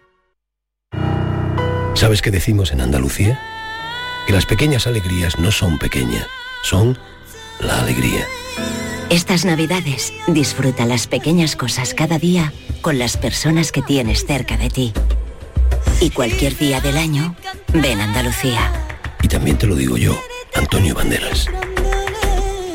¿Sabes 1.94 2.20
qué 2.20 2.32
decimos 2.32 2.72
en 2.72 2.80
Andalucía? 2.80 3.40
Que 4.26 4.32
las 4.32 4.44
pequeñas 4.44 4.88
alegrías 4.88 5.38
no 5.38 5.52
son 5.52 5.78
pequeñas, 5.78 6.26
son 6.64 6.98
la 7.60 7.78
alegría. 7.78 8.26
Estas 9.10 9.44
navidades 9.44 10.12
disfruta 10.26 10.86
las 10.86 11.06
pequeñas 11.06 11.56
cosas 11.56 11.94
cada 11.94 12.18
día 12.18 12.52
con 12.80 12.98
las 12.98 13.16
personas 13.16 13.70
que 13.70 13.82
tienes 13.82 14.26
cerca 14.26 14.56
de 14.56 14.70
ti. 14.70 14.92
Y 16.00 16.10
cualquier 16.10 16.56
día 16.56 16.80
del 16.80 16.96
año, 16.96 17.36
ven 17.72 18.00
Andalucía. 18.00 18.72
Y 19.22 19.28
también 19.28 19.56
te 19.56 19.66
lo 19.66 19.74
digo 19.74 19.96
yo, 19.96 20.20
Antonio 20.54 20.94
Banderas. 20.94 21.46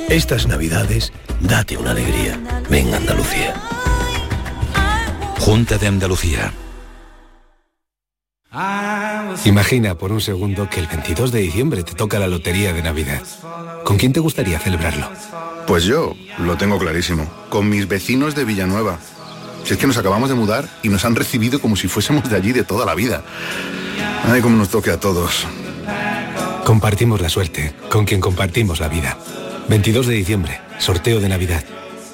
Estas 0.09 0.47
navidades, 0.47 1.11
date 1.39 1.77
una 1.77 1.91
alegría. 1.91 2.39
Ven 2.69 2.93
Andalucía. 2.93 3.53
Junta 5.39 5.77
de 5.77 5.87
Andalucía. 5.87 6.53
Imagina 9.45 9.95
por 9.95 10.11
un 10.11 10.21
segundo 10.21 10.69
que 10.69 10.79
el 10.79 10.87
22 10.87 11.31
de 11.31 11.39
diciembre 11.39 11.83
te 11.83 11.93
toca 11.93 12.19
la 12.19 12.27
lotería 12.27 12.73
de 12.73 12.81
Navidad. 12.81 13.21
¿Con 13.83 13.97
quién 13.97 14.11
te 14.11 14.19
gustaría 14.19 14.59
celebrarlo? 14.59 15.09
Pues 15.69 15.83
yo 15.83 16.15
lo 16.39 16.57
tengo 16.57 16.79
clarísimo, 16.79 17.31
con 17.47 17.69
mis 17.69 17.87
vecinos 17.87 18.33
de 18.33 18.43
Villanueva. 18.43 18.97
Si 19.63 19.73
es 19.73 19.79
que 19.79 19.85
nos 19.85 19.97
acabamos 19.97 20.27
de 20.27 20.33
mudar 20.33 20.67
y 20.81 20.89
nos 20.89 21.05
han 21.05 21.15
recibido 21.15 21.61
como 21.61 21.75
si 21.75 21.87
fuésemos 21.87 22.27
de 22.27 22.35
allí 22.35 22.53
de 22.53 22.63
toda 22.63 22.87
la 22.87 22.95
vida. 22.95 23.23
Ay, 24.25 24.41
cómo 24.41 24.57
nos 24.57 24.69
toque 24.69 24.89
a 24.89 24.99
todos. 24.99 25.45
Compartimos 26.65 27.21
la 27.21 27.29
suerte, 27.29 27.75
con 27.91 28.05
quien 28.05 28.19
compartimos 28.19 28.79
la 28.79 28.87
vida. 28.87 29.19
22 29.69 30.07
de 30.07 30.15
diciembre, 30.15 30.59
sorteo 30.79 31.19
de 31.19 31.29
Navidad. 31.29 31.63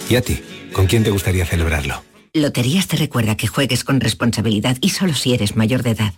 ¿Y 0.10 0.18
a 0.18 0.22
ti? 0.22 0.44
¿Con 0.74 0.88
quién 0.88 1.06
te 1.06 1.12
gustaría 1.12 1.46
celebrarlo? 1.46 2.04
Loterías 2.34 2.90
te 2.90 2.98
recuerda 2.98 3.38
que 3.38 3.48
juegues 3.48 3.86
con 3.86 4.02
responsabilidad 4.02 4.76
y 4.82 4.90
solo 4.90 5.14
si 5.14 5.34
eres 5.34 5.56
mayor 5.56 5.82
de 5.82 5.92
edad. 5.92 6.14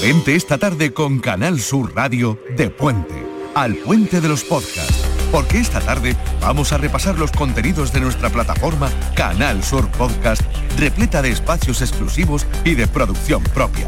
Vente 0.00 0.36
esta 0.36 0.58
tarde 0.58 0.92
con 0.92 1.18
Canal 1.18 1.58
Sur 1.58 1.92
Radio 1.92 2.38
de 2.56 2.70
Puente, 2.70 3.26
al 3.56 3.74
Puente 3.74 4.20
de 4.20 4.28
los 4.28 4.44
Podcasts 4.44 5.05
porque 5.36 5.58
esta 5.58 5.82
tarde 5.82 6.16
vamos 6.40 6.72
a 6.72 6.78
repasar 6.78 7.18
los 7.18 7.30
contenidos 7.30 7.92
de 7.92 8.00
nuestra 8.00 8.30
plataforma 8.30 8.88
Canal 9.14 9.62
Sur 9.62 9.86
Podcast, 9.90 10.40
repleta 10.78 11.20
de 11.20 11.30
espacios 11.30 11.82
exclusivos 11.82 12.46
y 12.64 12.74
de 12.74 12.86
producción 12.86 13.42
propia. 13.42 13.86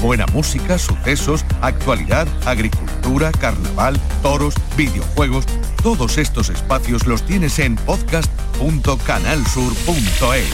Buena 0.00 0.24
música, 0.32 0.78
sucesos, 0.78 1.44
actualidad, 1.60 2.26
agricultura, 2.46 3.30
carnaval, 3.30 4.00
toros, 4.22 4.54
videojuegos. 4.74 5.44
Todos 5.82 6.16
estos 6.16 6.48
espacios 6.48 7.06
los 7.06 7.26
tienes 7.26 7.58
en 7.58 7.76
podcast.canalsur.es. 7.76 10.48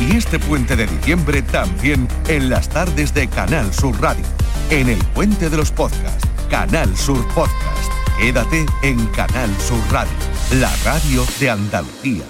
Y 0.00 0.16
este 0.16 0.40
puente 0.40 0.74
de 0.74 0.88
diciembre 0.88 1.40
también 1.42 2.08
en 2.26 2.50
las 2.50 2.68
tardes 2.68 3.14
de 3.14 3.28
Canal 3.28 3.72
Sur 3.72 4.02
Radio, 4.02 4.24
en 4.70 4.88
el 4.88 4.98
puente 5.14 5.48
de 5.48 5.56
los 5.56 5.70
podcasts, 5.70 6.26
Canal 6.50 6.96
Sur 6.96 7.24
Podcast. 7.28 8.03
Quédate 8.18 8.64
en 8.82 9.06
Canal 9.06 9.50
Sur 9.60 9.80
Radio, 9.90 10.12
la 10.52 10.70
radio 10.84 11.24
de 11.40 11.50
Andalucía. 11.50 12.24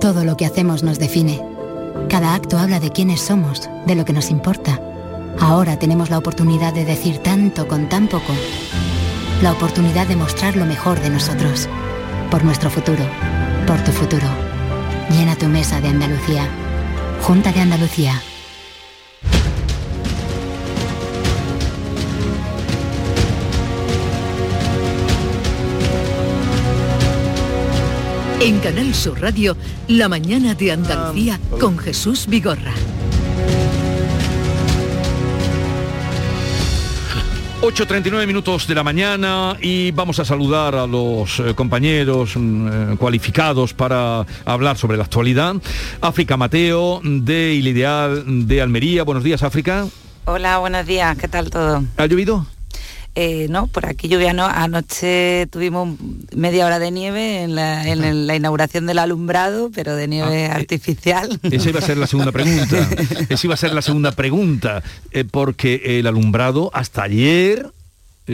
Todo 0.00 0.24
lo 0.24 0.36
que 0.36 0.46
hacemos 0.46 0.82
nos 0.82 0.98
define. 0.98 1.40
Cada 2.08 2.34
acto 2.34 2.58
habla 2.58 2.80
de 2.80 2.90
quiénes 2.90 3.20
somos, 3.20 3.70
de 3.86 3.94
lo 3.94 4.04
que 4.04 4.12
nos 4.12 4.30
importa. 4.30 4.80
Ahora 5.38 5.78
tenemos 5.78 6.10
la 6.10 6.18
oportunidad 6.18 6.74
de 6.74 6.84
decir 6.84 7.18
tanto 7.18 7.68
con 7.68 7.88
tan 7.88 8.08
poco. 8.08 8.32
La 9.42 9.52
oportunidad 9.52 10.08
de 10.08 10.16
mostrar 10.16 10.56
lo 10.56 10.66
mejor 10.66 11.00
de 11.00 11.10
nosotros. 11.10 11.68
Por 12.32 12.44
nuestro 12.44 12.68
futuro. 12.68 13.04
Por 13.64 13.78
tu 13.84 13.92
futuro. 13.92 14.26
Llena 15.10 15.36
tu 15.36 15.46
mesa 15.46 15.80
de 15.80 15.88
Andalucía. 15.88 16.48
Junta 17.22 17.52
de 17.52 17.60
Andalucía. 17.60 18.20
En 28.40 28.58
Canal 28.60 28.94
Sur 28.94 29.20
Radio, 29.20 29.54
La 29.86 30.08
mañana 30.08 30.54
de 30.54 30.72
Andalucía 30.72 31.38
con 31.60 31.76
Jesús 31.76 32.26
Vigorra. 32.26 32.72
8.39 37.60 38.26
minutos 38.26 38.66
de 38.66 38.74
la 38.74 38.82
mañana 38.82 39.58
y 39.60 39.90
vamos 39.90 40.18
a 40.20 40.24
saludar 40.24 40.74
a 40.74 40.86
los 40.86 41.38
eh, 41.40 41.54
compañeros 41.54 42.34
mm, 42.34 42.68
eh, 42.92 42.96
cualificados 42.96 43.74
para 43.74 44.24
hablar 44.46 44.78
sobre 44.78 44.96
la 44.96 45.04
actualidad. 45.04 45.56
África 46.00 46.38
Mateo 46.38 47.02
de 47.04 47.52
Il 47.52 47.68
Ideal 47.68 48.46
de 48.48 48.62
Almería. 48.62 49.02
Buenos 49.02 49.22
días, 49.22 49.42
África. 49.42 49.86
Hola, 50.24 50.56
buenos 50.56 50.86
días. 50.86 51.14
¿Qué 51.18 51.28
tal 51.28 51.50
todo? 51.50 51.84
¿Ha 51.98 52.06
llovido? 52.06 52.46
Eh, 53.22 53.48
no, 53.50 53.66
por 53.66 53.84
aquí 53.84 54.08
lluvia 54.08 54.32
no. 54.32 54.46
Anoche 54.46 55.46
tuvimos 55.50 55.98
media 56.34 56.64
hora 56.64 56.78
de 56.78 56.90
nieve 56.90 57.42
en 57.42 57.54
la, 57.54 58.34
inauguración 58.34 58.86
del 58.86 58.98
alumbrado, 58.98 59.70
pero 59.74 59.94
de 59.94 60.08
nieve 60.08 60.46
Ah, 60.46 60.56
eh, 60.56 60.60
artificial. 60.60 61.38
Esa 61.42 61.68
iba 61.68 61.80
a 61.80 61.82
ser 61.82 61.98
la 61.98 62.06
segunda 62.06 62.32
pregunta. 62.32 62.88
Esa 63.28 63.46
iba 63.46 63.52
a 63.52 63.58
ser 63.58 63.74
la 63.74 63.82
segunda 63.82 64.12
pregunta, 64.12 64.82
eh, 65.10 65.24
porque 65.30 65.98
el 65.98 66.06
alumbrado 66.06 66.70
hasta 66.72 67.02
ayer 67.02 67.70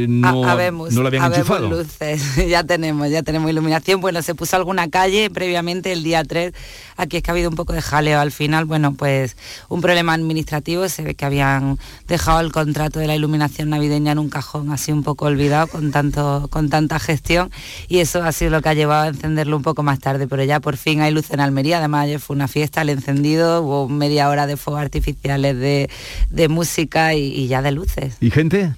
no, 0.08 0.44
Ha- 0.44 0.52
habemos, 0.52 0.92
no 0.92 1.02
lo 1.02 1.08
habían 1.08 1.32
enchufado. 1.32 1.68
luces, 1.70 2.22
ya 2.48 2.64
tenemos, 2.64 3.08
ya 3.10 3.22
tenemos 3.22 3.50
iluminación. 3.50 4.00
Bueno, 4.00 4.22
se 4.22 4.34
puso 4.34 4.56
alguna 4.56 4.88
calle 4.90 5.30
previamente 5.30 5.92
el 5.92 6.02
día 6.02 6.22
3. 6.24 6.52
Aquí 6.98 7.18
es 7.18 7.22
que 7.22 7.30
ha 7.30 7.34
habido 7.34 7.50
un 7.50 7.56
poco 7.56 7.72
de 7.72 7.82
jaleo 7.82 8.20
al 8.20 8.32
final. 8.32 8.64
Bueno, 8.64 8.94
pues 8.94 9.36
un 9.68 9.80
problema 9.80 10.14
administrativo. 10.14 10.88
Se 10.88 11.02
ve 11.02 11.14
que 11.14 11.24
habían 11.24 11.78
dejado 12.08 12.40
el 12.40 12.52
contrato 12.52 12.98
de 12.98 13.06
la 13.06 13.14
iluminación 13.14 13.68
navideña 13.70 14.12
en 14.12 14.18
un 14.18 14.28
cajón 14.30 14.70
así 14.72 14.92
un 14.92 15.02
poco 15.02 15.26
olvidado 15.26 15.66
con, 15.66 15.90
tanto, 15.92 16.48
con 16.50 16.68
tanta 16.70 16.98
gestión. 16.98 17.50
Y 17.88 17.98
eso 17.98 18.22
ha 18.22 18.32
sido 18.32 18.50
lo 18.50 18.62
que 18.62 18.68
ha 18.70 18.74
llevado 18.74 19.04
a 19.04 19.08
encenderlo 19.08 19.56
un 19.56 19.62
poco 19.62 19.82
más 19.82 19.98
tarde. 19.98 20.26
Pero 20.26 20.42
ya 20.44 20.60
por 20.60 20.76
fin 20.76 21.00
hay 21.02 21.12
luz 21.12 21.30
en 21.30 21.40
Almería. 21.40 21.78
Además, 21.78 22.04
ayer 22.04 22.20
fue 22.20 22.34
una 22.36 22.48
fiesta, 22.48 22.82
el 22.82 22.88
encendido. 22.90 23.62
Hubo 23.62 23.88
media 23.88 24.28
hora 24.28 24.46
de 24.46 24.56
fuegos 24.56 24.80
artificiales, 24.82 25.56
de, 25.58 25.90
de 26.30 26.48
música 26.48 27.14
y- 27.14 27.26
y 27.34 27.48
ya 27.48 27.60
de 27.62 27.72
luces. 27.72 28.16
¿Y 28.20 28.30
gente? 28.30 28.74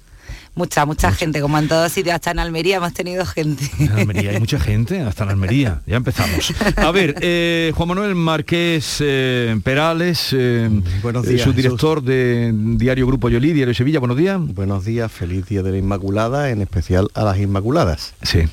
Mucha, 0.59 0.85
mucha 0.85 1.13
gente, 1.13 1.39
como 1.39 1.57
en 1.57 1.69
todos 1.69 1.89
sitios, 1.89 2.15
hasta 2.15 2.31
en 2.31 2.39
Almería 2.39 2.75
hemos 2.75 2.91
tenido 2.91 3.25
gente. 3.25 3.63
En 3.79 3.93
Almería 3.93 4.31
hay 4.31 4.39
mucha 4.39 4.59
gente, 4.59 4.99
hasta 4.99 5.23
en 5.23 5.29
Almería. 5.29 5.79
Ya 5.87 5.95
empezamos. 5.95 6.53
A 6.75 6.91
ver, 6.91 7.15
eh, 7.21 7.71
Juan 7.73 7.87
Manuel 7.87 8.13
Márquez 8.13 8.97
eh, 8.99 9.57
Perales, 9.63 10.35
eh, 10.37 10.69
Buenos 11.01 11.25
eh, 11.27 11.29
días, 11.29 11.43
subdirector 11.43 12.03
de 12.03 12.51
Diario 12.75 13.07
Grupo 13.07 13.29
Yolí, 13.29 13.53
Diario 13.53 13.73
Sevilla. 13.73 13.99
Buenos 13.99 14.17
días. 14.17 14.37
Buenos 14.37 14.83
días, 14.83 15.09
feliz 15.09 15.45
día 15.45 15.63
de 15.63 15.71
la 15.71 15.77
Inmaculada, 15.77 16.49
en 16.49 16.61
especial 16.61 17.07
a 17.13 17.23
las 17.23 17.39
Inmaculadas. 17.39 18.13
Sí. 18.21 18.43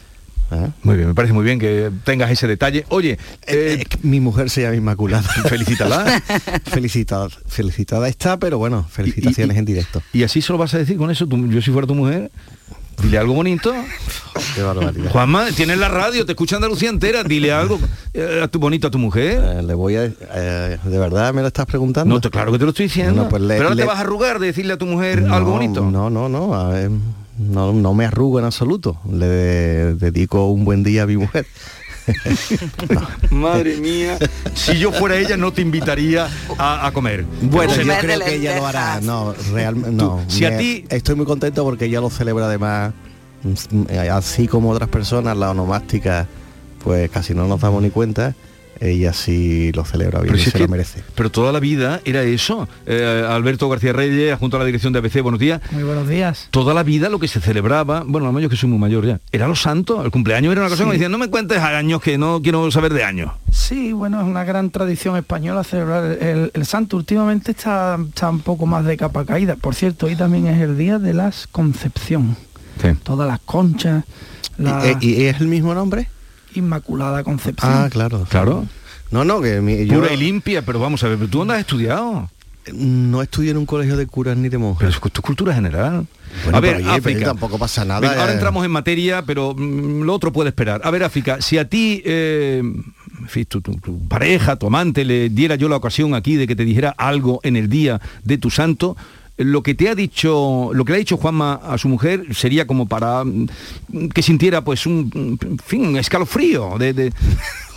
Muy 0.83 0.97
bien, 0.97 1.09
me 1.09 1.15
parece 1.15 1.35
muy 1.35 1.45
bien 1.45 1.59
que 1.59 1.91
tengas 2.05 2.31
ese 2.31 2.47
detalle. 2.47 2.85
Oye, 2.89 3.19
Eh, 3.47 3.85
mi 4.03 4.21
mujer 4.21 4.49
se 4.51 4.63
llama 4.63 4.77
Inmaculada. 4.77 5.23
Felicítala. 5.49 6.23
felicitada, 6.65 7.29
felicitada 7.47 8.09
está, 8.09 8.37
pero 8.39 8.59
bueno, 8.59 8.87
felicitaciones 8.89 9.57
en 9.57 9.65
directo. 9.65 10.03
¿Y 10.13 10.23
así 10.23 10.41
se 10.43 10.53
lo 10.53 10.59
vas 10.59 10.73
a 10.75 10.79
decir 10.79 10.97
con 10.97 11.11
eso? 11.11 11.27
Tú- 11.27 11.49
yo 11.49 11.61
si 11.63 11.71
fuera 11.71 11.87
tu 11.87 11.95
mujer, 11.95 12.31
dile 13.03 13.19
algo 13.19 13.35
bonito. 13.35 13.75
Qué 14.55 14.63
barbaridad. 14.63 15.11
Juanma, 15.11 15.47
tienes 15.55 15.79
la 15.79 15.89
radio, 15.89 16.25
te 16.25 16.33
escucha 16.33 16.57
Andalucía 16.57 16.91
entera, 16.91 17.25
dile 17.25 17.53
algo 17.53 17.79
eh, 18.15 18.41
a 18.45 18.49
tu 18.49 18.59
bonito 18.59 18.87
a 18.87 18.91
tu 18.91 18.99
mujer. 18.99 19.41
Eh, 19.43 19.63
le 19.63 19.75
voy 19.75 19.97
a... 19.97 20.05
eh, 20.05 20.79
¿De 20.85 20.99
verdad 20.99 21.35
me 21.35 21.41
lo 21.43 21.49
estás 21.49 21.67
preguntando? 21.67 22.15
No, 22.15 22.21
te- 22.21 22.31
claro 22.31 22.53
que 22.53 22.59
te 22.59 22.65
lo 22.65 22.71
estoy 22.71 22.87
diciendo. 22.87 23.15
Bueno, 23.15 23.29
pues 23.31 23.43
le- 23.43 23.49
Pero 23.57 23.65
ahora 23.65 23.75
le- 23.75 23.83
te 23.83 23.89
vas 23.89 23.99
a 23.99 24.01
arrugar 24.03 24.39
de 24.39 24.47
decirle 24.47 24.75
a 24.75 24.79
tu 24.79 24.87
mujer 24.87 25.23
No, 25.23 25.35
algo 25.35 25.51
bonito. 25.53 25.91
No, 25.91 26.09
no, 26.09 26.29
no, 26.29 26.55
a 26.55 26.69
ver, 26.69 26.91
no, 27.39 27.73
no 27.73 27.95
me 27.95 28.07
arrugo 28.07 28.39
en 28.39 28.45
absoluto. 28.45 28.99
Le 29.11 29.27
de- 29.27 29.95
dedico 29.95 30.49
un 30.51 30.65
buen 30.65 30.83
día 30.83 31.03
a 31.05 31.07
mi 31.07 31.17
mujer. 31.17 31.47
Madre 33.31 33.77
mía, 33.79 34.17
si 34.55 34.79
yo 34.79 34.93
fuera 34.93 35.17
ella 35.17 35.37
no 35.37 35.53
te 35.53 35.63
invitaría 35.63 36.29
a, 36.59 36.87
a 36.87 36.93
comer. 36.93 37.25
Bueno, 37.43 37.75
yo 37.75 37.93
creo 38.01 38.21
que 38.21 38.35
ella 38.37 38.57
lo 38.59 38.67
hará. 38.67 39.01
No, 39.01 39.35
realmente 39.53 39.91
no. 40.05 40.21
si 40.29 40.45
a 40.45 40.57
ti- 40.57 40.85
estoy 40.89 41.15
muy 41.17 41.27
contento 41.27 41.65
porque 41.65 41.87
ella 41.87 42.01
lo 42.01 42.11
celebra 42.11 42.47
además, 42.47 42.93
mm, 43.43 43.83
eh, 43.89 44.09
así 44.11 44.47
como 44.47 44.71
otras 44.71 44.89
personas, 44.89 45.37
la 45.37 45.51
onomástica, 45.51 46.27
pues 46.85 47.11
casi 47.11 47.35
no 47.35 47.47
nos 47.49 47.61
damos 47.61 47.83
ni 47.83 47.91
cuenta. 47.91 48.35
Ella 48.81 49.13
sí 49.13 49.73
lo 49.73 49.85
celebra 49.85 50.21
bien 50.21 50.33
Pero 50.33 50.37
y 50.39 50.41
si 50.43 50.49
es 50.49 50.53
se 50.53 50.59
que- 50.59 50.65
lo 50.65 50.71
merece. 50.71 51.03
Pero 51.15 51.31
toda 51.31 51.53
la 51.53 51.61
vida 51.61 52.01
era 52.05 52.23
eso. 52.23 52.69
Eh, 52.87 53.25
Alberto 53.29 53.69
García 53.69 53.93
Reyes, 53.93 54.39
junto 54.39 54.57
a 54.57 54.61
la 54.61 54.67
dirección 54.67 54.93
de 54.93 54.99
ABC, 54.99 55.21
buenos 55.23 55.41
días. 55.41 55.61
Muy 55.73 55.83
buenos 55.83 56.09
días. 56.09 56.49
Toda 56.51 56.75
la 56.75 56.83
vida 56.83 57.09
lo 57.09 57.19
que 57.19 57.29
se 57.29 57.41
celebraba, 57.41 58.03
bueno, 58.07 58.31
lo 58.31 58.41
yo 58.41 58.49
que 58.49 58.57
soy 58.57 58.69
muy 58.69 58.79
mayor 58.79 59.07
ya, 59.07 59.21
era 59.33 59.49
los 59.49 59.63
santos. 59.63 60.05
El 60.05 60.11
cumpleaños 60.11 60.53
era 60.53 60.61
una 60.61 60.69
cosa 60.71 60.79
Sí. 60.79 60.85
que 60.85 60.89
me 60.89 60.93
decían, 60.95 61.13
no 61.13 61.19
me 61.19 61.29
cuentes 61.31 61.59
años 61.59 62.03
que 62.03 62.19
no 62.19 62.41
quiero 62.43 62.71
saber 62.71 62.93
de 62.93 63.05
años. 63.05 63.33
Sí, 63.51 63.93
bueno, 63.93 64.21
es 64.21 64.27
una 64.27 64.45
gran 64.45 64.71
tradición 64.71 65.17
española 65.17 65.65
celebrar 65.65 66.05
el, 66.23 66.51
el 66.53 66.67
santo. 66.67 66.97
Últimamente 66.99 67.53
está, 67.53 67.99
está 68.09 68.29
un 68.31 68.41
poco 68.41 68.67
más 68.67 68.85
de 68.85 68.97
capa 68.97 69.25
caída. 69.25 69.57
Por 69.57 69.75
cierto, 69.75 70.07
hoy 70.07 70.17
también 70.17 70.47
es 70.47 70.61
el 70.61 70.77
día 70.77 70.99
de 70.99 71.15
las 71.15 71.47
Concepción. 71.47 72.37
Todas 73.03 73.27
las 73.27 73.41
conchas, 73.41 74.05
la 74.59 74.83
¿Y, 74.87 74.91
eh, 74.91 74.97
y 75.01 75.23
es 75.25 75.41
el 75.41 75.47
mismo 75.49 75.75
nombre? 75.75 76.09
Inmaculada 76.57 77.23
Concepción. 77.25 77.71
Ah, 77.73 77.89
claro. 77.91 78.27
Claro. 78.29 78.67
No, 79.11 79.25
no, 79.25 79.41
que 79.41 79.61
mi- 79.61 79.87
yo 79.87 80.01
Pura 80.01 80.13
y 80.13 80.17
limpia, 80.17 80.63
pero 80.63 80.81
vamos 80.81 81.03
a 81.05 81.09
ver, 81.09 81.19
¿tú 81.29 81.39
dónde 81.39 81.55
has 81.55 81.61
estudiado? 81.61 82.29
no 82.75 83.23
estudié 83.23 83.53
en 83.53 83.59
un 83.59 83.65
colegio 83.67 83.97
de 83.97 84.09
curas 84.09 84.37
ni 84.37 84.49
de 84.49 84.59
monjes. 84.59 84.79
Pero 84.93 85.07
es 85.07 85.13
tu 85.13 85.23
cultura 85.23 85.55
general. 85.55 86.05
Bueno, 86.43 86.59
a 86.59 86.61
ver, 86.61 86.77
oye, 86.79 86.91
África. 86.91 87.25
tampoco 87.27 87.59
pasa 87.61 87.85
nada. 87.85 88.01
Venga, 88.01 88.19
ahora 88.19 88.33
eh. 88.33 88.35
entramos 88.35 88.65
en 88.65 88.73
materia, 88.73 89.23
pero 89.25 89.55
mm, 89.57 90.03
lo 90.03 90.13
otro 90.13 90.33
puede 90.33 90.49
esperar. 90.49 90.81
A 90.83 90.91
ver, 90.91 91.05
África, 91.05 91.41
si 91.41 91.59
a 91.59 91.69
ti, 91.69 92.03
eh, 92.05 92.59
en 92.65 93.29
fin, 93.29 93.45
tu, 93.47 93.61
tu- 93.61 93.77
tu 93.77 94.09
pareja, 94.09 94.57
tu 94.57 94.67
amante, 94.67 95.05
le 95.05 95.29
diera 95.29 95.55
yo 95.55 95.69
la 95.69 95.77
ocasión 95.77 96.13
aquí 96.17 96.35
de 96.35 96.49
que 96.49 96.57
te 96.57 96.65
dijera 96.65 96.91
algo 96.99 97.39
en 97.45 97.55
el 97.55 97.69
día 97.69 98.01
de 98.25 98.37
tu 98.37 98.51
santo, 98.51 98.97
lo 99.39 99.63
que 99.63 99.75
te 99.75 99.89
ha 99.89 99.95
dicho, 99.95 100.71
lo 100.73 100.85
que 100.85 100.93
le 100.93 100.97
ha 100.97 100.99
dicho 100.99 101.17
Juanma 101.19 101.55
a 101.63 101.77
su 101.79 101.89
mujer 101.89 102.35
sería 102.35 102.67
como 102.67 102.87
para 102.87 103.23
mm, 103.25 103.47
que 104.15 104.23
sintiera 104.23 104.63
pues 104.65 104.87
un, 104.87 105.39
en 105.43 105.59
fin, 105.59 105.87
un 105.87 105.97
escalofrío 105.99 106.77
de, 106.79 106.93
de- 106.93 107.13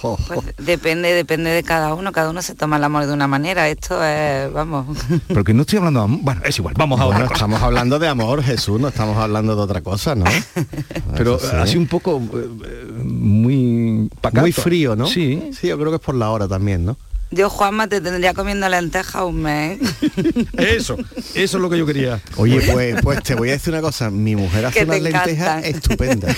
Pues 0.01 0.55
depende, 0.57 1.11
depende 1.13 1.49
de 1.49 1.61
cada 1.61 1.93
uno, 1.93 2.13
cada 2.13 2.29
uno 2.29 2.41
se 2.41 2.55
toma 2.55 2.77
el 2.77 2.83
amor 2.85 3.05
de 3.05 3.11
una 3.11 3.27
manera. 3.27 3.67
Esto 3.67 4.01
es, 4.01 4.49
vamos. 4.53 4.97
Porque 5.33 5.53
no 5.53 5.63
estoy 5.63 5.79
hablando 5.79 5.99
de 5.99 6.05
amor. 6.05 6.19
Bueno, 6.23 6.41
es 6.45 6.57
igual, 6.57 6.73
vamos 6.77 7.01
a 7.01 7.03
Bueno, 7.03 7.17
otra 7.17 7.27
cosa. 7.27 7.35
estamos 7.35 7.61
hablando 7.61 7.99
de 7.99 8.07
amor, 8.07 8.41
Jesús, 8.41 8.79
no 8.79 8.87
estamos 8.87 9.17
hablando 9.17 9.57
de 9.57 9.61
otra 9.61 9.81
cosa, 9.81 10.15
¿no? 10.15 10.23
Pero 11.17 11.37
sí. 11.37 11.47
así 11.53 11.77
un 11.77 11.87
poco 11.87 12.15
eh, 12.33 12.47
eh, 12.65 12.91
muy 13.03 14.09
pacato. 14.21 14.39
Muy 14.39 14.53
frío, 14.53 14.95
¿no? 14.95 15.05
Sí. 15.05 15.49
Sí, 15.59 15.67
yo 15.67 15.77
creo 15.77 15.89
que 15.89 15.97
es 15.97 16.01
por 16.01 16.15
la 16.15 16.29
hora 16.29 16.47
también, 16.47 16.85
¿no? 16.85 16.95
Yo, 17.31 17.47
Juanma, 17.49 17.87
te 17.87 18.01
tendría 18.01 18.33
comiendo 18.33 18.67
lenteja 18.69 19.23
un 19.23 19.41
mes. 19.43 19.79
Eso, 20.57 20.97
eso 21.35 21.57
es 21.57 21.61
lo 21.61 21.69
que 21.69 21.77
yo 21.77 21.85
quería. 21.85 22.19
Oye, 22.37 22.59
pues, 22.71 22.95
pues 23.03 23.21
te 23.21 23.35
voy 23.35 23.49
a 23.49 23.51
decir 23.51 23.71
una 23.71 23.81
cosa, 23.83 24.09
mi 24.09 24.35
mujer 24.35 24.65
hace 24.65 24.83
unas 24.83 24.99
lentejas 25.01 25.63
estupendas. 25.63 26.35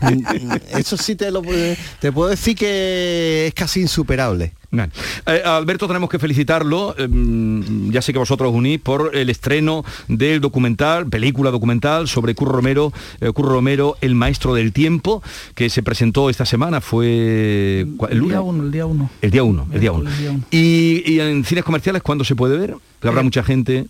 Eso 0.78 0.96
sí 0.96 1.16
te 1.16 1.30
lo 1.30 1.42
puedo- 1.42 1.76
te 2.00 2.12
puedo 2.12 2.28
decir 2.30 2.56
que 2.56 3.46
es 3.48 3.54
casi 3.54 3.80
insuperable. 3.80 4.52
Eh, 4.72 5.42
Alberto 5.44 5.86
tenemos 5.86 6.08
que 6.08 6.18
felicitarlo, 6.18 6.94
eh, 6.96 7.06
mm, 7.06 7.90
ya 7.90 8.00
sé 8.00 8.12
que 8.14 8.18
vosotros 8.18 8.50
os 8.50 8.56
unís, 8.56 8.80
por 8.80 9.14
el 9.14 9.28
estreno 9.28 9.84
del 10.08 10.40
documental, 10.40 11.06
película 11.08 11.50
documental 11.50 12.08
sobre 12.08 12.34
Curro 12.34 12.52
Romero, 12.52 12.90
eh, 13.20 13.30
Curro 13.32 13.50
Romero, 13.50 13.96
El 14.00 14.14
Maestro 14.14 14.54
del 14.54 14.72
Tiempo, 14.72 15.22
que 15.54 15.68
se 15.68 15.82
presentó 15.82 16.30
esta 16.30 16.46
semana, 16.46 16.80
fue 16.80 17.86
¿cuál- 17.98 18.12
el 18.12 18.22
día 18.22 18.40
uno, 18.40 18.62
el 18.64 18.70
día 18.72 18.86
uno. 18.86 19.10
El 19.20 19.30
día 19.30 19.42
1, 19.42 19.66
el 19.72 19.80
día 19.80 19.92
1. 19.92 20.00
Miércoles, 20.04 20.18
día 20.20 20.30
uno. 20.30 20.44
Y, 20.50 21.02
y 21.12 21.20
en 21.20 21.44
cines 21.44 21.64
comerciales, 21.64 22.02
¿cuándo 22.02 22.24
se 22.24 22.34
puede 22.34 22.56
ver? 22.56 22.74
Que 23.00 23.08
habrá 23.08 23.20
Eh, 23.20 23.24
mucha 23.24 23.42
gente. 23.42 23.86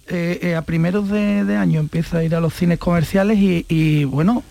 A 0.56 0.62
primeros 0.62 1.08
de, 1.08 1.44
de 1.44 1.56
año 1.56 1.78
empieza 1.78 2.18
a 2.18 2.24
ir 2.24 2.34
a 2.34 2.40
los 2.40 2.54
cines 2.54 2.78
comerciales 2.78 3.38
y, 3.38 3.64
y, 3.68 4.02
bueno, 4.04 4.42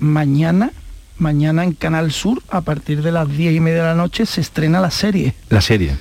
mañana, 0.00 0.70
mañana 1.18 1.64
en 1.64 1.72
Canal 1.72 2.12
Sur, 2.12 2.42
a 2.50 2.60
partir 2.62 3.02
de 3.02 3.12
las 3.12 3.28
10 3.28 3.54
y 3.54 3.60
media 3.60 3.82
de 3.82 3.88
la 3.88 3.94
noche, 3.94 4.26
se 4.26 4.40
estrena 4.40 4.80
la 4.80 4.90
serie. 4.90 5.34
La 5.48 5.60
serie. 5.60 5.96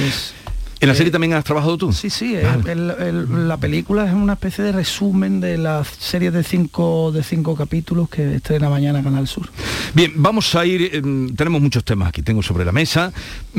Es- 0.00 0.34
¿En 0.80 0.88
la 0.88 0.96
serie 0.96 1.12
también 1.12 1.32
has 1.34 1.44
trabajado 1.44 1.78
tú? 1.78 1.92
Sí, 1.92 2.10
sí, 2.10 2.34
el- 2.34 2.66
el- 2.68 2.90
el- 2.90 3.46
la 3.48 3.56
película 3.56 4.04
es 4.04 4.12
una 4.12 4.32
especie 4.32 4.64
de 4.64 4.72
resumen 4.72 5.38
de 5.38 5.56
la 5.56 5.84
serie 5.84 6.32
de 6.32 6.42
cinco, 6.42 7.12
de 7.12 7.22
cinco 7.22 7.54
capítulos 7.54 8.08
que 8.08 8.34
estrena 8.34 8.68
mañana 8.68 9.00
Canal 9.00 9.28
Sur. 9.28 9.48
Bien, 9.94 10.12
vamos 10.16 10.52
a 10.56 10.66
ir, 10.66 10.90
em, 10.96 11.32
tenemos 11.36 11.62
muchos 11.62 11.84
temas 11.84 12.08
aquí, 12.08 12.22
tengo 12.22 12.42
sobre 12.42 12.64
la 12.64 12.72
mesa, 12.72 13.12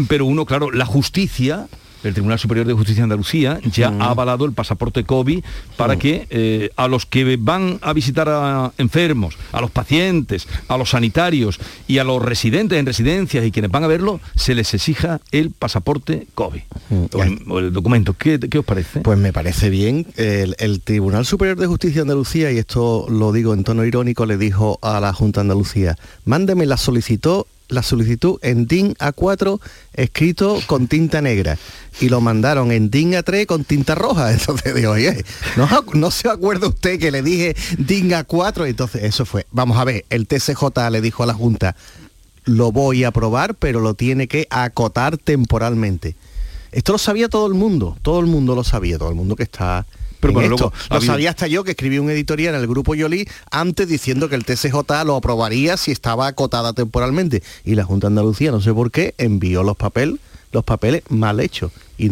pero 0.09 0.25
uno, 0.25 0.45
claro, 0.45 0.69
la 0.71 0.85
justicia, 0.85 1.67
el 2.03 2.13
Tribunal 2.13 2.39
Superior 2.39 2.65
de 2.65 2.73
Justicia 2.73 3.01
de 3.01 3.03
Andalucía 3.03 3.59
ya 3.71 3.89
ha 3.99 4.09
avalado 4.09 4.45
el 4.45 4.53
pasaporte 4.53 5.03
COVID 5.03 5.43
para 5.77 5.97
que 5.97 6.27
eh, 6.29 6.69
a 6.75 6.87
los 6.87 7.05
que 7.05 7.37
van 7.37 7.79
a 7.81 7.93
visitar 7.93 8.27
a 8.29 8.71
enfermos, 8.77 9.37
a 9.51 9.61
los 9.61 9.71
pacientes, 9.71 10.47
a 10.67 10.77
los 10.77 10.91
sanitarios 10.91 11.59
y 11.87 11.97
a 11.97 12.03
los 12.03 12.21
residentes 12.21 12.77
en 12.79 12.85
residencias 12.85 13.45
y 13.45 13.51
quienes 13.51 13.71
van 13.71 13.83
a 13.83 13.87
verlo, 13.87 14.19
se 14.35 14.55
les 14.55 14.73
exija 14.73 15.21
el 15.31 15.51
pasaporte 15.51 16.27
COVID 16.35 16.61
o 17.13 17.23
el, 17.23 17.39
o 17.47 17.59
el 17.59 17.73
documento. 17.73 18.13
¿Qué, 18.13 18.39
qué 18.39 18.59
os 18.59 18.65
parece? 18.65 19.01
Pues 19.01 19.17
me 19.17 19.33
parece 19.33 19.69
bien. 19.69 20.07
El, 20.15 20.55
el 20.59 20.81
Tribunal 20.81 21.25
Superior 21.25 21.57
de 21.57 21.67
Justicia 21.67 21.97
de 21.97 22.01
Andalucía, 22.01 22.51
y 22.51 22.57
esto 22.57 23.07
lo 23.09 23.31
digo 23.31 23.53
en 23.53 23.63
tono 23.63 23.85
irónico, 23.85 24.25
le 24.25 24.37
dijo 24.37 24.79
a 24.81 24.99
la 24.99 25.13
Junta 25.13 25.39
de 25.39 25.45
Andalucía, 25.45 25.97
mándeme 26.25 26.65
la 26.65 26.77
solicitó 26.77 27.47
la 27.73 27.83
solicitud 27.83 28.39
en 28.41 28.67
DIN 28.67 28.95
A4 28.95 29.59
escrito 29.93 30.59
con 30.67 30.87
tinta 30.87 31.21
negra 31.21 31.57
y 31.99 32.09
lo 32.09 32.21
mandaron 32.21 32.71
en 32.71 32.89
DIN 32.89 33.13
A3 33.13 33.45
con 33.45 33.63
tinta 33.63 33.95
roja. 33.95 34.31
Entonces 34.33 34.75
digo, 34.75 34.91
oye, 34.91 35.23
¿no, 35.57 35.67
no 35.93 36.11
se 36.11 36.29
acuerda 36.29 36.67
usted 36.67 36.99
que 36.99 37.11
le 37.11 37.21
dije 37.21 37.55
DIN 37.77 38.11
A4? 38.11 38.67
Entonces 38.67 39.03
eso 39.03 39.25
fue. 39.25 39.45
Vamos 39.51 39.77
a 39.77 39.83
ver, 39.83 40.05
el 40.09 40.27
TCJ 40.27 40.89
le 40.91 41.01
dijo 41.01 41.23
a 41.23 41.25
la 41.25 41.33
Junta, 41.33 41.75
lo 42.45 42.71
voy 42.71 43.03
a 43.03 43.09
aprobar, 43.09 43.55
pero 43.55 43.79
lo 43.79 43.93
tiene 43.93 44.27
que 44.27 44.47
acotar 44.49 45.17
temporalmente. 45.17 46.15
Esto 46.71 46.93
lo 46.93 46.97
sabía 46.97 47.29
todo 47.29 47.47
el 47.47 47.53
mundo, 47.53 47.97
todo 48.01 48.19
el 48.19 48.25
mundo 48.25 48.55
lo 48.55 48.63
sabía, 48.63 48.97
todo 48.97 49.09
el 49.09 49.15
mundo 49.15 49.35
que 49.35 49.43
está... 49.43 49.85
Pero 50.23 50.31
en 50.31 50.49
bueno, 50.49 50.55
esto. 50.55 50.73
luego 50.89 50.95
lo 50.95 51.01
sabía 51.01 51.29
hasta 51.29 51.47
yo 51.47 51.63
que 51.63 51.71
escribí 51.71 51.99
un 51.99 52.09
editorial 52.09 52.55
en 52.55 52.61
el 52.61 52.67
grupo 52.67 52.95
Yoli 52.95 53.27
antes 53.51 53.87
diciendo 53.87 54.29
que 54.29 54.35
el 54.35 54.45
TCJ 54.45 55.03
lo 55.05 55.17
aprobaría 55.17 55.77
si 55.77 55.91
estaba 55.91 56.27
acotada 56.27 56.73
temporalmente. 56.73 57.43
Y 57.65 57.75
la 57.75 57.83
Junta 57.83 58.07
de 58.07 58.11
Andalucía, 58.11 58.51
no 58.51 58.61
sé 58.61 58.73
por 58.73 58.91
qué, 58.91 59.15
envió 59.17 59.63
los 59.63 59.75
papeles, 59.75 60.19
los 60.51 60.63
papeles 60.63 61.03
mal 61.09 61.39
hechos. 61.39 61.71
Y 61.97 62.11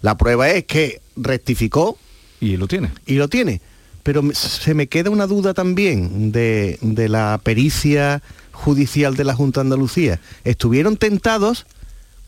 la 0.00 0.16
prueba 0.16 0.50
es 0.50 0.64
que 0.64 1.00
rectificó. 1.16 1.96
Y 2.40 2.56
lo 2.56 2.66
tiene. 2.66 2.90
Y 3.06 3.14
lo 3.14 3.28
tiene. 3.28 3.60
Pero 4.02 4.22
se 4.32 4.74
me 4.74 4.88
queda 4.88 5.10
una 5.10 5.28
duda 5.28 5.54
también 5.54 6.32
de, 6.32 6.78
de 6.80 7.08
la 7.08 7.40
pericia 7.42 8.20
judicial 8.50 9.14
de 9.14 9.24
la 9.24 9.34
Junta 9.34 9.60
de 9.60 9.66
Andalucía. 9.66 10.20
Estuvieron 10.42 10.96
tentados 10.96 11.66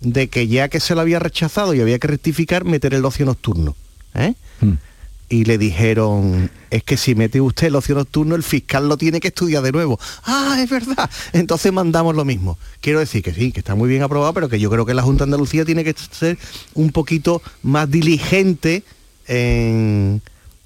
de 0.01 0.29
que 0.29 0.47
ya 0.47 0.69
que 0.69 0.79
se 0.79 0.95
lo 0.95 1.01
había 1.01 1.19
rechazado 1.19 1.75
y 1.75 1.81
había 1.81 1.99
que 1.99 2.07
rectificar, 2.07 2.65
meter 2.65 2.95
el 2.95 3.05
ocio 3.05 3.27
nocturno. 3.27 3.75
¿eh? 4.15 4.35
Y 5.35 5.45
le 5.45 5.59
dijeron, 5.59 6.49
es 6.71 6.85
que 6.85 6.97
si 6.97 7.17
mete 7.17 7.41
usted 7.41 7.67
el 7.67 7.75
ocio 7.75 7.97
nocturno, 7.97 8.37
el 8.37 8.45
fiscal 8.45 8.89
lo 8.89 8.97
tiene 8.97 9.19
que 9.19 9.29
estudiar 9.29 9.65
de 9.65 9.73
nuevo. 9.73 9.99
Ah, 10.23 10.59
es 10.61 10.71
verdad. 10.71 11.11
Entonces 11.33 11.73
mandamos 11.73 12.15
lo 12.15 12.25
mismo. 12.25 12.57
Quiero 12.81 13.01
decir 13.01 13.21
que 13.25 13.35
sí, 13.35 13.51
que 13.51 13.59
está 13.59 13.75
muy 13.75 13.89
bien 13.89 14.05
aprobado, 14.05 14.33
pero 14.33 14.49
que 14.49 14.61
yo 14.61 14.71
creo 14.71 14.87
que 14.87 14.95
la 14.95 15.03
Junta 15.03 15.25
de 15.25 15.31
Andalucía 15.31 15.65
tiene 15.65 15.83
que 15.83 15.93
ser 16.13 16.39
un 16.75 16.93
poquito 16.93 17.43
más 17.65 17.91
diligente 17.91 18.85
en, 19.27 20.23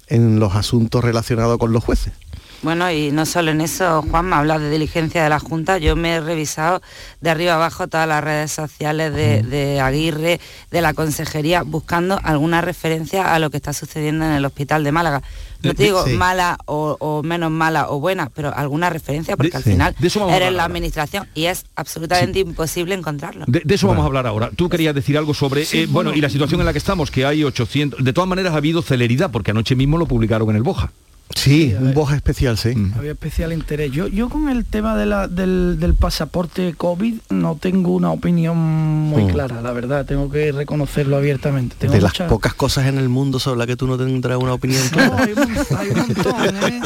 en 0.07 0.39
los 0.39 0.53
asuntos 0.53 1.03
relacionados 1.03 1.57
con 1.57 1.73
los 1.73 1.83
jueces. 1.83 2.13
Bueno, 2.61 2.91
y 2.91 3.11
no 3.11 3.25
solo 3.25 3.51
en 3.51 3.61
eso, 3.61 4.01
Juan, 4.11 4.25
me 4.27 4.35
habla 4.35 4.59
de 4.59 4.69
diligencia 4.69 5.23
de 5.23 5.29
la 5.29 5.39
Junta. 5.39 5.77
Yo 5.77 5.95
me 5.95 6.15
he 6.15 6.19
revisado 6.21 6.81
de 7.21 7.29
arriba 7.29 7.55
abajo 7.55 7.87
todas 7.87 8.05
las 8.07 8.21
redes 8.21 8.51
sociales 8.51 9.13
de, 9.13 9.43
de 9.43 9.79
Aguirre, 9.79 10.41
de 10.69 10.81
la 10.81 10.93
Consejería, 10.93 11.63
buscando 11.63 12.19
alguna 12.21 12.59
referencia 12.59 13.33
a 13.33 13.39
lo 13.39 13.49
que 13.49 13.57
está 13.57 13.71
sucediendo 13.71 14.25
en 14.25 14.31
el 14.31 14.43
Hospital 14.45 14.83
de 14.83 14.91
Málaga. 14.91 15.21
No 15.63 15.73
te 15.73 15.83
Eh, 15.83 15.85
digo 15.85 16.03
sí. 16.05 16.13
mala 16.13 16.57
o, 16.65 16.97
o 16.99 17.23
menos 17.23 17.49
mala 17.49 17.89
o 17.89 17.99
buena, 18.01 18.29
pero 18.33 18.53
alguna 18.53 18.89
referencia, 18.89 19.37
porque 19.37 19.51
De- 19.51 19.57
al 19.57 19.63
sí. 19.63 19.71
final 19.71 19.95
De 19.97 20.07
eso 20.07 20.19
vamos 20.19 20.33
a 20.33 20.37
eres 20.37 20.53
la 20.53 20.65
administración 20.65 21.27
y 21.33 21.45
es 21.45 21.65
absolutamente 21.75 22.39
imposible 22.39 22.93
encontrarlo. 22.93 23.45
De, 23.47 23.61
de 23.63 23.75
eso 23.75 23.87
vamos 23.87 24.03
a 24.03 24.07
hablar 24.07 24.27
ahora. 24.27 24.49
Tú 24.55 24.67
querías 24.67 24.93
decir 24.93 25.17
algo 25.17 25.33
sobre, 25.33 25.63
Sí, 25.65 25.79
eh, 25.79 25.85
bueno, 25.85 26.09
bueno. 26.09 26.17
y 26.17 26.21
la 26.21 26.29
situación 26.29 26.59
en 26.59 26.65
la 26.65 26.71
que 26.73 26.77
estamos, 26.79 27.09
que 27.09 27.25
hay 27.25 27.43
800... 27.45 28.03
De 28.03 28.11
todas 28.13 28.27
maneras 28.27 28.53
ha 28.53 28.57
habido 28.57 28.81
celeridad, 28.81 29.31
porque 29.31 29.51
anoche 29.51 29.75
mismo 29.75 29.97
lo 29.97 30.05
publicaron 30.07 30.49
en 30.49 30.57
el 30.57 30.63
Boja. 30.63 30.91
Sí, 31.35 31.73
un 31.79 31.93
Boja 31.93 32.15
especial, 32.15 32.57
sí. 32.57 32.73
Había 32.97 33.11
especial 33.11 33.53
interés. 33.53 33.91
Yo, 33.91 34.07
yo 34.07 34.29
con 34.29 34.49
el 34.49 34.65
tema 34.65 34.97
de 34.97 35.05
la- 35.05 35.27
del, 35.27 35.77
del 35.79 35.93
pasaporte 35.93 36.73
COVID 36.75 37.15
no 37.29 37.55
tengo 37.55 37.91
una 37.93 38.11
opinión 38.11 38.57
muy 38.57 39.23
Mm. 39.23 39.27
clara, 39.29 39.61
la 39.61 39.71
verdad, 39.71 40.05
tengo 40.05 40.29
que 40.31 40.51
reconocerlo 40.51 41.17
abiertamente. 41.17 41.75
Tengo 41.79 41.93
de 41.93 42.01
las 42.01 42.13
pocas 42.13 42.53
cosas 42.55 42.87
en 42.87 42.97
el 42.97 43.09
mundo 43.09 43.39
sobre 43.39 43.59
las 43.59 43.67
que 43.67 43.75
tú 43.75 43.85
no 43.87 43.97
tendrás 43.97 44.37
una 44.37 44.53
opinión 44.53 44.81
clara. 44.89 45.23
hay 45.23 45.31
un, 45.33 45.77
hay 45.77 45.89
un 45.89 45.97
montón, 45.97 46.55
¿eh? 46.57 46.81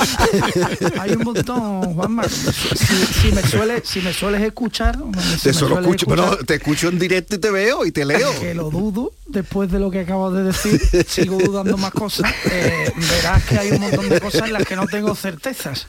Hay 1.00 1.12
un 1.14 1.24
montón, 1.24 1.94
Juanma. 1.96 2.24
Si, 2.28 2.96
si 3.30 3.32
me 3.32 3.42
sueles, 3.44 3.82
si 3.86 4.02
me 4.02 4.14
sueles 4.14 4.42
escuchar, 4.42 4.98
si 5.38 5.42
Te 5.44 5.50
me 5.50 5.54
solo 5.54 5.80
escucho, 5.80 6.06
pero 6.06 6.38
te 6.46 6.56
escucho 6.56 6.90
en 6.90 7.00
directo 7.00 7.36
y 7.36 7.40
te 7.40 7.50
veo 7.50 7.86
y 7.86 7.92
te 7.92 8.04
leo. 8.06 8.30
que 8.42 8.54
lo 8.54 8.70
dudo, 8.70 9.14
después 9.28 9.72
de 9.72 9.80
lo 9.80 9.90
que 9.90 10.02
acabo 10.02 10.32
de 10.32 10.44
decir, 10.44 10.80
sigo 11.08 11.38
dudando 11.40 11.78
más 11.78 11.92
cosas, 11.92 12.30
eh, 12.52 12.92
verás 13.10 13.44
que 13.46 13.58
hay 13.58 13.72
un 13.72 13.80
montón 13.82 14.10
de 14.10 14.20
cosas 14.20 14.33
en 14.34 14.54
las 14.54 14.66
que 14.66 14.76
no 14.76 14.88
tengo 14.88 15.16
certezas. 15.16 15.88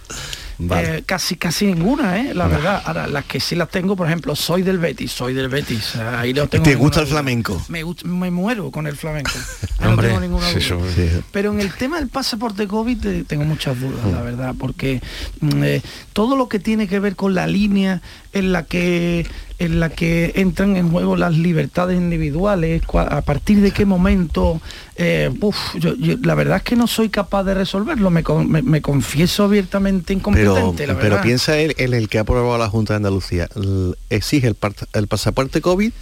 Vale. 0.59 0.99
Eh, 0.99 1.03
casi 1.05 1.37
casi 1.37 1.67
ninguna, 1.67 2.19
¿eh? 2.21 2.33
la 2.35 2.47
verdad. 2.49 2.83
Ahora, 2.85 3.07
las 3.07 3.25
que 3.25 3.41
sí 3.41 3.55
las 3.57 3.69
tengo, 3.71 3.97
por 3.97 4.07
ejemplo, 4.07 4.37
soy 4.37 4.63
del 4.63 4.79
Betis, 4.79 5.11
soy 5.13 5.35
del 5.35 5.49
Betis. 5.49 5.97
Ahí 5.97 6.33
no 6.33 6.47
tengo 6.49 6.65
¿Te 6.65 6.75
gusta 6.77 7.01
el 7.01 7.07
duda. 7.07 7.15
flamenco? 7.17 7.61
Me, 7.69 7.83
me 8.05 8.31
muero 8.31 8.71
con 8.71 8.87
el 8.87 8.97
flamenco. 8.97 9.33
Ahí 9.79 9.89
Hombre, 9.89 10.09
no 10.09 10.15
tengo 10.15 10.21
ninguna 10.21 10.47
sí, 10.49 10.55
duda. 10.55 10.87
eso- 10.87 10.95
sí. 10.95 11.09
Pero 11.33 11.53
en 11.53 11.61
el 11.61 11.73
tema 11.73 11.99
del 11.99 12.09
pasaporte 12.09 12.67
COVID 12.69 13.07
eh, 13.07 13.25
tengo 13.27 13.45
muchas 13.45 13.79
dudas, 13.81 14.05
Mm. 14.05 14.13
la 14.13 14.23
verdad, 14.23 14.55
porque 14.59 15.01
mm, 15.41 15.63
eh, 15.65 15.83
todo 16.13 16.37
lo 16.37 16.49
que 16.49 16.59
tiene 16.61 16.87
que 16.89 17.01
ver 17.01 17.17
con 17.17 17.35
la 17.35 17.47
línea 17.47 18.01
en 18.33 18.53
la 18.53 18.63
que 18.65 19.27
en 19.61 19.79
la 19.79 19.89
que 19.89 20.33
entran 20.35 20.75
en 20.77 20.91
juego 20.91 21.15
las 21.17 21.33
libertades 21.39 21.97
individuales, 21.97 22.83
a 22.93 23.21
partir 23.23 23.61
de 23.61 23.71
qué 23.71 23.87
momento, 23.87 24.61
eh, 24.97 25.31
uf, 25.41 25.57
yo- 25.77 25.95
yo- 25.95 26.17
la 26.23 26.35
verdad 26.35 26.57
es 26.57 26.63
que 26.65 26.75
no 26.75 26.89
soy 26.89 27.09
capaz 27.09 27.45
de 27.45 27.55
resolverlo, 27.55 28.11
me, 28.11 28.25
con- 28.25 28.51
me- 28.51 28.63
me 28.63 28.83
confieso 28.83 29.45
abiertamente 29.45 30.13
incompetente, 30.13 30.44
pero 30.77 31.21
piensa 31.23 31.59
el, 31.59 31.75
el, 31.79 31.95
el 31.95 32.09
que 32.09 32.19
ha 32.19 32.23
aprobado 32.23 32.59
la 32.59 32.69
Junta 32.69 32.95
de 32.95 32.97
Andalucía. 32.97 33.49
Exige 34.11 34.55
el 34.93 35.07
pasaporte 35.07 35.61
COVID 35.61 35.93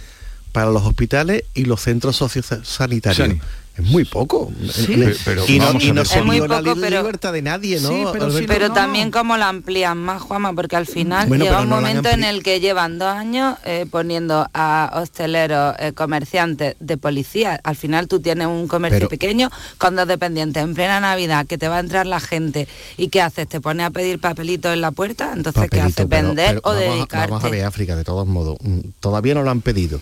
para 0.53 0.71
los 0.71 0.83
hospitales 0.83 1.43
y 1.53 1.65
los 1.65 1.81
centros 1.81 2.15
sociosanitarios. 2.15 3.27
Sani. 3.27 3.41
Es 3.75 3.83
muy 3.85 4.05
poco. 4.05 4.51
Sí, 4.71 4.95
Le- 4.95 5.15
pero 5.25 5.45
y 5.47 5.57
no, 5.57 5.71
y 5.79 6.05
se 6.05 6.19
Es 6.19 6.23
muy 6.23 6.35
viola 6.35 6.59
poco, 6.59 6.75
la 6.75 6.81
pero- 6.87 6.97
libertad 7.01 7.33
de 7.33 7.41
nadie, 7.41 7.79
¿no? 7.81 7.89
Sí, 7.89 7.95
pero 8.11 8.25
Alberto? 8.25 8.37
si 8.37 8.45
Pero 8.45 8.67
no, 8.67 8.73
también 8.75 9.09
no. 9.09 9.17
cómo 9.17 9.35
la 9.35 9.49
amplían 9.49 9.97
más, 9.97 10.21
Juanma, 10.21 10.53
porque 10.53 10.75
al 10.75 10.85
final 10.85 11.27
Bueno, 11.27 11.43
llega 11.43 11.59
un 11.61 11.69
momento 11.69 12.07
en 12.09 12.23
el 12.23 12.43
que 12.43 12.59
llevan 12.59 12.99
dos 12.99 13.07
años 13.07 13.57
eh, 13.65 13.87
poniendo 13.89 14.47
a 14.53 14.91
hosteleros, 15.01 15.73
eh, 15.79 15.91
comerciantes 15.93 16.75
de 16.79 16.97
policía. 16.97 17.59
Al 17.63 17.75
final 17.75 18.07
tú 18.07 18.19
tienes 18.19 18.45
un 18.45 18.67
comercio 18.67 18.99
Pero- 18.99 19.09
pequeño 19.09 19.49
con 19.79 19.95
dos 19.95 20.07
dependientes 20.07 20.61
en 20.61 20.75
plena 20.75 20.99
Navidad, 20.99 21.47
que 21.47 21.57
te 21.57 21.67
va 21.67 21.77
a 21.77 21.79
entrar 21.79 22.05
la 22.05 22.19
gente 22.19 22.67
y 22.95 23.07
¿qué 23.07 23.21
haces? 23.23 23.47
¿Te 23.49 23.59
pones 23.59 23.87
a 23.87 23.89
pedir 23.89 24.19
papelitos 24.19 24.71
en 24.71 24.81
la 24.81 24.91
puerta? 24.91 25.31
Entonces, 25.35 25.63
¿qué 25.63 25.77
Papelito, 25.79 25.87
haces? 26.03 26.05
pero- 26.11 26.27
¿Vender 26.27 26.47
pero 26.49 26.61
o 26.63 26.69
vamos 26.75 26.95
dedicarte? 26.95 27.31
Vamos 27.31 27.43
a 27.43 27.49
ver 27.49 27.65
África, 27.65 27.95
de 27.95 28.03
todos 28.03 28.27
modos. 28.27 28.57
Mm, 28.61 28.81
Todavía 28.99 29.33
no 29.33 29.41
lo 29.41 29.49
han 29.49 29.61
pedido. 29.61 29.99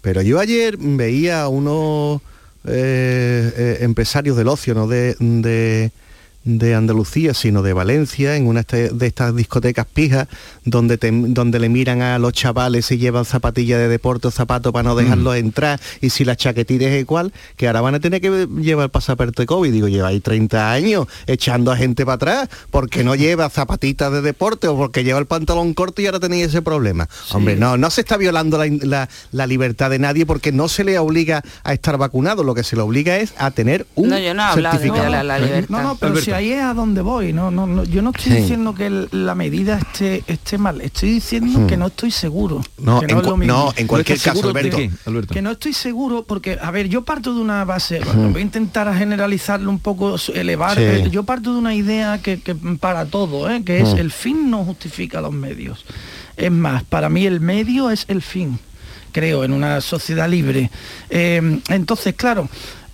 Pero 0.00 0.22
yo 0.22 0.38
ayer 0.38 0.76
veía 0.78 1.42
a 1.42 1.48
unos 1.48 2.20
eh, 2.64 3.52
eh, 3.56 3.78
empresarios 3.80 4.36
del 4.36 4.48
ocio, 4.48 4.74
no 4.74 4.86
de, 4.86 5.14
de, 5.18 5.90
de 6.48 6.74
Andalucía, 6.74 7.34
sino 7.34 7.60
de 7.62 7.74
Valencia, 7.74 8.34
en 8.36 8.46
una 8.46 8.60
este- 8.60 8.88
de 8.88 9.06
estas 9.06 9.36
discotecas 9.36 9.84
pijas, 9.92 10.28
donde, 10.64 10.96
te- 10.96 11.10
donde 11.12 11.58
le 11.58 11.68
miran 11.68 12.00
a 12.00 12.18
los 12.18 12.32
chavales 12.32 12.86
si 12.86 12.96
llevan 12.96 13.26
zapatillas 13.26 13.78
de 13.78 13.88
deporte 13.88 14.28
o 14.28 14.30
zapatos 14.30 14.72
para 14.72 14.82
no 14.84 14.96
dejarlos 14.96 15.36
entrar, 15.36 15.78
y 16.00 16.08
si 16.10 16.24
la 16.24 16.36
chaquetilla 16.36 16.88
es 16.88 17.00
igual, 17.00 17.32
que 17.56 17.66
ahora 17.66 17.82
van 17.82 17.96
a 17.96 18.00
tener 18.00 18.20
que 18.22 18.48
llevar 18.60 18.88
pasaporte 18.90 19.44
COVID. 19.44 19.70
Digo, 19.72 19.88
lleváis 19.88 20.22
30 20.22 20.72
años 20.72 21.06
echando 21.26 21.70
a 21.70 21.76
gente 21.76 22.06
para 22.06 22.14
atrás, 22.14 22.48
porque 22.70 23.04
no 23.04 23.14
lleva 23.14 23.50
zapatitas 23.50 24.10
de 24.10 24.22
deporte 24.22 24.68
o 24.68 24.76
porque 24.76 25.04
lleva 25.04 25.18
el 25.18 25.26
pantalón 25.26 25.74
corto 25.74 26.00
y 26.00 26.06
ahora 26.06 26.20
tenéis 26.20 26.46
ese 26.46 26.62
problema. 26.62 27.08
Hombre, 27.32 27.56
no, 27.56 27.76
no 27.76 27.90
se 27.90 28.00
está 28.00 28.16
violando 28.16 28.56
la, 28.56 28.66
la- 28.82 29.08
la 29.32 29.46
libertad 29.46 29.90
de 29.90 29.98
nadie 29.98 30.24
porque 30.24 30.50
no 30.52 30.68
se 30.68 30.82
le 30.84 30.98
obliga 30.98 31.42
a 31.62 31.72
estar 31.74 31.98
vacunado, 31.98 32.42
lo 32.42 32.54
que 32.54 32.62
se 32.64 32.74
le 32.76 32.82
obliga 32.82 33.18
es 33.18 33.34
a 33.36 33.50
tener 33.50 33.86
un 33.94 34.08
No, 34.08 34.18
yo 34.18 34.32
no 34.32 34.42
he 34.42 34.46
hablado 34.46 34.76
de 34.78 34.82
certificado. 34.84 35.02
violar 35.10 35.24
la 35.24 35.38
libertad. 35.38 35.68
No, 35.68 35.82
no, 35.82 35.96
pero 35.96 36.16
si 36.16 36.32
ahí 36.38 36.52
es 36.52 36.62
a 36.62 36.74
donde 36.74 37.00
voy, 37.02 37.32
no, 37.32 37.50
no, 37.50 37.66
no, 37.66 37.84
yo 37.84 38.00
no 38.02 38.10
estoy 38.10 38.32
Sí. 38.32 38.38
diciendo 38.38 38.74
que 38.74 38.86
el- 38.86 39.08
la 39.12 39.34
medida 39.34 39.78
esté, 39.78 40.24
esté 40.26 40.56
mal, 40.58 40.80
estoy 40.80 41.10
diciendo 41.10 41.60
Hmm. 41.60 41.66
que 41.66 41.76
no 41.76 41.86
estoy 41.88 42.10
seguro. 42.10 42.62
No, 42.78 43.00
que 43.00 43.04
en 43.06 43.10
es 43.10 43.16
lo 43.16 43.30
cu- 43.32 43.36
mismo. 43.36 43.54
no, 43.54 43.72
en 43.76 43.86
cualquier 43.86 44.18
caso, 44.20 44.48
Alberto. 44.48 44.76
qué, 44.76 44.90
Alberto? 45.06 45.34
Que 45.34 45.42
no 45.42 45.50
estoy 45.50 45.72
seguro 45.72 46.24
porque, 46.24 46.58
a 46.60 46.70
ver, 46.70 46.88
yo 46.88 47.02
parto 47.04 47.34
de 47.34 47.40
una 47.40 47.64
base, 47.64 48.00
bueno, 48.04 48.30
voy 48.30 48.40
a 48.40 48.44
intentar 48.44 48.92
generalizarlo 48.96 49.70
un 49.70 49.78
poco, 49.80 50.16
elevar, 50.34 50.76
Sí. 50.78 50.82
eh, 50.84 51.08
yo 51.10 51.24
parto 51.24 51.52
de 51.52 51.58
una 51.58 51.74
idea 51.74 52.20
que, 52.22 52.40
que 52.40 52.54
para 52.54 53.06
todo, 53.06 53.50
¿eh? 53.50 53.62
que 53.64 53.80
es 53.80 53.94
Mm. 53.94 53.98
el 53.98 54.10
fin 54.12 54.50
no 54.50 54.64
justifica 54.64 55.20
los 55.20 55.32
medios. 55.32 55.84
Es 56.36 56.52
más, 56.52 56.84
para 56.84 57.08
mí 57.08 57.26
el 57.26 57.40
medio 57.40 57.90
es 57.90 58.04
el 58.08 58.22
fin. 58.22 58.58
creo, 59.10 59.42
en 59.42 59.52
una 59.54 59.80
sociedad 59.80 60.28
libre. 60.28 60.70
Eh, 61.10 61.60
entonces, 61.70 62.14
claro, 62.14 62.46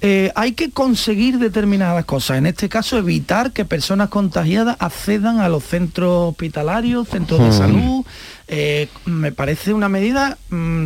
eh, 0.06 0.30
hay 0.34 0.52
que 0.52 0.70
conseguir 0.70 1.38
determinadas 1.38 2.04
cosas. 2.04 2.36
En 2.36 2.44
este 2.44 2.68
caso, 2.68 2.98
evitar 2.98 3.52
que 3.52 3.64
personas 3.64 4.10
contagiadas 4.10 4.76
accedan 4.78 5.40
a 5.40 5.48
los 5.48 5.64
centros 5.64 6.28
hospitalarios, 6.32 7.08
centros 7.08 7.40
de 7.40 7.46
Hmm. 7.48 7.52
salud. 7.58 8.04
Eh, 8.46 8.88
me 9.06 9.32
parece 9.32 9.72
una 9.72 9.88
medida 9.88 10.36
mm, 10.50 10.84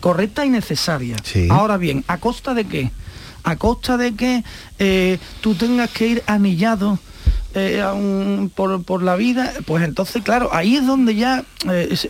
correcta 0.00 0.44
y 0.44 0.50
necesaria. 0.50 1.16
Sí. 1.24 1.48
Ahora 1.50 1.78
bien, 1.78 2.04
¿a 2.08 2.18
costa 2.18 2.52
de 2.52 2.66
qué? 2.66 2.90
A 3.42 3.56
costa 3.56 3.96
de 3.96 4.14
que 4.14 4.44
eh, 4.78 5.18
tú 5.40 5.54
tengas 5.54 5.88
que 5.90 6.06
ir 6.06 6.22
anillado 6.26 6.98
eh, 7.54 7.82
un- 7.94 8.50
por, 8.54 8.82
por 8.84 9.02
la 9.02 9.16
vida, 9.16 9.50
pues 9.64 9.82
entonces, 9.82 10.22
claro, 10.22 10.50
ahí 10.52 10.76
es 10.76 10.86
donde 10.86 11.14
ya, 11.14 11.42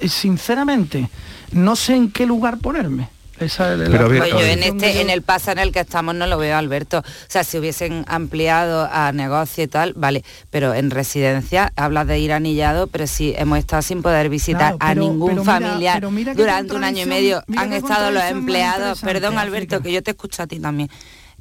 sinceramente, 0.09 1.09
no 1.53 1.77
sé 1.77 1.95
en 1.95 2.11
qué 2.11 2.27
lugar 2.27 2.59
ponerme. 2.59 3.09
Esa 3.41 3.73
es 3.73 3.79
la- 3.79 4.05
Pues 4.07 4.31
yo 4.31 4.41
en 4.41 4.63
este, 4.63 5.01
en 5.01 5.11
el 5.11 5.23
paso 5.23 5.51
en 5.53 5.59
el 5.59 5.73
que 5.73 5.81
estamos 5.81 6.15
no 6.15 6.27
lo 6.27 6.39
veo, 6.39 6.57
Alberto. 6.57 6.99
O 6.99 7.03
sea, 7.29 7.45
si 7.45 7.59
hubiesen 7.59 8.05
ampliado 8.09 8.89
a 8.93 9.13
negocio 9.13 9.65
y 9.65 9.69
tal, 9.69 9.93
vale, 9.95 10.25
pero 10.51 10.75
en 10.75 10.91
residencia 10.91 11.73
hablas 11.77 12.07
de 12.07 12.19
ir 12.19 12.33
anillado, 12.33 12.87
pero 12.87 13.07
si 13.07 13.35
hemos 13.37 13.59
estado 13.59 13.83
sin 13.83 14.03
poder 14.03 14.29
visitar 14.29 14.77
Claro, 14.77 14.77
a 14.81 14.95
ningún 14.95 15.31
mira- 15.33 15.45
familiar 15.45 16.01
durante 16.35 16.75
un 16.75 16.85
año 16.85 17.03
y 17.03 17.07
medio, 17.07 17.43
han 17.57 17.73
estado 17.73 18.11
los 18.11 18.23
empleados, 18.25 19.01
perdón 19.01 19.39
Alberto, 19.39 19.81
que 19.83 19.93
yo 19.93 20.03
te 20.03 20.11
escucho 20.13 20.43
a 20.43 20.47
ti 20.47 20.59
también. 20.61 20.91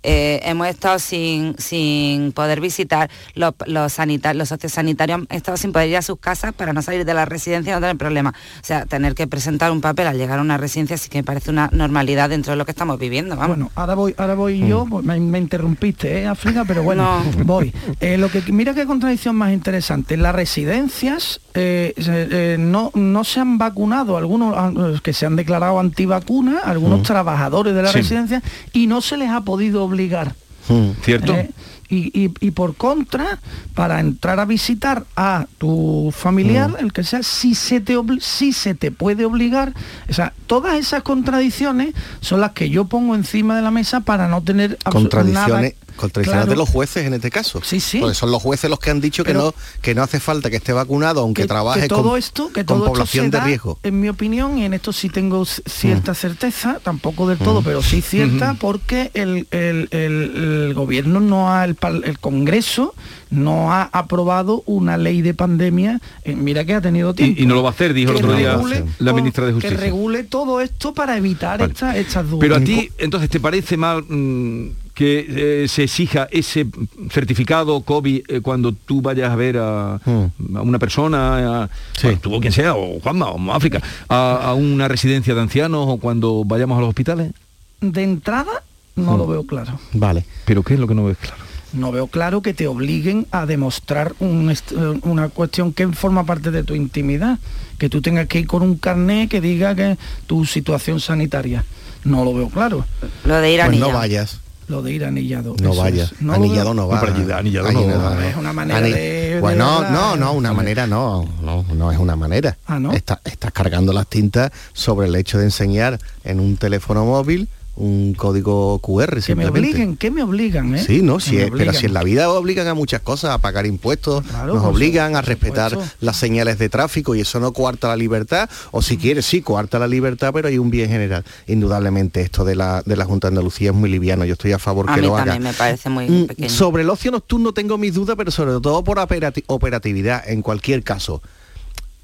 Eh, 0.04 0.40
hemos 0.44 0.68
estado 0.68 1.00
sin, 1.00 1.56
sin 1.58 2.32
poder 2.32 2.62
visitar 2.62 3.10
los, 3.36 3.54
los, 3.66 3.92
sanita- 3.98 4.34
los 4.34 4.50
sociosanitarios 4.50 5.22
han 5.30 5.36
estado 5.36 5.58
sin 5.58 5.72
poder 5.72 5.90
ir 5.90 5.98
a 5.98 6.02
sus 6.02 6.20
casas 6.20 6.54
para 6.54 6.72
no 6.72 6.82
salir 6.82 7.04
de 7.04 7.14
la 7.14 7.26
residencia 7.26 7.72
y 7.72 7.76
no 7.76 7.82
tener 7.82 7.98
problemas. 7.98 8.34
O 8.62 8.64
sea, 8.66 8.86
tener 8.86 9.16
que 9.16 9.28
presentar 9.28 9.72
un 9.72 9.82
papel 9.82 10.08
al 10.08 10.18
llegar 10.18 10.40
a 10.40 10.42
una 10.42 10.58
residencia 10.58 10.98
sí 10.98 11.10
que 11.10 11.18
me 11.18 11.24
parece 11.24 11.50
una 11.50 11.70
normalidad 11.74 12.30
dentro 12.30 12.52
de 12.52 12.58
lo 12.58 12.66
que 12.66 12.72
estamos 12.72 13.00
viviendo. 13.00 13.36
Vamos. 13.36 13.58
Bueno, 13.58 13.72
ahora 13.76 13.96
voy, 13.96 14.14
ahora 14.18 14.36
voy 14.36 14.60
yo, 14.68 14.86
Mm. 14.86 14.90
pues 14.90 15.06
me, 15.06 15.20
me 15.20 15.40
interrumpiste, 15.40 16.22
¿eh, 16.22 16.28
África? 16.28 16.64
Pero 16.66 16.84
bueno, 16.84 17.24
No. 17.38 17.44
voy. 17.46 17.74
Eh, 18.00 18.18
lo 18.18 18.30
que 18.30 18.42
mira 18.52 18.74
qué 18.74 18.86
contradicción 18.86 19.36
más 19.36 19.52
interesante. 19.52 20.16
Las 20.18 20.36
residencias 20.36 21.42
eh, 21.56 21.94
eh, 21.98 22.58
no, 22.60 22.92
no 22.94 23.24
se 23.24 23.40
han 23.40 23.58
vacunado, 23.58 24.16
algunos 24.18 25.02
que 25.02 25.12
se 25.14 25.26
han 25.26 25.36
declarado 25.36 25.80
antivacunas, 25.80 26.62
algunos 26.64 27.00
Mm. 27.00 27.04
trabajadores 27.04 27.74
de 27.74 27.82
la 27.82 27.90
Sí. 27.92 27.98
residencia, 28.00 28.44
y 28.74 28.86
no 28.88 29.02
se 29.02 29.18
les 29.18 29.30
ha 29.32 29.42
podido 29.42 29.87
obligar. 29.88 30.36
Hmm. 30.70 30.92
¿Cierto? 31.04 31.34
¿eh? 31.34 31.50
Y, 31.90 32.12
y- 32.26 32.34
y 32.42 32.52
por 32.52 32.76
contra, 32.76 33.40
para 33.74 34.02
entrar 34.02 34.42
a 34.42 34.46
visitar 34.46 35.06
a 35.16 35.46
tu 35.58 36.14
familiar, 36.14 36.76
el 36.80 36.92
que 36.92 37.06
sea, 37.06 37.24
si 37.24 37.56
se 37.56 37.80
te 37.80 37.96
si 38.20 38.52
se 38.52 38.76
te 38.76 38.92
puede 38.92 39.24
obligar, 39.24 39.74
o 40.10 40.14
sea, 40.14 40.34
todas 40.48 40.76
esas 40.78 41.04
contradicciones 41.04 41.94
son 42.20 42.42
las 42.42 42.52
que 42.52 42.70
yo 42.70 42.84
pongo 42.86 43.16
encima 43.16 43.56
de 43.56 43.62
la 43.62 43.72
mesa 43.72 44.02
para 44.02 44.28
no 44.28 44.42
tener 44.44 44.78
contradicciones 44.92 45.74
nada- 45.74 45.87
contradicciones 45.98 46.46
Claro. 46.46 46.52
de 46.52 46.58
los 46.58 46.70
jueces 46.70 47.06
en 47.06 47.14
este 47.14 47.30
caso 47.30 47.60
Sí, 47.64 47.80
sí. 47.80 48.00
porque 48.00 48.16
son 48.16 48.32
los 48.32 48.42
jueces 48.42 48.70
los 48.70 48.80
que 48.80 48.90
han 48.92 49.02
dicho 49.02 49.24
Pero- 49.24 49.40
que 49.52 49.58
no 49.58 49.82
que 49.82 49.96
no 49.96 50.04
hace 50.04 50.20
falta 50.20 50.50
que 50.50 50.56
esté 50.58 50.72
vacunado 50.74 51.22
aunque 51.22 51.42
que, 51.44 51.48
trabaje 51.48 51.82
que 51.82 51.88
todo 51.88 52.10
con, 52.12 52.20
esto 52.20 52.48
que 52.54 52.64
con 52.66 52.78
todo 52.80 52.88
población 52.88 53.26
esto 53.26 53.38
se 53.38 53.38
de 53.38 53.42
da, 53.42 53.46
riesgo 53.48 53.80
en 53.84 54.00
mi 54.00 54.10
opinión 54.10 54.58
y 54.58 54.66
en 54.66 54.74
esto 54.74 54.94
sí 54.94 55.10
tengo 55.10 55.44
cierta 55.46 56.14
certeza 56.14 56.80
tampoco 56.84 57.28
del 57.28 57.38
todo 57.38 57.62
Mm. 57.62 57.66
pero 57.66 57.82
sí 57.82 58.02
cierta 58.02 58.52
Ujú. 58.52 58.60
porque 58.60 59.12
el, 59.14 59.48
el- 59.52 59.88
el- 59.92 60.68
el 60.68 60.74
gobierno 60.74 61.20
no 61.20 61.52
ha 61.52 61.66
el, 61.66 61.76
el 62.06 62.20
congreso 62.20 62.94
no 63.30 63.74
ha 63.74 63.84
aprobado 63.92 64.64
una 64.68 64.98
ley 64.98 65.22
de 65.22 65.34
pandemia 65.34 66.00
eh, 66.24 66.36
mira 66.36 66.64
que 66.66 66.74
ha 66.76 66.82
tenido 66.82 67.14
tiempo 67.14 67.40
Y, 67.40 67.44
y 67.44 67.46
no 67.46 67.56
lo 67.56 67.64
va 67.64 67.70
a 67.70 67.72
hacer, 67.74 67.94
dijo 67.94 68.12
el 68.12 68.18
que 68.20 68.24
otro 68.24 68.38
día 68.38 68.54
regule 68.54 68.86
la 69.00 69.14
ministra 69.14 69.44
de 69.46 69.50
que 69.52 69.54
Justicia. 69.56 69.78
regule 69.78 70.24
todo 70.24 70.62
esto 70.62 70.94
para 70.94 71.18
evitar 71.18 71.60
Vale. 71.60 71.74
esta- 71.74 71.98
estas 71.98 72.26
dudas 72.30 72.40
Pero 72.42 72.56
a 72.56 72.60
ti, 72.62 72.90
entonces, 72.98 73.30
¿te 73.30 73.40
parece 73.40 73.76
mal 73.78 74.04
mm, 74.08 74.70
que 74.98 75.64
eh, 75.64 75.68
se 75.68 75.84
exija 75.84 76.28
ese 76.32 76.66
certificado 77.12 77.82
COVID 77.82 78.22
eh, 78.28 78.42
cuando 78.42 78.72
tú 78.72 79.00
vayas 79.00 79.30
a 79.30 79.36
ver 79.36 79.58
a, 79.60 80.00
Hmm. 80.04 80.58
a 80.58 80.62
una 80.64 80.80
persona, 80.80 81.64
a, 81.64 81.70
bueno, 82.02 82.20
tú 82.20 82.34
o 82.34 82.40
quien 82.40 82.52
sea, 82.52 82.74
o 82.74 83.00
Juanma, 83.00 83.28
o 83.30 83.52
África, 83.54 83.80
a, 84.10 84.38
a 84.50 84.54
una 84.56 84.88
residencia 84.88 85.36
de 85.36 85.42
ancianos 85.42 85.86
o 85.88 85.98
cuando 85.98 86.44
vayamos 86.46 86.78
a 86.78 86.82
los 86.82 86.90
hospitales? 86.90 87.32
de 87.80 88.02
entrada 88.04 88.64
no 88.96 89.14
Mm. 89.14 89.18
lo 89.20 89.28
veo 89.28 89.44
claro 89.46 89.80
vale 89.94 90.26
¿Pero 90.46 90.64
qué 90.64 90.74
es 90.74 90.80
lo 90.80 90.88
que 90.88 90.96
no 90.96 91.06
ves 91.06 91.18
claro? 91.18 91.38
no 91.74 91.92
veo 91.92 92.08
claro 92.08 92.42
que 92.42 92.56
te 92.56 92.66
obliguen 92.66 93.28
a 93.30 93.46
demostrar 93.46 94.16
un 94.20 94.50
eh, 94.50 94.56
una 95.04 95.30
cuestión 95.30 95.74
que 95.74 95.88
forma 95.90 96.26
parte 96.26 96.50
de 96.50 96.64
tu 96.64 96.74
intimidad, 96.74 97.38
que 97.78 97.88
tú 97.88 98.02
tengas 98.02 98.26
que 98.28 98.40
ir 98.40 98.48
con 98.48 98.64
un 98.64 98.78
carné 98.78 99.28
que 99.30 99.42
diga 99.42 99.76
que 99.76 99.96
tu 100.26 100.44
situación 100.46 101.00
sanitaria. 101.00 101.66
No 102.04 102.24
lo 102.26 102.34
veo 102.34 102.50
claro. 102.50 102.84
Lo 103.26 103.36
de 103.36 103.54
ir 103.54 103.62
pues 103.64 103.78
no 103.80 103.92
vayas 103.92 104.40
Lo 104.68 104.82
de 104.82 104.92
ir 104.94 105.06
anillado. 105.06 105.56
no 105.62 105.72
eso 105.72 105.82
vayas 105.82 106.12
es. 106.12 106.22
No 106.22 106.34
anillado 106.34 106.74
no 106.74 106.88
va 106.88 107.00
No, 107.02 107.36
anillado 107.38 107.72
no 107.72 108.04
va. 108.04 108.28
Es 108.28 108.36
una 108.36 108.52
manera 108.54 108.82
de 108.82 109.38
bueno 109.40 109.82
no 109.90 110.16
no 110.18 110.32
¿eh? 110.34 110.36
una 110.36 110.54
manera 110.54 110.88
no 110.88 111.26
no 111.42 111.64
no 111.74 111.92
es 111.92 111.98
una 111.98 112.16
manera 112.16 112.58
Ah, 112.66 112.80
¿no? 112.80 112.92
Está- 112.92 113.22
estás 113.24 113.52
cargando 113.54 113.94
las 113.94 114.08
tintas 114.08 114.52
sobre 114.74 115.08
el 115.08 115.16
hecho 115.16 115.38
de 115.38 115.46
enseñar 115.46 116.00
en 116.24 116.40
un 116.40 116.58
teléfono 116.58 117.06
móvil 117.06 117.48
un 117.78 118.14
código 118.16 118.80
QR 118.80 119.22
Que 119.22 119.36
me 119.36 119.46
obliguen, 119.48 119.98
que 119.98 120.10
me 120.12 120.24
obligan, 120.24 120.76
¿eh? 120.76 120.84
Sí, 120.84 121.02
no, 121.04 121.18
me 121.18 121.44
es- 121.44 121.52
pero 121.56 121.72
si 121.74 121.86
en 121.86 121.94
la 121.94 122.04
vida 122.04 122.30
obligan 122.30 122.68
a 122.68 122.74
muchas 122.74 123.02
cosas, 123.02 123.32
a 123.32 123.38
pagar 123.38 123.66
impuestos, 123.68 124.26
Claro, 124.26 124.56
nos 124.56 124.66
obligan 124.66 125.16
a 125.16 125.22
respetar 125.22 125.72
supuesto. 125.72 125.96
las 126.02 126.18
señales 126.18 126.58
de 126.58 126.70
tráfico 126.70 127.14
y 127.16 127.22
eso 127.22 127.40
no 127.40 127.54
coarta 127.54 127.88
la 127.88 127.96
libertad, 127.96 128.50
o 128.72 128.82
si 128.82 128.98
quieres, 128.98 129.26
sí, 129.28 129.42
coarta 129.42 129.78
la 129.80 129.88
libertad, 129.88 130.32
pero 130.34 130.48
hay 130.48 130.58
un 130.58 130.70
bien 130.72 130.90
general. 130.90 131.24
Indudablemente 131.46 132.22
esto 132.22 132.44
de 132.46 132.56
la, 132.56 132.82
de 132.86 132.96
la 132.96 133.06
Junta 133.06 133.28
de 133.28 133.34
Andalucía 133.34 133.70
es 133.70 133.76
muy 133.76 133.90
liviano, 133.90 134.26
yo 134.26 134.34
estoy 134.34 134.52
a 134.54 134.60
favor 134.60 134.90
A 134.90 134.96
que 134.96 135.02
mí 135.02 135.08
lo 135.08 135.16
haga. 135.16 135.26
también 135.26 135.44
me 135.44 135.54
parece 135.54 135.90
muy 135.90 136.10
Mm, 136.10 136.26
pequeño. 136.28 136.50
Sobre 136.50 136.84
el 136.84 136.90
ocio 136.90 137.12
nocturno 137.12 137.54
tengo 137.54 137.78
mis 137.78 137.94
dudas, 137.94 138.16
pero 138.18 138.32
sobre 138.32 138.60
todo 138.60 138.84
por 138.84 138.98
operati- 138.98 139.44
operatividad, 139.48 140.28
en 140.28 140.42
cualquier 140.42 140.84
caso. 140.84 141.22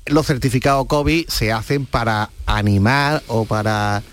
Los 0.05 0.27
certificados 0.27 0.85
COVID 0.87 1.27
se 1.29 1.51
hacen 1.53 1.85
para 1.85 2.29
animar 2.45 3.23
o 3.27 3.45
para 3.45 4.03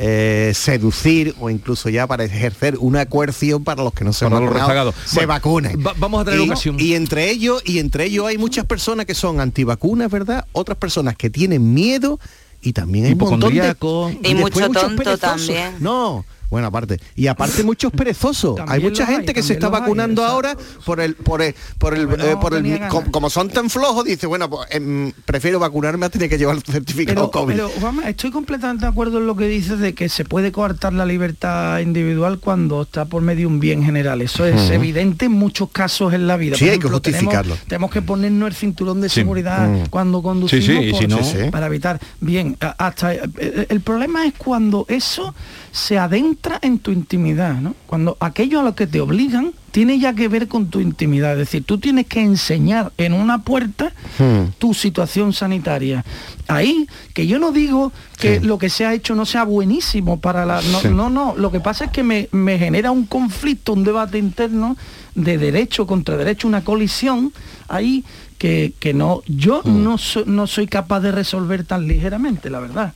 eh, 0.00 0.52
seducir 0.54 1.34
o 1.40 1.50
incluso 1.50 1.88
ya 1.88 2.06
para 2.06 2.22
ejercer 2.24 2.76
una 2.78 3.06
coerción 3.06 3.64
para 3.64 3.82
los 3.82 3.92
que 3.92 4.04
no 4.04 4.12
se 4.12 4.24
han 4.24 4.30
los 4.30 4.40
vacunado, 4.40 4.60
rezagados. 4.68 4.94
se 5.04 5.16
Bueno, 5.16 5.28
vacunen. 5.28 5.84
va- 5.84 5.94
vamos 5.98 6.22
a 6.22 6.24
tener 6.24 6.40
y, 6.40 6.44
ocasión. 6.44 6.76
Y 6.78 6.94
entre 6.94 7.28
ellos, 7.30 7.60
y 7.64 7.80
entre 7.80 8.04
ellos 8.04 8.26
hay 8.26 8.38
muchas 8.38 8.64
personas 8.64 9.06
que 9.06 9.14
son 9.14 9.40
antivacunas, 9.40 10.08
¿verdad? 10.10 10.46
Otras 10.52 10.78
personas 10.78 11.16
que 11.16 11.30
tienen 11.30 11.74
miedo 11.74 12.20
y 12.62 12.72
también 12.72 13.06
hay 13.06 13.12
un 13.12 13.18
montón 13.18 13.40
de 13.40 13.56
Hipocondríaco. 13.56 14.12
Y 14.22 14.34
mucho 14.36 14.68
tonto 14.70 15.18
también. 15.18 15.74
No. 15.80 16.24
Bueno, 16.50 16.66
aparte. 16.68 16.98
Y 17.14 17.26
aparte 17.26 17.62
muchos 17.62 17.92
perezosos. 17.92 18.58
hay 18.66 18.80
mucha 18.82 19.06
hay, 19.06 19.16
gente 19.16 19.34
que 19.34 19.42
se 19.42 19.52
está 19.52 19.66
hay, 19.66 19.72
vacunando 19.72 20.24
ahora 20.24 20.56
por 20.84 21.00
el 21.00 21.14
por 21.14 21.42
el 21.42 21.54
por 21.78 21.94
el, 21.94 22.08
eh, 22.20 22.36
por 22.40 22.54
el 22.54 22.62
tenía 22.62 22.88
com- 22.88 23.00
ganas. 23.00 23.12
como 23.12 23.28
son 23.30 23.48
tan 23.50 23.68
flojos 23.68 24.04
dice, 24.04 24.26
bueno, 24.26 24.48
pues 24.48 24.66
em, 24.70 25.12
prefiero 25.26 25.58
vacunarme 25.58 26.06
a 26.06 26.08
tener 26.08 26.28
que 26.30 26.38
llevar 26.38 26.56
el 26.56 26.62
certificado 26.62 27.30
Pero, 27.30 27.42
COVID. 27.42 27.54
pero, 27.54 27.68
Juanma, 27.80 28.08
estoy 28.08 28.30
completamente 28.30 28.84
de 28.86 28.90
acuerdo 28.90 29.18
en 29.18 29.26
lo 29.26 29.36
que 29.36 29.46
dices 29.46 29.78
de 29.78 29.94
que 29.94 30.08
se 30.08 30.24
puede 30.24 30.50
coartar 30.52 30.92
la 30.94 31.04
libertad 31.04 31.80
individual 31.80 32.38
cuando 32.38 32.82
está 32.82 33.04
por 33.04 33.20
medio 33.22 33.40
de 33.40 33.46
un 33.46 33.60
bien 33.60 33.82
general. 33.84 34.22
Eso 34.22 34.44
es 34.46 34.70
evidente 34.70 35.26
en 35.26 35.32
muchos 35.32 35.68
casos 35.70 36.14
en 36.14 36.26
la 36.26 36.36
vida. 36.38 36.56
Sí, 36.56 36.64
Por 36.64 36.72
hay 36.72 36.78
que 36.78 36.82
tenemos- 36.88 37.00
justificarlo. 37.04 37.56
Tenemos, 37.68 37.90
que 37.90 38.00
ponernos 38.02 38.48
el 38.48 38.54
cinturón 38.54 39.00
de 39.02 39.08
Sí. 39.10 39.16
seguridad 39.16 39.68
Mm. 39.68 39.86
cuando 39.90 40.22
conducimos 40.22 40.64
Sí, 40.64 40.72
sí, 40.72 40.78
y 40.86 40.90
por- 40.92 41.00
si 41.00 41.06
no- 41.44 41.50
para 41.50 41.66
evitar. 41.66 42.00
Bien, 42.20 42.56
hasta 42.78 43.12
eh, 43.14 43.66
el 43.68 43.80
problema 43.82 44.26
es 44.26 44.32
cuando 44.38 44.86
eso 44.88 45.34
se 45.72 45.98
adentra 45.98 46.37
en 46.62 46.78
tu 46.78 46.90
intimidad, 46.92 47.60
¿no? 47.60 47.74
Cuando 47.86 48.16
aquello 48.20 48.60
a 48.60 48.62
lo 48.62 48.74
que 48.74 48.86
te 48.86 49.00
obligan 49.00 49.52
tiene 49.70 49.98
ya 49.98 50.14
que 50.14 50.28
ver 50.28 50.48
con 50.48 50.68
tu 50.68 50.80
intimidad. 50.80 51.32
Es 51.32 51.38
decir, 51.38 51.62
tú 51.64 51.78
tienes 51.78 52.06
que 52.06 52.20
enseñar 52.20 52.92
en 52.96 53.12
una 53.12 53.42
puerta 53.42 53.92
Hmm. 54.18 54.50
tu 54.58 54.72
situación 54.74 55.32
sanitaria. 55.32 56.04
Ahí, 56.48 56.86
que 57.14 57.26
yo 57.26 57.38
no 57.38 57.52
digo 57.52 57.92
que 58.18 58.40
Sí. 58.40 58.46
lo 58.46 58.58
que 58.58 58.70
se 58.70 58.86
ha 58.86 58.94
hecho 58.94 59.14
no 59.14 59.26
sea 59.26 59.44
buenísimo 59.44 60.18
para 60.20 60.46
la... 60.46 60.62
No, 60.62 60.80
Sí. 60.80 60.88
no, 60.88 61.10
no, 61.10 61.34
lo 61.36 61.50
que 61.52 61.60
pasa 61.60 61.84
es 61.86 61.90
que 61.90 62.02
me, 62.02 62.28
me 62.32 62.58
genera 62.58 62.90
un 62.90 63.04
conflicto, 63.06 63.74
un 63.74 63.84
debate 63.84 64.18
interno 64.18 64.76
de 65.14 65.36
derecho 65.38 65.86
contra 65.86 66.16
derecho, 66.16 66.48
una 66.48 66.64
colisión 66.64 67.32
ahí 67.68 68.04
que, 68.38 68.72
que 68.78 68.94
no, 68.94 69.22
yo 69.26 69.60
Hmm. 69.64 69.82
no, 69.84 69.98
so- 69.98 70.24
no 70.26 70.46
soy 70.46 70.66
capaz 70.66 71.00
de 71.00 71.12
resolver 71.12 71.64
tan 71.64 71.86
ligeramente, 71.88 72.48
la 72.50 72.60
verdad. 72.60 72.94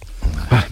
Vale. 0.51 0.67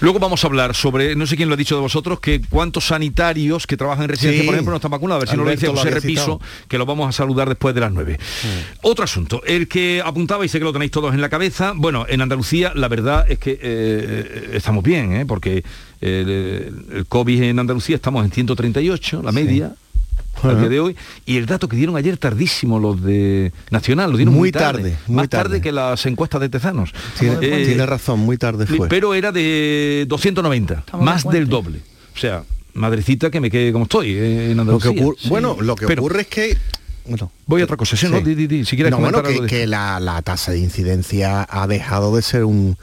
Luego 0.00 0.18
vamos 0.18 0.42
a 0.42 0.48
hablar 0.48 0.74
sobre, 0.74 1.14
no 1.14 1.26
sé 1.26 1.36
quién 1.36 1.48
lo 1.48 1.54
ha 1.54 1.56
dicho 1.56 1.76
de 1.76 1.80
vosotros, 1.80 2.18
que 2.18 2.40
cuántos 2.50 2.86
sanitarios 2.88 3.68
que 3.68 3.76
trabajan 3.76 4.04
en 4.04 4.08
residencia, 4.10 4.40
Sí. 4.42 4.46
por 4.46 4.54
ejemplo, 4.54 4.72
no 4.72 4.76
están 4.76 4.90
vacunados. 4.90 5.20
A 5.20 5.24
ver 5.24 5.28
si 5.30 5.36
no 5.36 5.44
lo 5.44 5.50
dice 5.50 5.68
José 5.68 5.90
Repiso, 5.90 6.22
citado. 6.22 6.40
que 6.68 6.76
lo 6.78 6.86
vamos 6.86 7.08
a 7.08 7.12
saludar 7.12 7.48
después 7.48 7.72
de 7.74 7.80
las 7.82 7.92
9. 7.92 8.18
Otro 8.82 9.04
asunto, 9.04 9.42
el 9.46 9.68
que 9.68 10.02
apuntaba, 10.04 10.44
y 10.44 10.48
sé 10.48 10.58
que 10.58 10.64
lo 10.64 10.72
tenéis 10.72 10.90
todos 10.90 11.14
en 11.14 11.20
la 11.20 11.28
cabeza, 11.28 11.72
bueno, 11.76 12.04
en 12.08 12.20
Andalucía 12.20 12.72
la 12.74 12.88
verdad 12.88 13.24
es 13.30 13.38
que 13.38 13.58
eh, 13.62 14.50
estamos 14.54 14.82
bien, 14.82 15.12
¿eh? 15.14 15.24
porque 15.26 15.62
el, 16.00 16.28
el 16.92 17.06
COVID 17.08 17.42
en 17.44 17.58
Andalucía 17.60 17.94
estamos 17.94 18.24
en 18.24 18.32
138, 18.32 19.22
la 19.22 19.30
media. 19.32 19.72
Al 20.50 20.60
día 20.60 20.68
de 20.68 20.80
hoy. 20.80 20.96
Y 21.26 21.36
el 21.36 21.46
dato 21.46 21.68
que 21.68 21.76
dieron 21.76 21.96
ayer 21.96 22.16
tardísimo 22.18 22.78
los 22.78 23.02
de 23.02 23.52
Nacional, 23.70 24.10
lo 24.10 24.16
dieron 24.16 24.34
muy, 24.34 24.42
Muy 24.42 24.52
tarde, 24.52 24.96
muy 25.06 25.16
más 25.16 25.28
tarde. 25.28 25.44
tarde. 25.44 25.60
que 25.60 25.72
las 25.72 26.04
encuestas 26.06 26.40
de 26.40 26.48
Tezanos. 26.48 26.92
Tiene, 27.18 27.36
Eh, 27.40 27.66
tiene 27.66 27.86
razón, 27.86 28.20
muy 28.20 28.36
tarde 28.38 28.66
fue. 28.66 28.88
pero 28.88 29.14
era 29.14 29.32
de 29.32 30.04
290, 30.08 30.74
Estamos 30.80 31.04
más 31.06 31.24
de 31.24 31.30
del 31.38 31.48
doble. 31.48 31.80
O 32.14 32.18
sea, 32.18 32.42
madrecita 32.74 33.30
que 33.30 33.40
me 33.40 33.50
quede 33.50 33.72
como 33.72 33.84
estoy 33.84 34.10
eh, 34.12 34.50
en 34.52 34.56
Lo 34.56 34.64
que 34.78 34.88
Andalucía. 34.88 34.90
ocurre- 34.90 35.16
Sí. 35.20 35.28
bueno, 35.28 35.56
lo 35.60 35.74
que 35.76 35.86
Pero 35.86 36.02
ocurre 36.02 36.22
es 36.22 36.26
que 36.28 36.56
bueno, 37.04 37.32
voy 37.46 37.60
a 37.62 37.64
otra 37.64 37.76
cosa, 37.76 37.96
sí, 37.96 38.06
¿no? 38.08 38.20
Di, 38.20 38.36
di, 38.36 38.46
di, 38.46 38.64
si 38.64 38.76
quieres 38.76 38.92
no, 38.92 38.98
bueno, 38.98 39.24
que, 39.24 39.40
de 39.40 39.46
que 39.48 39.66
la, 39.66 39.98
la 39.98 40.22
tasa 40.22 40.52
de 40.52 40.60
incidencia 40.60 41.44
ha 41.50 41.66
dejado 41.66 42.14
de 42.14 42.22
ser 42.22 42.44
un, 42.44 42.76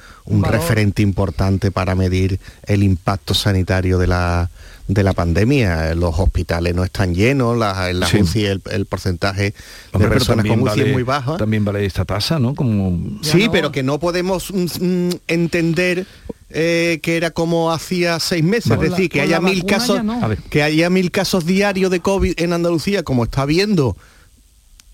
referente 0.43 1.01
importante 1.01 1.71
para 1.71 1.95
medir 1.95 2.37
el 2.65 2.83
impacto 2.83 3.33
sanitario 3.33 3.97
de 3.97 4.07
la 4.07 4.49
de 4.89 5.03
la 5.03 5.13
pandemia. 5.13 5.95
Los 5.95 6.19
hospitales 6.19 6.75
no 6.75 6.83
están 6.83 7.13
llenos, 7.15 7.57
la, 7.57 7.89
en 7.89 8.01
la 8.01 8.07
Sí. 8.07 8.17
UCI 8.17 8.45
el, 8.45 8.61
el 8.71 8.85
porcentaje 8.87 9.53
Hombre, 9.93 10.09
de 10.09 10.15
personas 10.15 10.45
con 10.45 10.59
UCI 10.59 10.65
vale- 10.65 10.87
es 10.87 10.93
muy 10.93 11.03
bajo. 11.03 11.37
También 11.37 11.63
vale 11.63 11.85
esta 11.85 12.03
tasa, 12.03 12.39
¿no? 12.39 12.55
Como 12.55 13.19
Sí, 13.21 13.47
pero 13.51 13.71
que 13.71 13.83
no 13.83 13.99
podemos 13.99 14.51
mm, 14.51 14.65
mm, 14.81 15.09
entender 15.27 16.05
eh, 16.49 16.99
que 17.03 17.15
era 17.15 17.29
como 17.29 17.71
hacía 17.71 18.19
seis 18.19 18.43
meses, 18.43 18.71
es 18.71 18.79
decir, 18.81 19.09
que 19.09 19.21
haya 19.21 19.39
mil 19.39 19.63
casos, 19.65 20.03
no. 20.03 20.19
Que 20.49 20.63
haya 20.63 20.89
mil 20.89 21.11
casos 21.11 21.45
diarios 21.45 21.91
de 21.91 21.99
COVID 21.99 22.33
en 22.37 22.53
Andalucía, 22.53 23.03
como 23.03 23.23
está 23.25 23.45
viendo. 23.45 23.95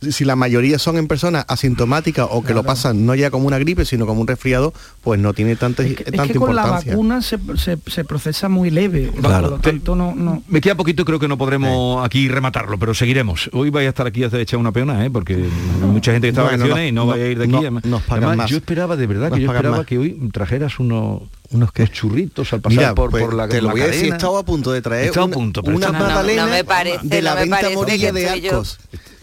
Si 0.01 0.25
la 0.25 0.35
mayoría 0.35 0.77
son 0.77 0.97
en 0.97 1.07
personas 1.07 1.45
asintomáticas 1.47 2.27
o 2.29 2.43
que 2.43 2.53
lo 2.53 2.63
pasan 2.63 3.05
no 3.05 3.15
ya 3.15 3.31
como 3.31 3.47
una 3.47 3.57
gripe, 3.57 3.85
sino 3.85 4.05
como 4.05 4.21
un 4.21 4.27
resfriado, 4.27 4.73
pues 5.01 5.19
no 5.19 5.33
tiene 5.33 5.55
tanta, 5.55 5.83
Es 5.83 5.95
tanta 5.95 6.27
que 6.27 6.33
con 6.35 6.53
la 6.53 6.65
vacuna 6.65 7.21
se, 7.21 7.39
se- 7.57 7.77
se 7.87 8.03
procesa 8.03 8.49
muy 8.49 8.69
leve. 8.69 9.09
Claro. 9.19 9.43
Por 9.43 9.51
lo 9.51 9.59
tanto, 9.59 9.95
no, 9.95 10.13
no. 10.13 10.43
Me 10.47 10.59
queda 10.61 10.75
poquito, 10.75 11.05
creo 11.05 11.17
que 11.17 11.27
no 11.29 11.37
podremos 11.37 12.05
aquí 12.05 12.27
rematarlo, 12.27 12.77
pero 12.77 12.93
seguiremos. 12.93 13.49
Hoy 13.53 13.69
vais 13.69 13.87
a 13.87 13.89
estar 13.89 14.05
aquí 14.05 14.23
a 14.23 14.27
echar 14.27 14.59
una 14.59 14.71
peona, 14.71 15.03
¿eh? 15.05 15.09
porque 15.09 15.35
hay 15.35 15.87
mucha 15.87 16.11
gente 16.11 16.27
que 16.27 16.29
está 16.29 16.43
Bueno, 16.43 16.57
vacaciones 16.65 16.83
no- 16.83 16.87
y 16.89 16.91
no, 16.91 17.01
no- 17.05 17.11
vaya 17.11 17.23
a 17.23 17.27
ir 17.27 17.37
de 17.39 17.43
aquí. 17.45 17.51
no- 17.53 17.57
además, 17.59 17.85
nos 17.85 18.01
pagan 18.03 18.23
además, 18.25 18.37
más. 18.37 18.49
yo 18.51 18.57
esperaba, 18.57 18.95
de 18.97 19.07
verdad, 19.07 19.29
Nos 19.29 19.37
que 19.39 19.45
yo 19.45 19.51
esperaba 19.51 19.77
más. 19.77 19.85
que 19.85 19.97
hoy 19.97 20.29
trajeras 20.31 20.77
unos, 20.79 21.21
unos, 21.51 21.69
churritos 21.93 22.51
al 22.53 22.59
pasar 22.61 22.77
Mira, 22.77 22.95
por, 22.95 23.09
pues, 23.11 23.23
por 23.23 23.33
la 23.33 23.47
te 23.47 23.61
lo 23.61 23.69
voy 23.69 23.81
a 23.81 23.87
decir, 23.87 24.11
estaba 24.13 24.39
a 24.41 24.43
punto 24.43 24.71
de 24.71 24.81
traer 24.81 25.05
Estaba 25.07 25.23
a 25.23 25.27
una, 25.27 25.33
punto, 25.35 25.63
pero 25.63 25.77
una 25.77 25.91
magdalena 25.91 26.45
No 26.45 26.51
me 26.51 26.63
parece, 26.65 26.99
de 27.01 27.21
la 27.21 27.31
no 27.31 27.35
me 27.37 27.41
venta 27.49 27.69
Morilla 27.71 28.11
que 28.11 28.19
de. 28.19 28.29
Arcos. 28.29 28.77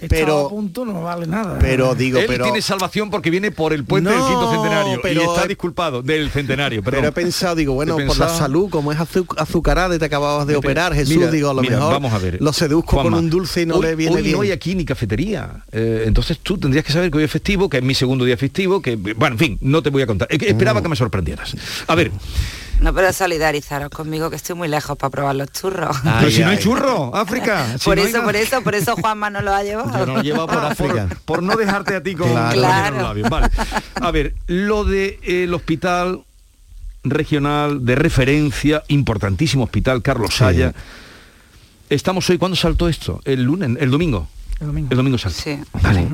A 0.04 0.08
Pero, 0.08 0.48
punto 0.48 0.84
no 0.84 1.02
vale 1.02 1.26
nada. 1.26 1.58
pero 1.60 1.94
digo, 1.94 2.18
Él 2.18 2.26
pero 2.26 2.44
tiene 2.44 2.60
salvación 2.60 3.10
porque 3.10 3.30
viene 3.30 3.50
por 3.52 3.72
el 3.72 3.84
puente 3.84 4.10
del 4.10 4.18
quinto 4.20 4.50
centenario 4.50 5.00
pero- 5.02 5.20
y 5.20 5.24
está 5.24 5.46
disculpado 5.46 6.02
del 6.02 6.30
centenario. 6.30 6.82
Pero 6.82 7.06
he 7.06 7.12
pensado, 7.12 7.54
digo, 7.54 7.74
bueno, 7.74 7.96
por 8.06 8.18
la 8.18 8.28
salud, 8.28 8.68
como 8.70 8.90
es 8.92 8.98
azu- 8.98 9.26
azucarada 9.38 9.94
y 9.94 9.98
te 9.98 10.04
acababas 10.04 10.46
de 10.46 10.56
operar, 10.56 10.92
Jesús, 10.94 11.16
mira, 11.16 11.30
digo, 11.30 11.50
a 11.50 11.54
lo 11.54 11.62
mira, 11.62 11.76
mejor 11.76 11.92
vamos 11.92 12.12
a 12.12 12.18
ver. 12.18 12.38
lo 12.40 12.52
seduzco 12.52 12.92
Juanma, 12.96 13.10
con 13.16 13.18
un 13.24 13.30
dulce 13.30 13.62
y 13.62 13.66
no 13.66 13.76
hoy- 13.76 13.82
le 13.82 13.94
viene 13.94 14.16
hoy 14.16 14.22
bien. 14.22 14.36
no 14.36 14.42
hay 14.42 14.50
aquí 14.50 14.74
ni 14.74 14.84
cafetería. 14.84 15.64
Eh, 15.70 16.04
entonces 16.06 16.38
tú 16.42 16.58
tendrías 16.58 16.84
que 16.84 16.92
saber 16.92 17.10
que 17.10 17.18
hoy 17.18 17.24
es 17.24 17.30
festivo, 17.30 17.68
que 17.68 17.78
es 17.78 17.82
mi 17.84 17.94
segundo 17.94 18.24
día 18.24 18.36
festivo, 18.36 18.82
que, 18.82 18.96
bueno, 18.96 19.34
en 19.34 19.38
fin, 19.38 19.58
no 19.60 19.82
te 19.82 19.90
voy 19.90 20.02
a 20.02 20.06
contar. 20.06 20.28
Esperaba 20.30 20.80
Mm. 20.80 20.82
que 20.82 20.88
me 20.88 20.96
sorprendieras. 20.96 21.54
A 21.86 21.94
ver, 21.94 22.10
No, 22.82 22.92
pero 22.92 23.12
solidarizaros 23.12 23.90
conmigo 23.90 24.28
que 24.28 24.36
estoy 24.36 24.56
muy 24.56 24.68
lejos 24.68 24.98
para 24.98 25.10
probar 25.10 25.36
los 25.36 25.52
churros. 25.52 25.96
pero 26.02 26.30
si 26.30 26.40
no 26.42 26.48
hay 26.50 26.58
churro, 26.58 27.14
África. 27.14 27.66
si 27.78 27.84
por 27.84 27.96
no 27.96 28.02
eso, 28.04 28.22
por 28.24 28.36
eso, 28.36 28.62
por 28.62 28.74
eso 28.74 28.96
Juanma 28.96 29.30
no 29.30 29.40
lo 29.40 29.54
ha 29.54 29.62
llevado. 29.62 29.90
Yo 29.98 30.06
no 30.06 30.14
lo 30.16 30.22
llevo 30.22 30.46
por 30.46 30.58
África. 30.64 31.06
Por, 31.08 31.18
por 31.20 31.42
no 31.42 31.56
dejarte 31.56 31.94
a 31.94 32.02
ti 32.02 32.14
con 32.14 32.28
Claro. 32.30 32.44
los 32.46 32.54
Claro. 32.54 33.02
labios. 33.02 33.30
Vale. 33.30 33.48
A 34.00 34.10
ver, 34.10 34.34
lo 34.48 34.84
del 34.84 35.54
hospital 35.54 36.22
regional 37.04 37.84
de 37.84 37.94
referencia, 37.94 38.82
importantísimo 38.88 39.64
hospital, 39.64 40.02
Carlos 40.02 40.34
Saya. 40.36 40.72
Estamos 41.90 42.28
hoy, 42.30 42.38
¿cuándo 42.38 42.56
saltó 42.56 42.88
esto? 42.88 43.20
El 43.24 43.42
lunes, 43.42 43.70
el 43.80 43.90
domingo. 43.90 44.28
El 44.60 44.66
domingo. 44.68 44.88
El 44.90 44.96
domingo 44.96 45.18
saltó. 45.18 45.40
Sí. 45.40 45.58
Vale. 45.82 46.08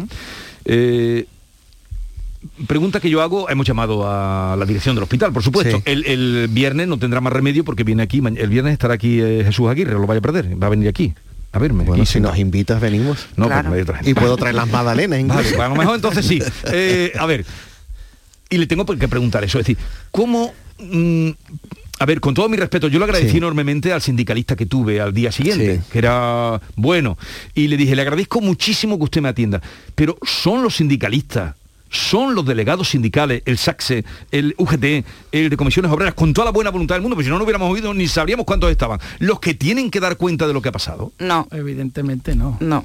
Eh, 0.65 1.27
pregunta 2.67 3.01
que 3.01 3.11
yo 3.11 3.21
hago, 3.23 3.49
hemos 3.51 3.67
llamado 3.67 4.05
a 4.09 4.57
la 4.59 4.65
dirección 4.65 4.95
del 4.95 5.03
hospital, 5.05 5.33
por 5.33 5.43
supuesto. 5.43 5.77
Sí. 5.79 5.83
El, 5.87 6.05
el 6.07 6.49
viernes 6.49 6.89
no 6.89 6.99
tendrá 6.99 7.21
más 7.21 7.33
remedio 7.33 7.65
porque 7.65 7.85
viene 7.85 8.03
aquí, 8.03 8.23
el 8.25 8.49
viernes 8.49 8.73
estará 8.73 8.95
aquí 8.95 9.21
eh, 9.21 9.43
Jesús 9.45 9.69
Aguirre, 9.69 9.93
lo 9.93 10.07
vaya 10.07 10.19
a 10.19 10.23
perder, 10.23 10.61
va 10.61 10.67
a 10.69 10.71
venir 10.71 10.89
aquí. 10.89 11.15
A 11.53 11.59
verme. 11.59 11.85
Bueno, 11.85 12.03
aquí 12.03 12.13
si 12.13 12.21
nos 12.21 12.37
invitas, 12.39 12.81
venimos. 12.81 13.27
No, 13.37 13.47
Claro. 13.47 13.71
pues 13.71 13.87
me. 13.87 14.11
Y 14.11 14.15
puedo 14.15 14.37
traer 14.37 14.55
las 14.55 14.69
magdalenas 14.69 15.19
incluso. 15.19 15.39
Vale, 15.43 15.57
pues 15.57 15.67
a 15.67 15.69
lo 15.71 15.77
mejor 15.77 15.95
entonces 15.97 16.27
sí. 16.27 16.41
Eh, 16.73 17.13
a 17.19 17.25
ver, 17.27 17.45
y 18.51 18.59
le 18.59 18.67
tengo 18.67 18.85
que 18.85 19.09
preguntar 19.09 19.45
eso, 19.45 19.59
es 19.59 19.67
decir, 19.67 19.79
¿cómo... 20.11 20.53
mm, 20.79 21.31
a 22.01 22.07
ver, 22.07 22.21
con 22.21 22.33
todo 22.33 22.49
mi 22.49 22.57
respeto, 22.57 22.87
yo 22.87 22.99
le 23.01 23.07
agradecí 23.07 23.31
Sí. 23.33 23.37
enormemente 23.39 23.93
al 23.93 24.01
sindicalista 24.01 24.55
que 24.55 24.67
tuve 24.67 25.01
al 25.01 25.13
día 25.13 25.33
siguiente, 25.33 25.79
Sí. 25.79 25.83
que 25.91 25.99
era 25.99 26.61
bueno, 26.77 27.19
y 27.55 27.67
le 27.67 27.77
dije, 27.77 27.97
le 27.97 28.03
agradezco 28.03 28.41
muchísimo 28.41 28.97
que 28.99 29.05
usted 29.05 29.21
me 29.21 29.29
atienda, 29.31 29.61
pero 29.97 30.17
son 30.23 30.63
los 30.63 30.77
sindicalistas, 30.77 31.57
son 31.91 32.35
los 32.35 32.45
delegados 32.45 32.89
sindicales, 32.89 33.43
el 33.45 33.59
SACSE, 33.59 34.05
el 34.31 34.55
UGT, 34.59 35.05
el 35.33 35.51
de 35.51 35.57
comisiones 35.57 35.91
obreras, 35.91 36.15
con 36.15 36.33
toda 36.33 36.47
la 36.47 36.51
buena 36.51 36.71
voluntad 36.71 36.95
del 36.95 37.03
mundo, 37.03 37.17
porque 37.17 37.25
si 37.25 37.31
no, 37.31 37.39
no 37.39 37.45
hubiéramos 37.45 37.73
oído 37.73 37.95
ni 37.95 38.09
sabríamos 38.09 38.47
cuántos 38.47 38.71
estaban, 38.71 39.01
los 39.19 39.41
que 39.41 39.55
tienen 39.55 39.91
que 39.91 40.01
dar 40.01 40.17
cuenta 40.17 40.47
de 40.47 40.53
lo 40.53 40.63
que 40.63 40.69
ha 40.69 40.73
pasado. 40.73 41.13
No, 41.19 41.47
Evidentemente 41.51 42.35
no. 42.35 42.57
no. 42.61 42.85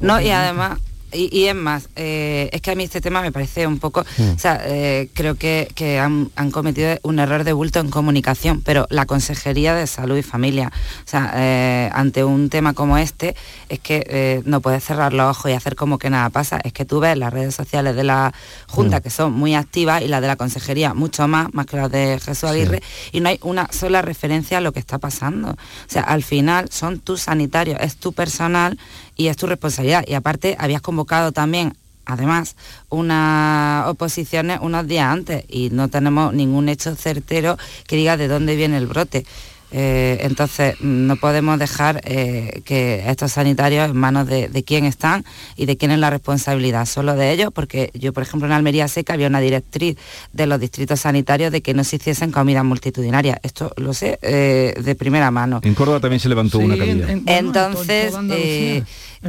No, 0.00 0.20
y 0.20 0.28
además, 0.28 0.78
y, 1.12 1.36
y 1.36 1.46
es 1.46 1.54
más, 1.54 1.88
eh, 1.96 2.48
es 2.52 2.60
que 2.60 2.70
a 2.70 2.74
mí 2.74 2.84
este 2.84 3.00
tema 3.00 3.22
me 3.22 3.32
parece 3.32 3.66
un 3.66 3.78
poco, 3.78 4.00
o 4.00 4.38
sea, 4.38 4.60
eh, 4.64 5.08
creo 5.14 5.34
que, 5.34 5.68
que 5.74 5.98
han, 5.98 6.30
han 6.36 6.50
cometido 6.50 6.96
un 7.02 7.18
error 7.18 7.44
de 7.44 7.52
bulto 7.52 7.80
en 7.80 7.90
comunicación, 7.90 8.62
pero 8.62 8.86
la 8.90 9.06
Consejería 9.06 9.74
de 9.74 9.86
Salud 9.86 10.16
y 10.16 10.22
Familia, 10.22 10.72
o 11.04 11.08
sea, 11.08 11.32
eh, 11.36 11.90
ante 11.92 12.24
un 12.24 12.50
tema 12.50 12.74
como 12.74 12.98
este, 12.98 13.36
es 13.68 13.78
que 13.78 14.42
no 14.44 14.60
puedes 14.60 14.84
cerrar 14.84 15.12
los 15.12 15.30
ojos 15.30 15.50
y 15.50 15.54
hacer 15.54 15.76
como 15.76 15.98
que 15.98 16.10
nada 16.10 16.30
pasa, 16.30 16.60
es 16.62 16.72
que 16.72 16.84
tú 16.84 17.00
ves 17.00 17.16
las 17.16 17.32
redes 17.32 17.54
sociales 17.54 17.96
de 17.96 18.04
la 18.04 18.34
Junta 18.68 19.00
que 19.00 19.10
son 19.10 19.32
muy 19.32 19.54
activas 19.54 20.02
y 20.02 20.08
las 20.08 20.20
de 20.20 20.26
la 20.26 20.36
Consejería 20.36 20.94
mucho 20.94 21.26
más, 21.28 21.52
más 21.52 21.66
que 21.66 21.76
las 21.76 21.90
de 21.90 22.18
Jesús 22.20 22.50
Aguirre, 22.50 22.82
y 23.12 23.20
no 23.20 23.28
hay 23.28 23.38
una 23.42 23.68
sola 23.72 24.02
referencia 24.02 24.58
a 24.58 24.60
lo 24.60 24.72
que 24.72 24.80
está 24.80 24.98
pasando. 24.98 25.50
O 25.50 25.56
sea, 25.88 26.02
al 26.02 26.22
final 26.22 26.68
son 26.70 27.00
tus 27.00 27.22
sanitarios, 27.22 27.78
es 27.80 27.96
tu 27.96 28.12
personal 28.12 28.78
y 29.16 29.28
es 29.28 29.36
tu 29.36 29.46
responsabilidad. 29.46 30.04
Y 30.06 30.14
aparte 30.14 30.56
habías 30.58 30.82
convocado 30.82 31.32
también, 31.32 31.76
además, 32.04 32.56
unas 32.88 33.88
oposiciones 33.88 34.60
unos 34.62 34.86
días 34.86 35.10
antes 35.10 35.44
y 35.48 35.70
no 35.70 35.88
tenemos 35.88 36.32
ningún 36.34 36.68
hecho 36.68 36.94
certero 36.94 37.56
que 37.86 37.96
diga 37.96 38.16
de 38.16 38.28
dónde 38.28 38.56
viene 38.56 38.76
el 38.76 38.86
brote. 38.86 39.26
Eh, 39.72 40.18
entonces 40.22 40.76
no 40.80 41.16
podemos 41.16 41.58
dejar 41.58 42.00
eh, 42.04 42.62
que 42.64 43.02
estos 43.08 43.32
sanitarios 43.32 43.90
en 43.90 43.96
manos 43.96 44.26
de, 44.26 44.48
de 44.48 44.62
quién 44.62 44.84
están 44.84 45.24
y 45.56 45.66
de 45.66 45.76
quién 45.76 45.90
es 45.90 45.98
la 45.98 46.08
responsabilidad, 46.10 46.86
solo 46.86 47.14
de 47.14 47.32
ellos, 47.32 47.50
porque 47.52 47.90
yo 47.94 48.12
por 48.12 48.22
ejemplo 48.22 48.46
en 48.46 48.52
Almería 48.52 48.86
que 49.04 49.12
había 49.12 49.26
una 49.26 49.40
directriz 49.40 49.96
de 50.32 50.46
los 50.46 50.60
distritos 50.60 51.00
sanitarios 51.00 51.50
de 51.52 51.60
que 51.62 51.74
no 51.74 51.82
se 51.84 51.96
hiciesen 51.96 52.30
comidas 52.30 52.64
multitudinarias. 52.64 53.38
Esto 53.42 53.72
lo 53.76 53.92
sé 53.92 54.18
eh, 54.22 54.74
de 54.80 54.94
primera 54.94 55.30
mano. 55.30 55.60
En 55.64 55.74
Córdoba 55.74 56.00
también 56.00 56.20
se 56.20 56.28
levantó 56.28 56.58
una 56.58 56.76
cadilla. 56.76 57.04
en- 57.10 57.10
en 57.10 57.24
to- 57.24 57.30
en 57.30 57.46
Entonces, 57.46 58.12
eh, 58.30 58.82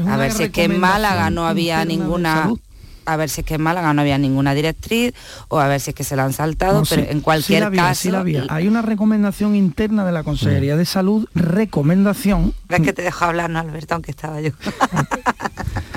a 0.07 0.17
ver 0.17 0.31
si 0.31 0.43
es 0.43 0.49
que 0.51 0.63
en 0.65 0.79
Málaga 0.79 1.29
no 1.29 1.47
había 1.47 1.83
ninguna 1.85 2.33
salud. 2.43 2.59
A 3.07 3.15
ver 3.15 3.29
si 3.29 3.41
es 3.41 3.47
que 3.47 3.55
en 3.55 3.61
Málaga 3.61 3.93
no 3.93 4.01
había 4.01 4.17
ninguna 4.17 4.53
directriz 4.53 5.13
o 5.47 5.59
a 5.59 5.67
ver 5.67 5.79
si 5.79 5.91
es 5.91 5.95
que 5.95 6.03
se 6.03 6.15
la 6.15 6.25
han 6.25 6.33
saltado, 6.33 6.79
No, 6.81 6.85
pero 6.87 7.01
sí, 7.03 7.07
en 7.09 7.17
sí 7.17 7.23
cualquier 7.23 7.61
la 7.61 7.67
había, 7.67 7.81
caso 7.83 8.01
sí 8.01 8.11
la 8.11 8.19
había. 8.19 8.45
Hay 8.49 8.67
una 8.67 8.81
recomendación 8.81 9.55
interna 9.55 10.03
de 10.05 10.11
la 10.11 10.23
Consejería 10.23 10.75
de 10.75 10.85
Salud, 10.85 11.27
recomendación. 11.33 12.53
ves 12.67 12.81
que 12.81 12.93
te 12.93 13.01
dejo 13.01 13.25
hablar, 13.25 13.49
no 13.49 13.59
Alberto, 13.59 13.93
aunque 13.95 14.11
estaba 14.11 14.41
yo. 14.41 14.51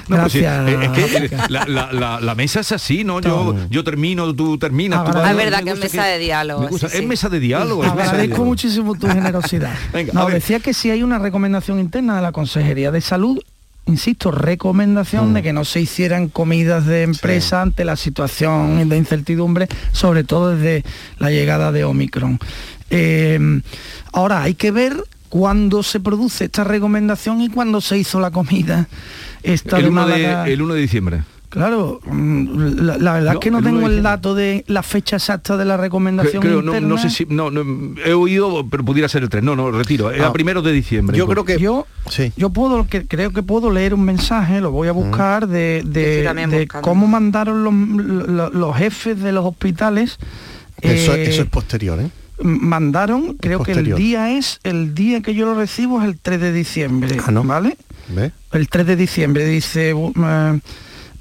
No, 0.09 0.17
pues 0.23 0.33
sí, 0.33 0.41
Gracias. 0.41 0.69
eh, 0.69 0.79
es 0.83 0.91
que 0.91 1.25
eh, 1.27 1.31
la, 1.51 1.67
la- 1.67 1.93
la- 1.93 2.21
la 2.21 2.35
mesa 2.35 2.59
es 2.61 2.73
así, 2.73 3.05
¿no? 3.05 3.21
Yo, 3.21 3.55
yo 3.71 3.85
termino, 3.85 4.35
tú 4.35 4.59
terminas. 4.59 5.05
tú 5.05 5.13
vas, 5.13 5.31
es 5.31 5.37
verdad 5.37 5.59
me 5.59 5.65
que 5.67 5.71
es 5.71 5.79
mesa 5.79 6.05
de 6.05 6.19
diálogo. 6.19 6.63
me 6.63 6.67
gusta. 6.69 6.89
sí, 6.89 6.95
Es 6.97 7.01
sí. 7.03 7.07
mesa 7.07 7.29
de 7.29 7.39
diálogo. 7.39 7.85
es 7.85 7.91
Agradezco 7.93 8.19
diálogo. 8.27 8.45
muchísimo 8.45 8.95
tu 8.97 9.07
generosidad. 9.07 9.73
Venga, 9.93 10.13
no, 10.13 10.27
decía 10.29 10.59
que 10.59 10.75
si 10.75 10.91
hay 10.91 11.05
una 11.05 11.21
recomendación 11.21 11.79
interna 11.79 12.17
de 12.17 12.23
la 12.23 12.33
Consejería 12.33 12.91
de 12.91 13.01
Salud, 13.01 13.39
insisto, 13.87 14.31
recomendación 14.31 15.31
Mm. 15.31 15.35
de 15.35 15.43
que 15.43 15.53
no 15.53 15.65
se 15.65 15.81
hicieran 15.81 16.29
comidas 16.29 16.87
de 16.87 17.03
empresa 17.03 17.63
ante 17.63 17.85
la 17.85 17.97
situación 17.97 18.89
de 18.89 18.97
incertidumbre, 18.97 19.69
sobre 19.93 20.25
todo 20.25 20.55
desde 20.57 20.85
la 21.19 21.31
llegada 21.31 21.73
de 21.73 21.85
Omicron. 21.85 22.39
Eh, 22.91 23.39
ahora 24.13 24.43
hay 24.43 24.55
que 24.55 24.71
ver 24.71 25.03
cuándo 25.29 25.83
se 25.83 26.01
produce 26.01 26.45
esta 26.47 26.65
recomendación 26.65 27.41
y 27.41 27.49
cuándo 27.49 27.81
se 27.81 27.99
hizo 27.99 28.21
la 28.21 28.31
comida. 28.31 28.89
Esta 29.43 29.77
el, 29.79 29.85
de 29.85 29.89
1 29.91 30.01
Málaga. 30.03 30.45
de, 30.45 30.53
el 30.53 30.63
1 30.63 30.75
de 30.75 30.81
diciembre. 30.81 31.23
Claro, 31.51 32.01
mm, 32.07 32.79
la, 32.81 32.97
la 32.99 33.13
verdad 33.15 33.33
No, 33.33 33.39
es 33.41 33.43
que 33.45 33.51
no 33.51 33.61
tengo 33.63 33.87
el 33.89 34.03
dato 34.05 34.35
de 34.37 34.65
la 34.69 34.83
fecha 34.85 35.17
exacta 35.17 35.57
de 35.57 35.65
la 35.65 35.77
recomendación 35.77 36.41
Creo, 36.41 36.63
no, 36.63 36.71
no 36.73 36.77
interna. 36.79 36.99
sé 36.99 37.11
si. 37.11 37.27
No, 37.29 37.51
no, 37.51 37.63
he 38.05 38.13
oído, 38.13 38.67
pero 38.71 38.85
pudiera 38.85 39.09
ser 39.09 39.25
el 39.25 39.29
3. 39.29 39.43
No, 39.43 39.57
no, 39.57 39.71
retiro. 39.73 40.13
Era 40.13 40.29
Ah. 40.29 40.33
primero 40.33 40.63
de 40.63 40.71
diciembre. 40.73 41.19
Yo 41.19 41.27
creo 41.27 41.45
que 41.45 41.59
yo 41.59 41.87
sí. 42.09 42.33
yo 42.37 42.51
puedo 42.51 42.87
que 42.87 43.05
creo 43.07 43.33
que 43.33 43.43
puedo 43.43 43.71
leer 43.73 43.95
un 43.95 44.05
mensaje 44.05 44.61
lo 44.61 44.71
voy 44.71 44.87
a 44.89 44.93
buscar 44.93 45.49
de, 45.49 45.83
cómo 46.83 47.07
mandaron 47.09 47.65
los, 47.65 47.75
los- 48.29 48.55
los 48.55 48.77
jefes 48.77 49.21
de 49.21 49.33
los 49.33 49.45
hospitales 49.45 50.19
Eso, 50.81 51.15
eh, 51.15 51.25
eso 51.29 51.43
es 51.43 51.49
posterior, 51.49 51.99
¿eh? 52.01 52.11
mandaron 52.43 53.37
creo 53.39 53.63
que 53.63 53.73
el 53.73 53.95
día 53.97 54.31
es 54.37 54.61
el 54.63 54.95
día 54.95 55.21
que 55.21 55.35
yo 55.35 55.45
lo 55.47 55.55
recibo 55.55 56.01
es 56.01 56.09
el 56.09 56.19
3 56.19 56.41
de 56.41 56.53
diciembre 56.53 57.17
Ah, 57.27 57.31
¿no? 57.31 57.43
vale 57.45 57.77
el 58.53 58.69
3 58.69 58.87
de 58.87 58.97
diciembre, 58.97 59.45
dice... 59.47 59.95
bu- 59.95 60.13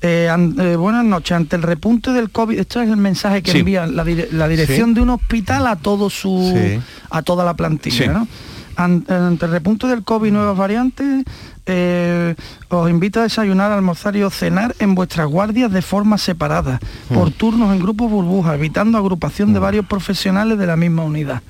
eh, 0.01 0.29
eh, 0.59 0.75
buenas 0.75 1.03
noches, 1.05 1.31
ante 1.33 1.55
el 1.55 1.61
repunte 1.63 2.11
del 2.11 2.29
COVID, 2.29 2.57
esto 2.59 2.81
es 2.81 2.89
el 2.89 2.97
mensaje 2.97 3.41
que 3.43 3.51
Sí. 3.51 3.59
envía 3.59 3.85
la, 3.87 4.03
dire- 4.05 4.29
la 4.31 4.47
dirección 4.47 4.89
Sí. 4.89 4.95
de 4.95 5.01
un 5.01 5.09
hospital 5.09 5.67
a 5.67 5.75
todo 5.75 6.09
su 6.09 6.53
Sí. 6.55 6.79
a 7.09 7.21
toda 7.21 7.43
la 7.43 7.53
plantilla. 7.55 8.11
¿no? 8.13 8.27
An- 8.75 9.03
ante 9.09 9.45
el 9.45 9.51
repunte 9.51 9.87
del 9.87 10.03
COVID 10.03 10.31
nuevas 10.31 10.55
variantes, 10.57 11.25
eh, 11.65 12.33
os 12.69 12.89
invito 12.89 13.19
a 13.19 13.23
desayunar, 13.23 13.71
almorzar 13.73 14.15
y 14.15 14.23
o 14.23 14.29
cenar 14.29 14.73
en 14.79 14.95
vuestras 14.95 15.27
guardias 15.27 15.69
de 15.71 15.81
forma 15.81 16.17
separada, 16.17 16.79
por 17.13 17.31
turnos 17.31 17.73
en 17.73 17.79
grupos 17.81 18.09
burbujas, 18.09 18.55
evitando 18.55 18.97
agrupación 18.97 19.51
de 19.53 19.59
varios 19.59 19.85
profesionales 19.85 20.57
de 20.57 20.65
la 20.65 20.77
misma 20.77 21.03
unidad. 21.03 21.41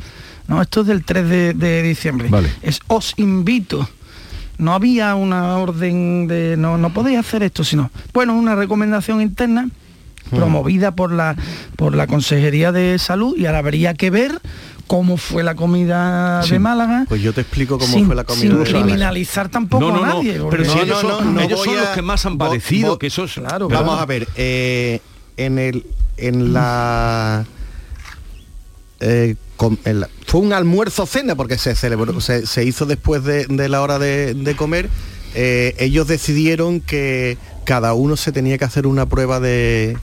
¿no? 0.48 0.60
Esto 0.60 0.82
es 0.82 0.88
del 0.88 1.04
3 1.06 1.30
de, 1.30 1.54
de 1.54 1.84
diciembre. 1.84 2.30
Es 2.64 2.80
os 2.88 3.14
invito. 3.18 3.88
No 4.60 4.74
había 4.74 5.16
una 5.16 5.58
orden 5.58 6.28
de 6.28 6.56
no, 6.58 6.78
no 6.78 6.94
podéis 6.94 7.18
hacer 7.20 7.42
esto, 7.44 7.64
sino, 7.64 7.90
bueno, 8.14 8.36
una 8.38 8.54
recomendación 8.56 9.22
interna 9.22 9.70
promovida 10.30 10.92
por 10.92 11.12
la 11.12 11.36
por 11.76 11.96
la 11.96 12.06
Consejería 12.06 12.72
de 12.72 13.00
Salud 13.00 13.36
y 13.36 13.48
ahora 13.48 13.58
habría 13.60 13.96
que 13.96 14.12
ver 14.12 14.40
cómo 14.86 15.18
fue 15.18 15.44
la 15.44 15.56
comida 15.56 16.44
Sí. 16.44 16.52
de 16.52 16.60
Málaga. 16.60 17.06
Pues 17.10 17.22
yo 17.22 17.34
te 17.34 17.42
explico 17.42 17.80
cómo 17.80 17.92
sin, 17.92 18.06
fue 18.06 18.16
la 18.16 18.24
comida 18.26 18.42
sin 18.42 18.50
de 18.52 18.58
Málaga. 18.58 18.80
criminalizar 18.84 19.50
tampoco 19.50 19.86
No, 19.88 19.92
no, 19.98 20.04
a 20.04 20.08
no, 20.08 20.16
nadie. 20.18 20.40
pero 20.52 20.66
si 20.66 20.78
ellos 20.80 21.00
son- 21.00 21.40
ellos 21.40 21.64
son 21.64 21.76
los 21.78 21.88
que 21.90 22.02
más 22.04 22.26
han 22.26 22.38
padecido, 22.38 23.00
que 23.00 23.08
eso 23.08 23.24
es- 23.24 23.34
Claro, 23.36 23.68
¿verdad? 23.70 23.84
Vamos 23.86 24.02
a 24.02 24.06
ver, 24.06 24.28
eh, 24.36 25.00
en 25.38 25.58
el 25.58 25.86
en 26.18 26.52
la 26.54 27.46
eh, 29.00 29.36
fue 30.26 30.40
un 30.42 30.54
almuerzo 30.54 31.06
cena 31.06 31.36
porque 31.36 31.58
se 31.58 31.76
celebró, 31.76 32.22
se, 32.22 32.48
se 32.48 32.64
hizo 32.64 32.86
después 32.86 33.24
de, 33.24 33.46
de 33.46 33.70
la 33.70 33.82
hora 33.82 34.00
de, 34.00 34.34
de 34.34 34.56
comer. 34.56 34.90
eh, 35.36 35.76
ellos 35.80 36.08
decidieron 36.08 36.80
que 36.82 37.38
cada 37.66 37.94
uno 37.94 38.16
se 38.18 38.32
tenía 38.32 38.58
que 38.58 38.66
hacer 38.66 38.88
una 38.88 39.06
prueba 39.08 39.40
de, 39.40 39.98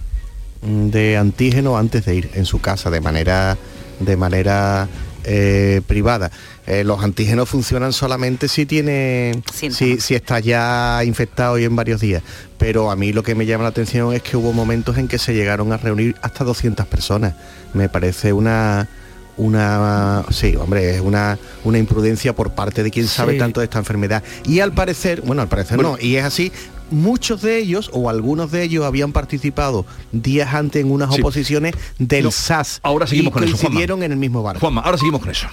de 0.62 1.16
antígeno 1.16 1.78
antes 1.78 2.04
de 2.04 2.14
ir 2.14 2.30
en 2.34 2.44
su 2.44 2.60
casa 2.60 2.90
de 2.90 3.00
manera 3.00 3.56
de 3.98 4.16
manera 4.16 4.88
eh, 5.24 5.80
privada. 5.86 6.30
Eh, 6.66 6.84
los 6.84 7.02
antígenos 7.02 7.48
funcionan 7.48 7.92
solamente 7.92 8.46
si 8.48 8.66
tiene 8.66 9.42
si, 9.52 10.00
si 10.00 10.14
está 10.14 10.38
ya 10.38 11.00
infectado 11.04 11.58
y 11.58 11.64
en 11.64 11.74
varios 11.74 12.00
días. 12.00 12.22
Pero 12.58 12.90
a 12.90 12.96
mí 12.96 13.12
lo 13.12 13.22
que 13.22 13.34
me 13.34 13.46
llama 13.46 13.64
la 13.64 13.70
atención 13.70 14.12
es 14.12 14.22
que 14.22 14.36
hubo 14.36 14.52
momentos 14.52 14.98
en 14.98 15.08
que 15.08 15.18
se 15.18 15.32
llegaron 15.34 15.72
a 15.72 15.78
reunir 15.78 16.14
hasta 16.22 16.44
200 16.44 16.86
personas. 16.86 17.34
Me 17.72 17.88
parece 17.88 18.32
una 18.32 18.88
una 19.36 20.24
sí 20.30 20.56
hombre 20.56 20.94
es 20.96 21.00
una 21.00 21.38
una 21.64 21.78
imprudencia 21.78 22.34
por 22.34 22.52
parte 22.52 22.82
de 22.82 22.90
quien 22.90 23.06
sabe 23.06 23.32
Sí. 23.34 23.38
tanto 23.38 23.60
de 23.60 23.64
esta 23.64 23.78
enfermedad 23.78 24.22
y 24.46 24.60
al 24.60 24.72
parecer 24.72 25.20
bueno 25.22 25.42
al 25.42 25.48
parecer 25.48 25.80
no 25.80 25.96
y 26.00 26.16
es 26.16 26.24
así 26.24 26.52
muchos 26.90 27.42
de 27.42 27.58
ellos 27.58 27.90
o 27.92 28.08
algunos 28.08 28.50
de 28.50 28.62
ellos 28.62 28.84
habían 28.84 29.12
participado 29.12 29.84
días 30.12 30.54
antes 30.54 30.82
en 30.82 30.90
unas 30.90 31.14
Sí. 31.14 31.20
oposiciones 31.20 31.74
del 31.98 32.24
No, 32.24 32.30
SAS 32.30 32.80
ahora 32.82 33.06
seguimos 33.06 33.30
y 33.30 33.32
con 33.34 33.44
eso, 33.44 33.56
Juanma. 33.56 33.82
en 33.82 34.12
el 34.12 34.18
mismo 34.18 34.42
bar 34.42 34.58
Juanma, 34.58 34.80
ahora 34.82 34.96
seguimos 34.96 35.20
con 35.20 35.30
eso. 35.30 35.48